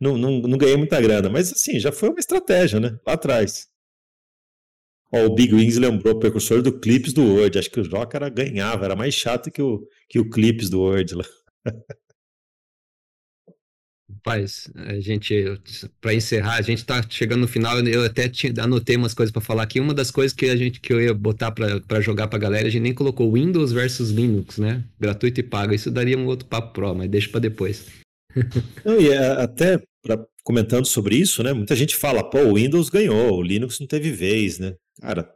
não, 0.00 0.16
não, 0.18 0.40
não 0.40 0.58
ganhei 0.58 0.76
muita 0.76 1.00
grana. 1.00 1.28
Mas 1.30 1.52
assim, 1.52 1.78
já 1.80 1.92
foi 1.92 2.10
uma 2.10 2.20
estratégia, 2.20 2.78
né? 2.80 2.98
Lá 3.06 3.14
atrás. 3.14 3.68
Ó, 5.12 5.24
o 5.26 5.34
Big 5.34 5.52
Wings 5.54 5.76
lembrou 5.76 6.14
o 6.14 6.18
precursor 6.18 6.62
do 6.62 6.78
Clips 6.78 7.12
do 7.12 7.22
Word. 7.24 7.58
Acho 7.58 7.70
que 7.70 7.80
o 7.80 7.84
Joca 7.84 8.16
era, 8.18 8.28
ganhava, 8.28 8.84
era 8.84 8.96
mais 8.96 9.14
chato 9.14 9.50
que 9.50 9.62
o, 9.62 9.86
que 10.08 10.18
o 10.18 10.28
Clips 10.28 10.70
do 10.70 10.80
Word 10.80 11.14
lá. 11.14 11.24
Rapaz, 14.22 14.70
a 14.74 15.00
gente, 15.00 15.34
para 15.98 16.12
encerrar, 16.12 16.56
a 16.56 16.62
gente 16.62 16.84
tá 16.84 17.02
chegando 17.08 17.40
no 17.40 17.48
final, 17.48 17.80
eu 17.80 18.04
até 18.04 18.30
anotei 18.60 18.94
umas 18.94 19.14
coisas 19.14 19.32
para 19.32 19.40
falar 19.40 19.62
aqui. 19.62 19.80
Uma 19.80 19.94
das 19.94 20.10
coisas 20.10 20.36
que 20.36 20.44
a 20.50 20.56
gente 20.56 20.78
que 20.78 20.92
eu 20.92 21.00
ia 21.00 21.14
botar 21.14 21.50
para 21.50 22.00
jogar 22.02 22.28
pra 22.28 22.38
galera, 22.38 22.68
a 22.68 22.70
gente 22.70 22.82
nem 22.82 22.92
colocou 22.92 23.32
Windows 23.32 23.72
versus 23.72 24.10
Linux, 24.10 24.58
né? 24.58 24.84
Gratuito 25.00 25.40
e 25.40 25.42
pago. 25.42 25.72
Isso 25.72 25.90
daria 25.90 26.18
um 26.18 26.26
outro 26.26 26.46
papo 26.46 26.74
pro, 26.74 26.94
mas 26.94 27.08
deixa 27.08 27.30
para 27.30 27.40
depois. 27.40 27.86
Não, 28.84 29.00
e 29.00 29.08
é, 29.08 29.26
até 29.42 29.80
pra, 30.02 30.22
comentando 30.44 30.84
sobre 30.84 31.16
isso, 31.16 31.42
né? 31.42 31.54
Muita 31.54 31.74
gente 31.74 31.96
fala, 31.96 32.22
pô, 32.22 32.40
o 32.40 32.54
Windows 32.56 32.90
ganhou, 32.90 33.38
o 33.38 33.42
Linux 33.42 33.80
não 33.80 33.86
teve 33.86 34.10
vez, 34.10 34.58
né? 34.58 34.74
Cara, 35.00 35.32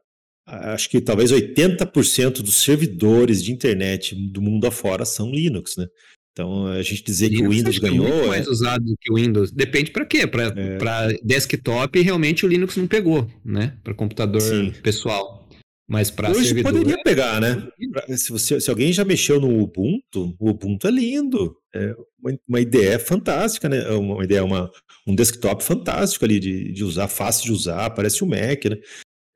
acho 0.47 0.91
que 0.91 1.01
talvez 1.01 1.33
80% 1.33 2.43
dos 2.43 2.57
servidores 2.57 3.43
de 3.43 3.51
internet 3.51 4.15
do 4.15 4.43
mundo 4.43 4.67
afora 4.67 5.07
são 5.07 5.31
Linux, 5.31 5.79
né? 5.79 5.87
Então, 6.35 6.67
a 6.67 6.83
gente 6.83 7.05
dizer 7.05 7.29
Linux 7.29 7.41
que 7.41 7.47
o 7.47 7.51
Windows 7.51 7.79
ganhou. 7.79 8.07
É 8.09 8.13
muito 8.13 8.29
mais 8.29 8.47
é... 8.47 8.51
usado 8.51 8.85
do 8.85 8.97
que 9.01 9.13
o 9.13 9.15
Windows. 9.15 9.53
Depende 9.53 9.93
para 9.93 10.05
quê? 10.05 10.27
Para 10.27 10.53
é... 10.57 11.17
desktop, 11.23 12.01
realmente 12.01 12.45
o 12.45 12.49
Linux 12.49 12.77
não 12.77 12.89
pegou, 12.89 13.31
né? 13.45 13.79
Para 13.85 13.95
computador 13.95 14.41
Sim. 14.41 14.73
pessoal. 14.83 15.49
Mas 15.87 16.11
para 16.11 16.31
Hoje 16.31 16.47
servidor, 16.47 16.73
poderia 16.73 16.99
é... 16.99 17.03
pegar, 17.05 17.41
né? 17.41 17.69
Se, 18.17 18.33
você, 18.33 18.61
se 18.61 18.69
alguém 18.69 18.93
já 18.93 19.05
mexeu 19.05 19.41
no 19.41 19.63
Ubuntu, 19.63 20.35
o 20.41 20.51
Ubuntu 20.51 20.89
é 20.89 20.91
lindo. 20.91 21.57
É 21.73 21.95
uma, 22.21 22.39
uma 22.49 22.61
ideia 22.61 22.99
fantástica, 22.99 23.69
né? 23.69 23.85
É 23.85 23.93
uma 23.93 24.25
ideia, 24.25 24.43
uma, 24.43 24.69
um 25.07 25.15
desktop 25.15 25.63
fantástico 25.63 26.25
ali 26.25 26.41
de, 26.41 26.73
de 26.73 26.83
usar, 26.83 27.07
fácil 27.07 27.45
de 27.45 27.53
usar, 27.53 27.91
parece 27.91 28.25
o 28.25 28.27
um 28.27 28.31
Mac, 28.31 28.65
né? 28.65 28.79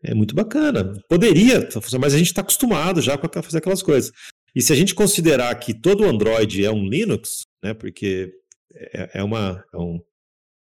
É 0.03 0.15
muito 0.15 0.35
bacana. 0.35 1.01
Poderia, 1.09 1.69
mas 2.01 2.15
a 2.15 2.19
gente 2.19 2.29
está 2.29 2.41
acostumado 2.41 3.01
já 3.01 3.15
a 3.15 3.43
fazer 3.43 3.59
aquelas 3.59 3.83
coisas. 3.83 4.13
E 4.59 4.61
se 4.61 4.73
a 4.73 4.77
gente 4.77 4.93
considerar 4.93 5.55
que 5.55 5.73
todo 5.73 6.05
Android 6.05 6.65
é 6.65 6.71
um 6.73 6.85
Linux, 6.85 7.43
né, 7.63 7.73
porque 7.75 8.29
é, 8.75 9.21
é, 9.21 9.23
uma, 9.23 9.65
é, 9.73 9.77
um, 9.79 10.01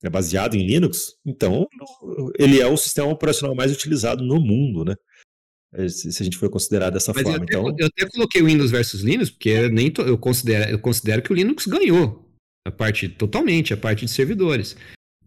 é 0.02 0.10
baseado 0.10 0.56
em 0.56 0.66
Linux, 0.66 1.18
então 1.26 1.68
ele 2.40 2.62
é 2.62 2.66
o 2.66 2.78
sistema 2.78 3.10
operacional 3.10 3.54
mais 3.54 3.70
utilizado 3.70 4.24
no 4.24 4.40
mundo, 4.40 4.86
né? 4.86 4.96
É, 5.74 5.90
se 5.90 6.08
a 6.08 6.24
gente 6.24 6.38
for 6.38 6.50
considerar 6.50 6.90
dessa 6.90 7.12
Mas 7.14 7.24
forma. 7.24 7.40
Eu 7.40 7.44
até, 7.44 7.58
então... 7.58 7.76
eu 7.78 7.88
até 7.88 8.10
coloquei 8.10 8.42
o 8.42 8.46
Windows 8.46 8.72
versus 8.72 9.02
Linux, 9.02 9.30
porque 9.30 9.50
eu, 9.50 9.70
nem 9.70 9.92
to, 9.92 10.04
eu, 10.04 10.18
considero, 10.18 10.72
eu 10.72 10.80
considero 10.80 11.22
que 11.22 11.34
o 11.34 11.36
Linux 11.36 11.68
ganhou 11.68 12.34
a 12.66 12.72
parte 12.72 13.10
totalmente, 13.10 13.74
a 13.74 13.78
parte 13.78 14.06
de 14.06 14.12
servidores. 14.12 14.78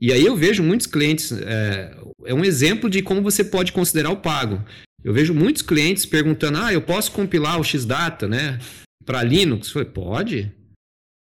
E 0.01 0.11
aí 0.11 0.25
eu 0.25 0.35
vejo 0.35 0.63
muitos 0.63 0.87
clientes, 0.87 1.33
é, 1.33 1.95
é 2.25 2.33
um 2.33 2.45
exemplo 2.45 2.89
de 2.89 3.03
como 3.03 3.21
você 3.21 3.45
pode 3.45 3.75
considerar 3.75 4.09
o 4.09 4.23
pago. 4.23 4.65
Eu 5.05 5.13
vejo 5.13 5.35
muitos 5.35 5.61
clientes 5.61 6.07
perguntando: 6.07 6.59
ah, 6.59 6.73
eu 6.73 6.81
posso 6.81 7.13
compilar 7.13 7.61
o 7.61 7.65
Xdata, 7.65 8.27
né? 8.27 8.59
Para 9.05 9.23
Linux? 9.23 9.71
Falei, 9.71 9.89
pode. 9.89 10.51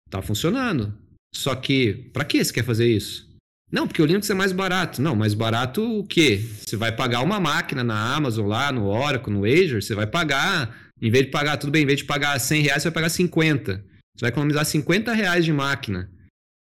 Tá 0.09 0.21
funcionando. 0.21 0.95
Só 1.33 1.55
que, 1.55 1.93
para 2.13 2.23
que 2.23 2.43
você 2.43 2.53
quer 2.53 2.63
fazer 2.63 2.87
isso? 2.87 3.27
Não, 3.71 3.87
porque 3.87 4.01
o 4.01 4.05
Linux 4.05 4.29
é 4.29 4.33
mais 4.33 4.51
barato. 4.51 5.01
Não, 5.01 5.15
mais 5.15 5.33
barato 5.33 5.81
o 5.81 6.05
quê? 6.05 6.37
Você 6.37 6.75
vai 6.75 6.91
pagar 6.91 7.21
uma 7.21 7.39
máquina 7.39 7.83
na 7.83 8.13
Amazon 8.13 8.47
lá, 8.47 8.71
no 8.71 8.85
Oracle, 8.85 9.33
no 9.33 9.45
Azure, 9.45 9.81
você 9.81 9.95
vai 9.95 10.05
pagar, 10.05 10.91
em 11.01 11.09
vez 11.09 11.25
de 11.25 11.31
pagar, 11.31 11.57
tudo 11.57 11.71
bem, 11.71 11.83
em 11.83 11.85
vez 11.85 11.99
de 11.99 12.05
pagar 12.05 12.37
100 12.37 12.61
reais, 12.61 12.83
você 12.83 12.89
vai 12.89 12.95
pagar 12.95 13.09
50. 13.09 13.73
Você 13.73 14.21
vai 14.21 14.29
economizar 14.29 14.65
50 14.65 15.13
reais 15.13 15.45
de 15.45 15.53
máquina. 15.53 16.11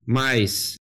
Mas, 0.06 0.76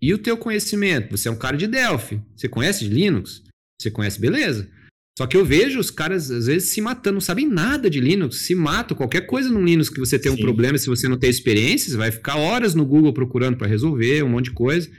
e 0.00 0.12
o 0.12 0.18
teu 0.18 0.36
conhecimento? 0.36 1.16
Você 1.16 1.28
é 1.28 1.32
um 1.32 1.38
cara 1.38 1.56
de 1.56 1.66
Delphi. 1.66 2.22
Você 2.36 2.48
conhece 2.48 2.86
de 2.86 2.94
Linux? 2.94 3.42
Você 3.80 3.90
conhece, 3.90 4.20
beleza. 4.20 4.70
Só 5.18 5.26
que 5.26 5.36
eu 5.36 5.44
vejo 5.44 5.80
os 5.80 5.90
caras, 5.90 6.30
às 6.30 6.46
vezes, 6.46 6.68
se 6.68 6.80
matando, 6.80 7.14
não 7.14 7.20
sabem 7.20 7.48
nada 7.48 7.88
de 7.88 8.00
Linux, 8.00 8.40
se 8.40 8.54
matam. 8.54 8.96
Qualquer 8.96 9.22
coisa 9.22 9.48
no 9.48 9.64
Linux 9.64 9.88
que 9.88 9.98
você 9.98 10.18
tem 10.18 10.30
Sim. 10.30 10.38
um 10.38 10.40
problema, 10.40 10.76
se 10.76 10.88
você 10.88 11.08
não 11.08 11.18
tem 11.18 11.30
experiência, 11.30 11.90
você 11.90 11.96
vai 11.96 12.12
ficar 12.12 12.36
horas 12.36 12.74
no 12.74 12.84
Google 12.84 13.14
procurando 13.14 13.56
para 13.56 13.66
resolver 13.66 14.22
um 14.22 14.28
monte 14.28 14.46
de 14.46 14.52
coisa. 14.52 14.90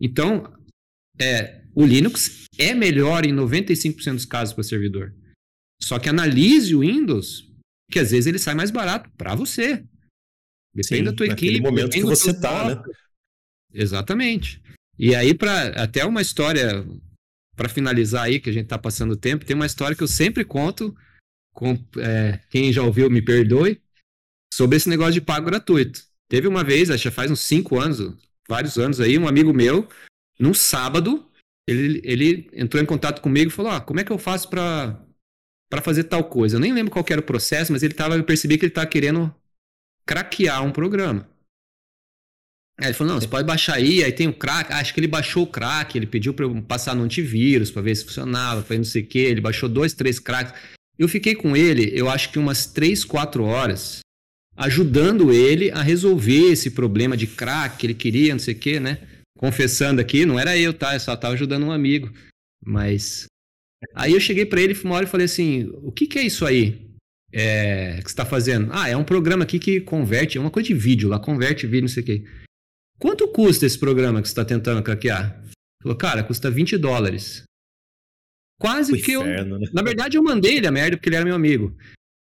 Então, 0.00 0.52
é, 1.20 1.62
o 1.72 1.86
Linux 1.86 2.46
é 2.58 2.74
melhor 2.74 3.24
em 3.24 3.32
95% 3.32 4.14
dos 4.14 4.24
casos 4.24 4.54
para 4.54 4.64
servidor. 4.64 5.14
Só 5.80 6.00
que 6.00 6.08
analise 6.08 6.74
o 6.74 6.80
Windows, 6.80 7.48
que 7.90 8.00
às 8.00 8.10
vezes 8.10 8.26
ele 8.26 8.38
sai 8.38 8.54
mais 8.54 8.72
barato 8.72 9.08
para 9.16 9.36
você. 9.36 9.84
Depende 10.74 10.98
Sim, 10.98 11.04
da 11.04 11.12
tua 11.12 11.26
equipe. 11.26 11.60
momento 11.60 11.92
que 11.92 12.02
você 12.02 12.38
tá, 12.38 12.74
né? 12.74 12.82
Exatamente. 13.72 14.60
E 14.98 15.14
aí, 15.14 15.32
para 15.32 15.68
até 15.82 16.04
uma 16.04 16.20
história 16.20 16.84
para 17.60 17.68
finalizar 17.68 18.24
aí, 18.24 18.40
que 18.40 18.48
a 18.48 18.52
gente 18.54 18.64
está 18.64 18.78
passando 18.78 19.10
o 19.10 19.16
tempo, 19.16 19.44
tem 19.44 19.54
uma 19.54 19.66
história 19.66 19.94
que 19.94 20.02
eu 20.02 20.08
sempre 20.08 20.46
conto, 20.46 20.96
com, 21.52 21.78
é, 21.98 22.40
quem 22.48 22.72
já 22.72 22.82
ouviu 22.82 23.10
me 23.10 23.20
perdoe, 23.20 23.78
sobre 24.50 24.78
esse 24.78 24.88
negócio 24.88 25.12
de 25.12 25.20
pago 25.20 25.44
gratuito. 25.44 26.02
Teve 26.26 26.48
uma 26.48 26.64
vez, 26.64 26.88
acho 26.88 27.02
que 27.02 27.14
faz 27.14 27.30
uns 27.30 27.40
cinco 27.40 27.78
anos, 27.78 28.16
vários 28.48 28.78
anos 28.78 28.98
aí, 28.98 29.18
um 29.18 29.28
amigo 29.28 29.52
meu, 29.52 29.86
num 30.38 30.54
sábado, 30.54 31.30
ele, 31.68 32.00
ele 32.02 32.50
entrou 32.54 32.82
em 32.82 32.86
contato 32.86 33.20
comigo 33.20 33.50
e 33.50 33.54
falou: 33.54 33.72
ah, 33.72 33.80
como 33.82 34.00
é 34.00 34.04
que 34.04 34.10
eu 34.10 34.18
faço 34.18 34.48
para 34.48 34.98
para 35.70 35.82
fazer 35.82 36.04
tal 36.04 36.24
coisa? 36.24 36.56
Eu 36.56 36.60
nem 36.60 36.72
lembro 36.72 36.90
qual 36.90 37.04
era 37.10 37.20
o 37.20 37.24
processo, 37.24 37.72
mas 37.72 37.82
ele 37.82 37.92
tava, 37.92 38.16
eu 38.16 38.24
percebi 38.24 38.56
que 38.56 38.64
ele 38.64 38.70
estava 38.70 38.86
querendo 38.86 39.32
craquear 40.06 40.64
um 40.64 40.72
programa. 40.72 41.29
Aí 42.80 42.86
ele 42.86 42.94
falou, 42.94 43.12
não, 43.12 43.20
você 43.20 43.28
pode 43.28 43.46
baixar 43.46 43.74
aí, 43.74 44.02
aí 44.02 44.10
tem 44.10 44.26
o 44.26 44.32
crack. 44.32 44.72
acho 44.72 44.94
que 44.94 45.00
ele 45.00 45.06
baixou 45.06 45.42
o 45.42 45.46
crack, 45.46 45.98
ele 45.98 46.06
pediu 46.06 46.32
para 46.32 46.46
eu 46.46 46.62
passar 46.62 46.96
no 46.96 47.02
antivírus 47.02 47.70
para 47.70 47.82
ver 47.82 47.94
se 47.94 48.06
funcionava, 48.06 48.62
para 48.62 48.76
não 48.76 48.84
sei 48.84 49.02
o 49.02 49.06
que, 49.06 49.18
ele 49.18 49.40
baixou 49.42 49.68
dois, 49.68 49.92
três 49.92 50.18
cracks. 50.18 50.54
Eu 50.98 51.06
fiquei 51.06 51.34
com 51.34 51.54
ele, 51.54 51.90
eu 51.92 52.08
acho 52.08 52.32
que 52.32 52.38
umas 52.38 52.64
três, 52.64 53.04
quatro 53.04 53.44
horas, 53.44 54.00
ajudando 54.56 55.30
ele 55.30 55.70
a 55.70 55.82
resolver 55.82 56.52
esse 56.52 56.70
problema 56.70 57.18
de 57.18 57.26
crack 57.26 57.76
que 57.76 57.86
ele 57.86 57.94
queria, 57.94 58.32
não 58.32 58.38
sei 58.38 58.54
o 58.54 58.58
que, 58.58 58.80
né? 58.80 58.98
Confessando 59.36 60.00
aqui, 60.00 60.24
não 60.24 60.40
era 60.40 60.56
eu, 60.56 60.72
tá? 60.72 60.94
Eu 60.94 61.00
só 61.00 61.14
tava 61.14 61.34
ajudando 61.34 61.64
um 61.64 61.72
amigo. 61.72 62.10
Mas. 62.64 63.26
Aí 63.94 64.12
eu 64.12 64.20
cheguei 64.20 64.46
para 64.46 64.60
ele 64.60 64.78
uma 64.84 64.94
hora 64.94 65.04
e 65.04 65.08
falei 65.08 65.26
assim: 65.26 65.70
o 65.82 65.92
que, 65.92 66.06
que 66.06 66.18
é 66.18 66.22
isso 66.22 66.46
aí? 66.46 66.90
É, 67.32 67.96
que 67.96 68.02
você 68.02 68.08
está 68.08 68.24
fazendo? 68.24 68.70
Ah, 68.72 68.88
é 68.88 68.96
um 68.96 69.04
programa 69.04 69.44
aqui 69.44 69.58
que 69.58 69.80
converte, 69.80 70.36
é 70.36 70.40
uma 70.40 70.50
coisa 70.50 70.66
de 70.66 70.74
vídeo 70.74 71.08
lá, 71.08 71.18
converte 71.18 71.66
vídeo, 71.66 71.82
não 71.82 71.88
sei 71.88 72.02
o 72.02 72.06
quê. 72.06 72.24
Quanto 73.00 73.26
custa 73.28 73.64
esse 73.64 73.78
programa 73.78 74.20
que 74.20 74.28
você 74.28 74.32
está 74.32 74.44
tentando 74.44 74.82
craquear? 74.82 75.42
Falou, 75.82 75.96
cara, 75.96 76.22
custa 76.22 76.50
20 76.50 76.76
dólares. 76.76 77.42
Quase 78.60 78.92
o 78.92 78.96
que 78.96 79.16
inferno, 79.16 79.54
eu. 79.54 79.60
Né? 79.60 79.68
Na 79.72 79.82
verdade, 79.82 80.18
eu 80.18 80.22
mandei 80.22 80.58
ele 80.58 80.66
a 80.66 80.70
merda 80.70 80.98
porque 80.98 81.08
ele 81.08 81.16
era 81.16 81.24
meu 81.24 81.34
amigo. 81.34 81.74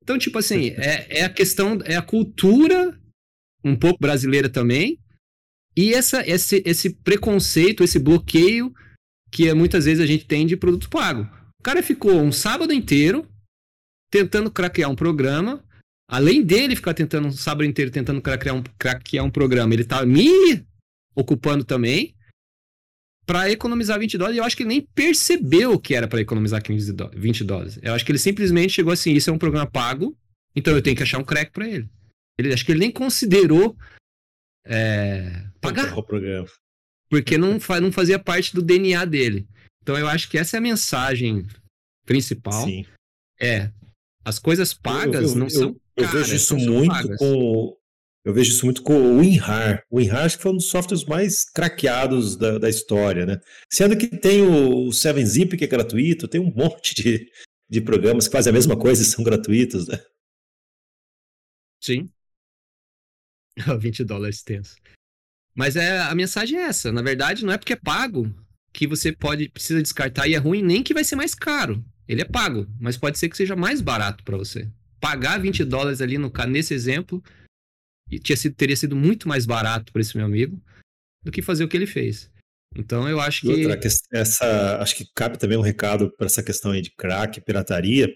Então, 0.04 0.18
tipo 0.18 0.38
assim, 0.38 0.72
é, 0.78 1.20
é 1.20 1.24
a 1.24 1.30
questão, 1.30 1.80
é 1.86 1.96
a 1.96 2.02
cultura 2.02 3.00
um 3.64 3.76
pouco 3.76 3.98
brasileira 4.00 4.50
também, 4.50 5.00
e 5.76 5.94
essa, 5.94 6.28
esse, 6.28 6.64
esse 6.66 6.90
preconceito, 6.90 7.84
esse 7.84 8.00
bloqueio 8.00 8.74
que 9.32 9.54
muitas 9.54 9.86
vezes 9.86 10.04
a 10.04 10.08
gente 10.08 10.26
tem 10.26 10.46
de 10.46 10.58
produto 10.58 10.90
pago. 10.90 11.30
O 11.60 11.64
cara 11.64 11.84
ficou 11.84 12.20
um 12.20 12.32
sábado 12.32 12.74
inteiro 12.74 13.28
tentando 14.12 14.50
craquear 14.50 14.90
um 14.90 14.96
programa 14.96 15.64
além 16.08 16.44
dele 16.44 16.76
ficar 16.76 16.94
tentando 16.94 17.28
um 17.28 17.32
sábado 17.32 17.66
inteiro 17.66 17.92
tentando 17.92 18.22
craquear 18.22 18.56
um, 18.56 18.64
craquear 18.78 19.26
um 19.26 19.30
programa, 19.30 19.74
ele 19.74 19.84
tá 19.84 20.06
me 20.06 20.66
ocupando 21.16 21.64
também 21.64 22.16
para 23.26 23.52
economizar 23.52 24.00
20 24.00 24.18
dólares. 24.18 24.38
E 24.38 24.40
eu 24.40 24.44
acho 24.46 24.56
que 24.56 24.64
ele 24.64 24.70
nem 24.70 24.82
percebeu 24.82 25.78
que 25.78 25.94
era 25.94 26.08
para 26.08 26.22
economizar 26.22 26.64
15 26.64 26.94
do 26.94 27.10
20 27.10 27.44
dólares. 27.44 27.80
Eu 27.82 27.94
acho 27.94 28.06
que 28.06 28.12
ele 28.12 28.20
simplesmente 28.20 28.74
chegou 28.74 28.94
assim: 28.94 29.12
isso 29.12 29.30
é 29.30 29.34
um 29.34 29.38
programa 29.38 29.70
pago, 29.70 30.18
então 30.56 30.74
eu 30.74 30.82
tenho 30.82 30.96
que 30.96 31.04
achar 31.04 31.20
um 31.20 31.26
crack 31.26 31.52
para 31.52 31.68
ele. 31.68 31.90
ele. 32.38 32.54
Acho 32.54 32.66
que 32.66 32.72
ele 32.72 32.80
nem 32.80 32.92
considerou 32.92 33.76
é, 34.66 35.44
pagar. 35.60 35.98
O 35.98 36.04
programa. 36.04 36.48
Porque 37.10 37.38
não, 37.38 37.58
não 37.82 37.92
fazia 37.92 38.18
parte 38.18 38.54
do 38.54 38.62
DNA 38.62 39.04
dele. 39.06 39.48
Então 39.82 39.98
eu 39.98 40.08
acho 40.08 40.30
que 40.30 40.38
essa 40.38 40.58
é 40.58 40.60
a 40.60 40.62
mensagem 40.62 41.46
principal. 42.06 42.66
Sim. 42.66 42.86
É 43.40 43.72
As 44.26 44.40
coisas 44.40 44.74
pagas 44.74 45.24
eu, 45.24 45.30
eu, 45.30 45.36
não 45.36 45.50
são 45.50 45.80
eu, 45.98 46.08
vejo 46.08 46.36
isso 46.36 46.56
muito 46.58 47.18
com 47.18 47.78
eu 48.28 48.34
vejo 48.34 48.52
isso 48.52 48.66
muito 48.66 48.84
com 48.84 48.94
o 48.94 49.20
WinRAR. 49.20 49.86
O 49.90 49.98
WinRAR 49.98 50.26
acho 50.26 50.36
que 50.36 50.44
foi 50.44 50.52
um 50.52 50.58
dos 50.58 50.70
softwares 50.70 51.06
mais 51.06 51.46
craqueados 51.50 52.36
da, 52.36 52.58
da 52.58 52.70
história, 52.70 53.26
né? 53.26 53.40
Sendo 53.72 53.98
que 53.98 54.06
tem 54.06 54.42
o 54.42 54.90
7-Zip, 54.90 55.56
que 55.56 55.64
é 55.64 55.68
gratuito, 55.68 56.28
tem 56.28 56.42
um 56.42 56.52
monte 56.54 56.94
de, 56.94 57.32
de 57.70 57.80
programas 57.80 58.28
que 58.28 58.34
fazem 58.34 58.52
a 58.52 58.54
mesma 58.54 58.78
coisa 58.78 59.02
e 59.02 59.06
são 59.06 59.24
gratuitos, 59.24 59.88
né? 59.88 59.98
Sim. 61.82 62.10
20 63.80 64.04
dólares 64.04 64.44
tenso. 64.44 64.76
Mas 65.56 65.78
é, 65.78 65.98
a 66.00 66.14
mensagem 66.14 66.60
é 66.60 66.64
essa. 66.64 66.92
Na 66.92 67.02
verdade, 67.02 67.46
não 67.46 67.54
é 67.54 67.58
porque 67.58 67.74
é 67.74 67.78
pago 67.78 68.30
que 68.74 68.86
você 68.86 69.12
pode 69.12 69.48
precisa 69.50 69.82
descartar 69.82 70.28
e 70.28 70.36
é 70.36 70.38
ruim, 70.38 70.62
nem 70.62 70.84
que 70.84 70.94
vai 70.94 71.06
ser 71.06 71.16
mais 71.16 71.34
caro. 71.34 71.82
Ele 72.08 72.22
é 72.22 72.26
pago, 72.26 72.68
mas 72.78 72.98
pode 72.98 73.18
ser 73.18 73.30
que 73.30 73.38
seja 73.38 73.56
mais 73.56 73.80
barato 73.80 74.24
para 74.26 74.38
você. 74.38 74.70
Pagar 75.00 75.40
20 75.40 75.64
dólares 75.64 76.02
ali 76.02 76.18
no 76.18 76.32
nesse 76.48 76.74
exemplo 76.74 77.24
e 78.10 78.20
tinha 78.20 78.38
sido, 78.38 78.56
teria 78.56 78.76
sido 78.76 78.96
muito 78.96 79.28
mais 79.28 79.46
barato 79.46 79.92
para 79.92 80.02
esse 80.02 80.16
meu 80.16 80.26
amigo 80.26 80.62
do 81.24 81.32
que 81.32 81.42
fazer 81.42 81.64
o 81.64 81.68
que 81.68 81.76
ele 81.76 81.88
fez. 81.88 82.32
Então 82.76 83.08
eu 83.08 83.20
acho 83.20 83.42
que. 83.42 83.66
Outra, 83.66 83.80
essa, 84.14 84.78
acho 84.82 84.96
que 84.96 85.06
cabe 85.14 85.38
também 85.38 85.58
um 85.58 85.62
recado 85.62 86.12
para 86.18 86.26
essa 86.26 86.44
questão 86.44 86.72
aí 86.72 86.82
de 86.82 86.92
crack, 86.92 87.42
pirataria. 87.42 88.14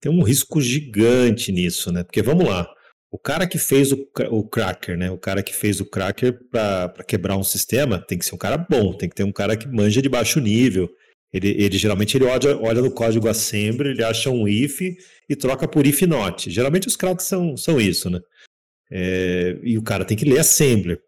Tem 0.00 0.10
um 0.10 0.22
risco 0.22 0.60
gigante 0.60 1.52
nisso, 1.52 1.92
né? 1.92 2.02
Porque 2.02 2.22
vamos 2.22 2.46
lá. 2.46 2.66
O 3.10 3.18
cara 3.18 3.46
que 3.46 3.58
fez 3.58 3.92
o, 3.92 4.08
o 4.30 4.48
cracker, 4.48 4.96
né? 4.96 5.10
O 5.10 5.18
cara 5.18 5.42
que 5.42 5.54
fez 5.54 5.80
o 5.80 5.84
cracker 5.84 6.38
para 6.48 7.04
quebrar 7.06 7.36
um 7.36 7.42
sistema 7.42 7.98
tem 7.98 8.16
que 8.16 8.24
ser 8.24 8.34
um 8.34 8.38
cara 8.38 8.56
bom, 8.56 8.94
tem 8.94 9.08
que 9.08 9.14
ter 9.14 9.24
um 9.24 9.32
cara 9.32 9.56
que 9.56 9.68
manja 9.68 10.00
de 10.00 10.08
baixo 10.08 10.40
nível. 10.40 10.88
Ele, 11.32 11.48
ele 11.62 11.78
geralmente 11.78 12.16
ele 12.16 12.24
olha, 12.24 12.56
olha 12.58 12.82
no 12.82 12.90
código 12.90 13.28
assembly, 13.28 13.90
ele 13.90 14.02
acha 14.02 14.30
um 14.30 14.48
if 14.48 14.80
e 15.28 15.36
troca 15.36 15.68
por 15.68 15.86
if 15.86 16.02
not. 16.02 16.50
Geralmente 16.50 16.88
os 16.88 16.96
cracks 16.96 17.26
são, 17.26 17.56
são 17.56 17.80
isso, 17.80 18.10
né? 18.10 18.20
É, 18.90 19.56
e 19.62 19.78
o 19.78 19.82
cara 19.82 20.04
tem 20.04 20.16
que 20.16 20.24
ler 20.24 20.40
assembler. 20.40 21.00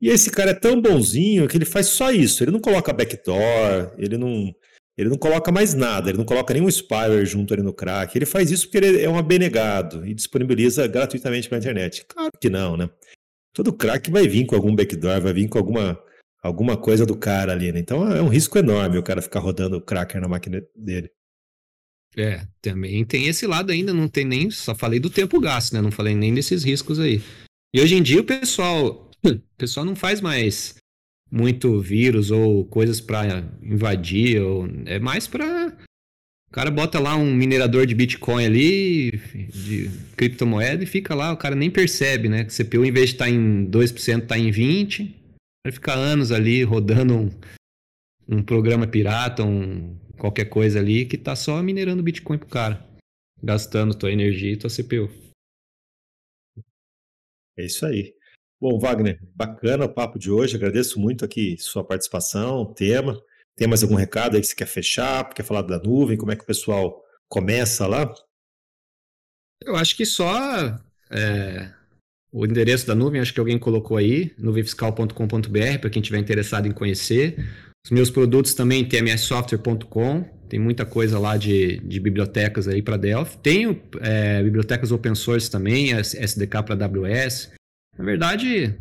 E 0.00 0.08
esse 0.08 0.30
cara 0.30 0.52
é 0.52 0.54
tão 0.54 0.80
bonzinho 0.80 1.48
que 1.48 1.56
ele 1.56 1.64
faz 1.64 1.86
só 1.86 2.12
isso. 2.12 2.44
Ele 2.44 2.52
não 2.52 2.60
coloca 2.60 2.92
backdoor, 2.92 3.92
ele 3.98 4.16
não, 4.16 4.54
ele 4.96 5.08
não 5.08 5.18
coloca 5.18 5.50
mais 5.50 5.74
nada, 5.74 6.08
ele 6.08 6.18
não 6.18 6.24
coloca 6.24 6.54
nenhum 6.54 6.70
spyware 6.70 7.26
junto 7.26 7.52
ali 7.52 7.62
no 7.62 7.72
crack. 7.72 8.16
Ele 8.16 8.26
faz 8.26 8.50
isso 8.52 8.66
porque 8.66 8.78
ele 8.78 9.02
é 9.02 9.08
um 9.08 9.18
abnegado 9.18 10.06
e 10.06 10.14
disponibiliza 10.14 10.86
gratuitamente 10.86 11.48
para 11.48 11.58
a 11.58 11.60
internet. 11.60 12.04
Claro 12.06 12.30
que 12.40 12.48
não, 12.48 12.76
né? 12.76 12.88
Todo 13.52 13.72
crack 13.72 14.08
vai 14.10 14.28
vir 14.28 14.46
com 14.46 14.54
algum 14.54 14.74
backdoor, 14.74 15.20
vai 15.20 15.32
vir 15.32 15.48
com 15.48 15.58
alguma, 15.58 16.00
alguma 16.42 16.76
coisa 16.76 17.04
do 17.04 17.16
cara 17.16 17.52
ali, 17.52 17.72
né? 17.72 17.80
Então 17.80 18.10
é 18.10 18.22
um 18.22 18.28
risco 18.28 18.58
enorme 18.58 18.98
o 18.98 19.02
cara 19.02 19.22
ficar 19.22 19.40
rodando 19.40 19.76
o 19.76 19.80
cracker 19.80 20.20
na 20.20 20.28
máquina 20.28 20.62
dele. 20.74 21.10
É, 22.16 22.46
também 22.60 23.04
tem 23.04 23.26
esse 23.26 23.46
lado 23.46 23.70
ainda, 23.70 23.92
não 23.92 24.08
tem 24.08 24.24
nem. 24.24 24.50
Só 24.50 24.74
falei 24.74 24.98
do 24.98 25.10
tempo 25.10 25.40
gasto, 25.40 25.72
né? 25.72 25.80
Não 25.80 25.90
falei 25.90 26.14
nem 26.14 26.34
desses 26.34 26.64
riscos 26.64 26.98
aí. 26.98 27.22
E 27.74 27.80
hoje 27.80 27.94
em 27.94 28.02
dia 28.02 28.20
o 28.20 28.24
pessoal. 28.24 29.06
O 29.28 29.58
pessoal 29.58 29.84
não 29.84 29.96
faz 29.96 30.20
mais 30.20 30.76
muito 31.28 31.80
vírus 31.80 32.30
ou 32.30 32.64
coisas 32.64 33.00
para 33.00 33.44
invadir. 33.60 34.40
Ou, 34.40 34.68
é 34.86 35.00
mais 35.00 35.26
para. 35.26 35.76
O 36.48 36.52
cara 36.52 36.70
bota 36.70 37.00
lá 37.00 37.16
um 37.16 37.34
minerador 37.34 37.84
de 37.84 37.94
Bitcoin 37.94 38.46
ali, 38.46 39.20
de 39.52 39.90
criptomoeda, 40.16 40.84
e 40.84 40.86
fica 40.86 41.14
lá, 41.14 41.32
o 41.32 41.36
cara 41.36 41.56
nem 41.56 41.70
percebe, 41.70 42.28
né? 42.28 42.44
Que 42.44 42.54
CPU, 42.54 42.84
em 42.84 42.92
vez 42.92 43.08
de 43.10 43.16
estar 43.16 43.24
tá 43.26 43.30
em 43.30 43.66
2%, 43.66 44.22
está 44.22 44.38
em 44.38 44.50
20%. 44.50 45.17
Vai 45.68 45.72
ficar 45.74 45.96
anos 45.96 46.32
ali 46.32 46.62
rodando 46.62 47.14
um, 47.14 47.30
um 48.26 48.42
programa 48.42 48.86
pirata, 48.86 49.44
um 49.44 49.98
qualquer 50.18 50.46
coisa 50.46 50.78
ali 50.78 51.04
que 51.04 51.18
tá 51.18 51.36
só 51.36 51.62
minerando 51.62 52.02
Bitcoin 52.02 52.38
pro 52.38 52.48
cara. 52.48 52.88
Gastando 53.42 53.94
tua 53.94 54.10
energia 54.10 54.50
e 54.50 54.56
tua 54.56 54.70
CPU. 54.70 55.10
É 57.58 57.66
isso 57.66 57.84
aí. 57.84 58.14
Bom, 58.58 58.78
Wagner, 58.78 59.20
bacana 59.34 59.84
o 59.84 59.92
papo 59.92 60.18
de 60.18 60.30
hoje. 60.30 60.56
Agradeço 60.56 60.98
muito 60.98 61.22
aqui 61.22 61.58
sua 61.58 61.84
participação, 61.84 62.72
tema. 62.72 63.22
Tem 63.54 63.68
mais 63.68 63.82
algum 63.82 63.94
recado 63.94 64.36
aí 64.36 64.40
que 64.40 64.46
você 64.46 64.56
quer 64.56 64.68
fechar? 64.68 65.28
Quer 65.34 65.42
falar 65.42 65.60
da 65.60 65.78
nuvem? 65.78 66.16
Como 66.16 66.32
é 66.32 66.36
que 66.36 66.44
o 66.44 66.46
pessoal 66.46 67.04
começa 67.28 67.86
lá? 67.86 68.10
Eu 69.60 69.76
acho 69.76 69.94
que 69.94 70.06
só 70.06 70.30
é, 71.10 71.74
o 72.38 72.46
endereço 72.46 72.86
da 72.86 72.94
nuvem, 72.94 73.20
acho 73.20 73.34
que 73.34 73.40
alguém 73.40 73.58
colocou 73.58 73.96
aí, 73.96 74.32
nuvemfiscal.com.br, 74.38 75.78
para 75.80 75.90
quem 75.90 76.00
tiver 76.00 76.18
interessado 76.18 76.68
em 76.68 76.70
conhecer. 76.70 77.44
Os 77.84 77.90
meus 77.90 78.10
produtos 78.10 78.54
também, 78.54 78.84
tmssoftware.com, 78.84 80.22
tem 80.48 80.60
muita 80.60 80.86
coisa 80.86 81.18
lá 81.18 81.36
de, 81.36 81.78
de 81.78 81.98
bibliotecas 81.98 82.68
aí 82.68 82.80
para 82.80 82.96
Delphi. 82.96 83.38
Tenho 83.38 83.82
é, 84.00 84.40
bibliotecas 84.40 84.92
open 84.92 85.16
source 85.16 85.50
também, 85.50 85.90
SDK 85.98 86.62
para 86.62 86.84
AWS. 86.84 87.50
Na 87.98 88.04
verdade, 88.04 88.72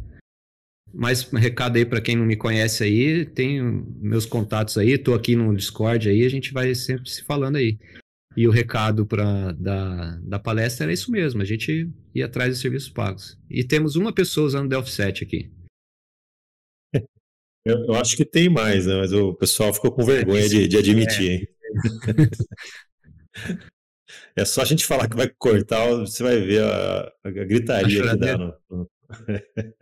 mais 0.93 1.27
um 1.33 1.37
recado 1.37 1.77
aí 1.77 1.85
para 1.85 1.99
quem 1.99 2.15
não 2.15 2.27
me 2.27 2.35
conhece 2.35 2.83
aí, 2.83 3.25
tenho 3.25 3.87
meus 3.99 4.27
contatos 4.27 4.77
aí, 4.77 4.91
estou 4.91 5.15
aqui 5.15 5.35
no 5.35 5.55
Discord 5.55 6.07
aí, 6.07 6.23
a 6.23 6.29
gente 6.29 6.53
vai 6.53 6.75
sempre 6.75 7.09
se 7.09 7.23
falando 7.23 7.55
aí. 7.55 7.75
E 8.35 8.47
o 8.47 8.51
recado 8.51 9.05
pra, 9.05 9.51
da, 9.53 10.17
da 10.17 10.39
palestra 10.39 10.85
era 10.85 10.93
isso 10.93 11.11
mesmo, 11.11 11.41
a 11.41 11.45
gente 11.45 11.91
ir 12.13 12.23
atrás 12.23 12.53
de 12.55 12.61
serviços 12.61 12.89
pagos. 12.89 13.39
E 13.49 13.63
temos 13.63 13.95
uma 13.95 14.13
pessoa 14.13 14.47
usando 14.47 14.69
Delphi 14.69 14.91
7 14.91 15.23
aqui. 15.23 15.51
Eu, 17.65 17.85
eu, 17.85 17.95
acho 17.95 18.15
que 18.15 18.23
tem 18.23 18.47
mais, 18.47 18.85
né? 18.85 18.97
Mas 18.97 19.11
o 19.11 19.33
pessoal 19.33 19.73
ficou 19.73 19.91
com 19.91 20.05
vergonha 20.05 20.47
de, 20.47 20.67
de 20.67 20.77
admitir, 20.77 21.31
hein? 21.31 21.47
É 24.37 24.45
só 24.45 24.61
a 24.61 24.65
gente 24.65 24.85
falar 24.85 25.09
que 25.09 25.17
vai 25.17 25.27
cortar, 25.27 25.85
você 25.97 26.23
vai 26.23 26.39
ver 26.39 26.63
a, 26.63 27.11
a 27.25 27.29
gritaria 27.29 28.01
que 28.01 28.15
dá. 28.15 28.37
No... 28.37 28.89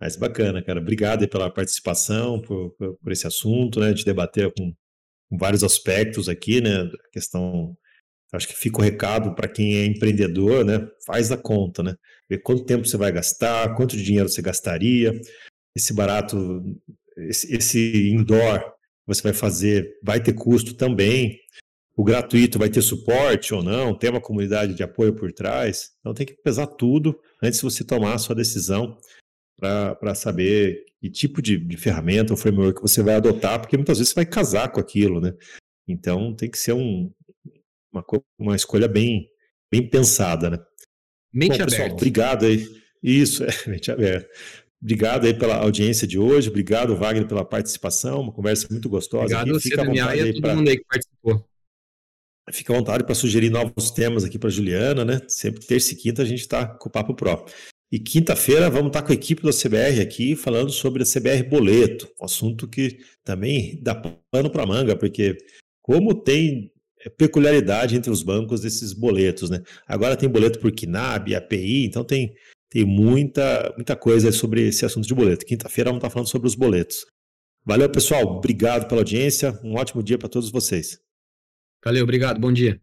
Mas 0.00 0.16
bacana, 0.16 0.62
cara. 0.62 0.80
Obrigado 0.80 1.28
pela 1.28 1.50
participação, 1.50 2.40
por, 2.40 2.70
por, 2.70 3.12
esse 3.12 3.26
assunto, 3.26 3.80
né? 3.80 3.92
De 3.92 4.04
debater 4.04 4.52
com, 4.54 4.74
vários 5.38 5.64
aspectos 5.64 6.28
aqui, 6.28 6.60
né? 6.60 6.82
A 6.82 7.10
questão. 7.12 7.76
Acho 8.32 8.48
que 8.48 8.56
fica 8.56 8.78
o 8.78 8.82
recado 8.82 9.34
para 9.34 9.46
quem 9.46 9.76
é 9.76 9.84
empreendedor, 9.84 10.64
né? 10.64 10.88
Faz 11.06 11.30
a 11.30 11.36
conta, 11.36 11.82
né? 11.82 11.94
Ver 12.30 12.38
quanto 12.38 12.64
tempo 12.64 12.86
você 12.86 12.96
vai 12.96 13.12
gastar, 13.12 13.74
quanto 13.74 13.96
dinheiro 13.96 14.28
você 14.28 14.40
gastaria, 14.40 15.12
esse 15.76 15.92
barato, 15.92 16.62
esse, 17.18 17.54
esse 17.54 18.10
indoor 18.10 18.72
você 19.06 19.22
vai 19.22 19.32
fazer, 19.34 19.98
vai 20.02 20.22
ter 20.22 20.32
custo 20.32 20.74
também. 20.74 21.38
O 21.94 22.02
gratuito 22.02 22.58
vai 22.58 22.70
ter 22.70 22.80
suporte 22.80 23.52
ou 23.52 23.62
não, 23.62 23.96
tem 23.96 24.08
uma 24.08 24.20
comunidade 24.20 24.74
de 24.74 24.82
apoio 24.82 25.14
por 25.14 25.30
trás. 25.30 25.90
Então 26.00 26.14
tem 26.14 26.24
que 26.24 26.34
pesar 26.42 26.66
tudo 26.66 27.18
antes 27.42 27.58
de 27.58 27.64
você 27.64 27.84
tomar 27.84 28.14
a 28.14 28.18
sua 28.18 28.34
decisão 28.34 28.96
para 29.58 30.14
saber 30.14 30.84
que 31.00 31.10
tipo 31.10 31.42
de, 31.42 31.56
de 31.58 31.76
ferramenta 31.76 32.32
ou 32.32 32.36
framework 32.36 32.80
você 32.80 33.02
vai 33.02 33.16
adotar, 33.16 33.60
porque 33.60 33.76
muitas 33.76 33.98
vezes 33.98 34.12
você 34.12 34.16
vai 34.16 34.26
casar 34.26 34.70
com 34.70 34.80
aquilo, 34.80 35.20
né? 35.20 35.34
Então 35.86 36.34
tem 36.34 36.50
que 36.50 36.58
ser 36.58 36.72
um, 36.72 37.12
uma, 37.92 38.04
uma 38.38 38.56
escolha 38.56 38.88
bem, 38.88 39.28
bem 39.70 39.88
pensada, 39.88 40.50
né? 40.50 40.58
Mente 41.32 41.58
Bom, 41.58 41.64
pessoal, 41.64 41.90
obrigado 41.90 42.46
aí. 42.46 42.68
Isso, 43.02 43.44
é, 43.44 43.48
mente 43.66 43.90
aberta. 43.90 44.28
Obrigado 44.80 45.26
aí 45.26 45.34
pela 45.34 45.56
audiência 45.56 46.08
de 46.08 46.18
hoje, 46.18 46.48
obrigado, 46.48 46.96
Wagner, 46.96 47.28
pela 47.28 47.44
participação, 47.44 48.20
uma 48.20 48.32
conversa 48.32 48.66
muito 48.68 48.88
gostosa. 48.88 49.36
Obrigado 49.36 49.56
aqui. 49.56 49.70
Fica 49.70 49.84
vontade 49.84 50.18
e 50.18 50.30
a 50.30 50.32
todo 50.32 50.42
pra... 50.42 50.56
mundo 50.56 50.68
aí 50.68 50.76
que 50.76 50.84
participou. 50.84 51.48
Fica 52.50 52.72
à 52.72 52.76
vontade 52.76 53.04
para 53.04 53.14
sugerir 53.14 53.50
novos 53.50 53.92
temas 53.92 54.24
aqui 54.24 54.38
para 54.38 54.50
Juliana, 54.50 55.04
né? 55.04 55.20
Sempre 55.28 55.64
terça 55.64 55.92
e 55.92 55.96
quinta 55.96 56.22
a 56.22 56.24
gente 56.24 56.40
está 56.40 56.66
com 56.66 56.88
o 56.88 56.92
Papo 56.92 57.14
Pro. 57.14 57.44
E 57.92 57.98
quinta-feira 58.00 58.70
vamos 58.70 58.86
estar 58.86 59.02
com 59.02 59.12
a 59.12 59.14
equipe 59.14 59.42
da 59.42 59.52
CBR 59.52 60.00
aqui 60.00 60.34
falando 60.34 60.72
sobre 60.72 61.02
a 61.02 61.06
CBR 61.06 61.42
Boleto, 61.42 62.08
um 62.18 62.24
assunto 62.24 62.66
que 62.66 62.98
também 63.22 63.78
dá 63.82 63.94
pano 63.94 64.50
para 64.50 64.64
manga, 64.64 64.96
porque 64.96 65.36
como 65.82 66.14
tem 66.14 66.72
peculiaridade 67.18 67.94
entre 67.94 68.10
os 68.10 68.22
bancos 68.22 68.62
desses 68.62 68.94
boletos, 68.94 69.50
né? 69.50 69.62
Agora 69.86 70.16
tem 70.16 70.26
boleto 70.26 70.58
por 70.58 70.72
KNAB, 70.72 71.34
API, 71.34 71.84
então 71.84 72.02
tem 72.02 72.34
tem 72.70 72.86
muita, 72.86 73.70
muita 73.76 73.94
coisa 73.94 74.32
sobre 74.32 74.66
esse 74.66 74.86
assunto 74.86 75.06
de 75.06 75.14
boleto. 75.14 75.44
Quinta-feira 75.44 75.90
vamos 75.90 75.98
estar 75.98 76.08
falando 76.08 76.30
sobre 76.30 76.48
os 76.48 76.54
boletos. 76.54 77.04
Valeu, 77.66 77.90
pessoal. 77.90 78.22
Obrigado 78.22 78.88
pela 78.88 79.02
audiência. 79.02 79.60
Um 79.62 79.74
ótimo 79.74 80.02
dia 80.02 80.16
para 80.16 80.30
todos 80.30 80.50
vocês. 80.50 80.98
Valeu, 81.84 82.02
obrigado. 82.02 82.40
Bom 82.40 82.50
dia. 82.50 82.80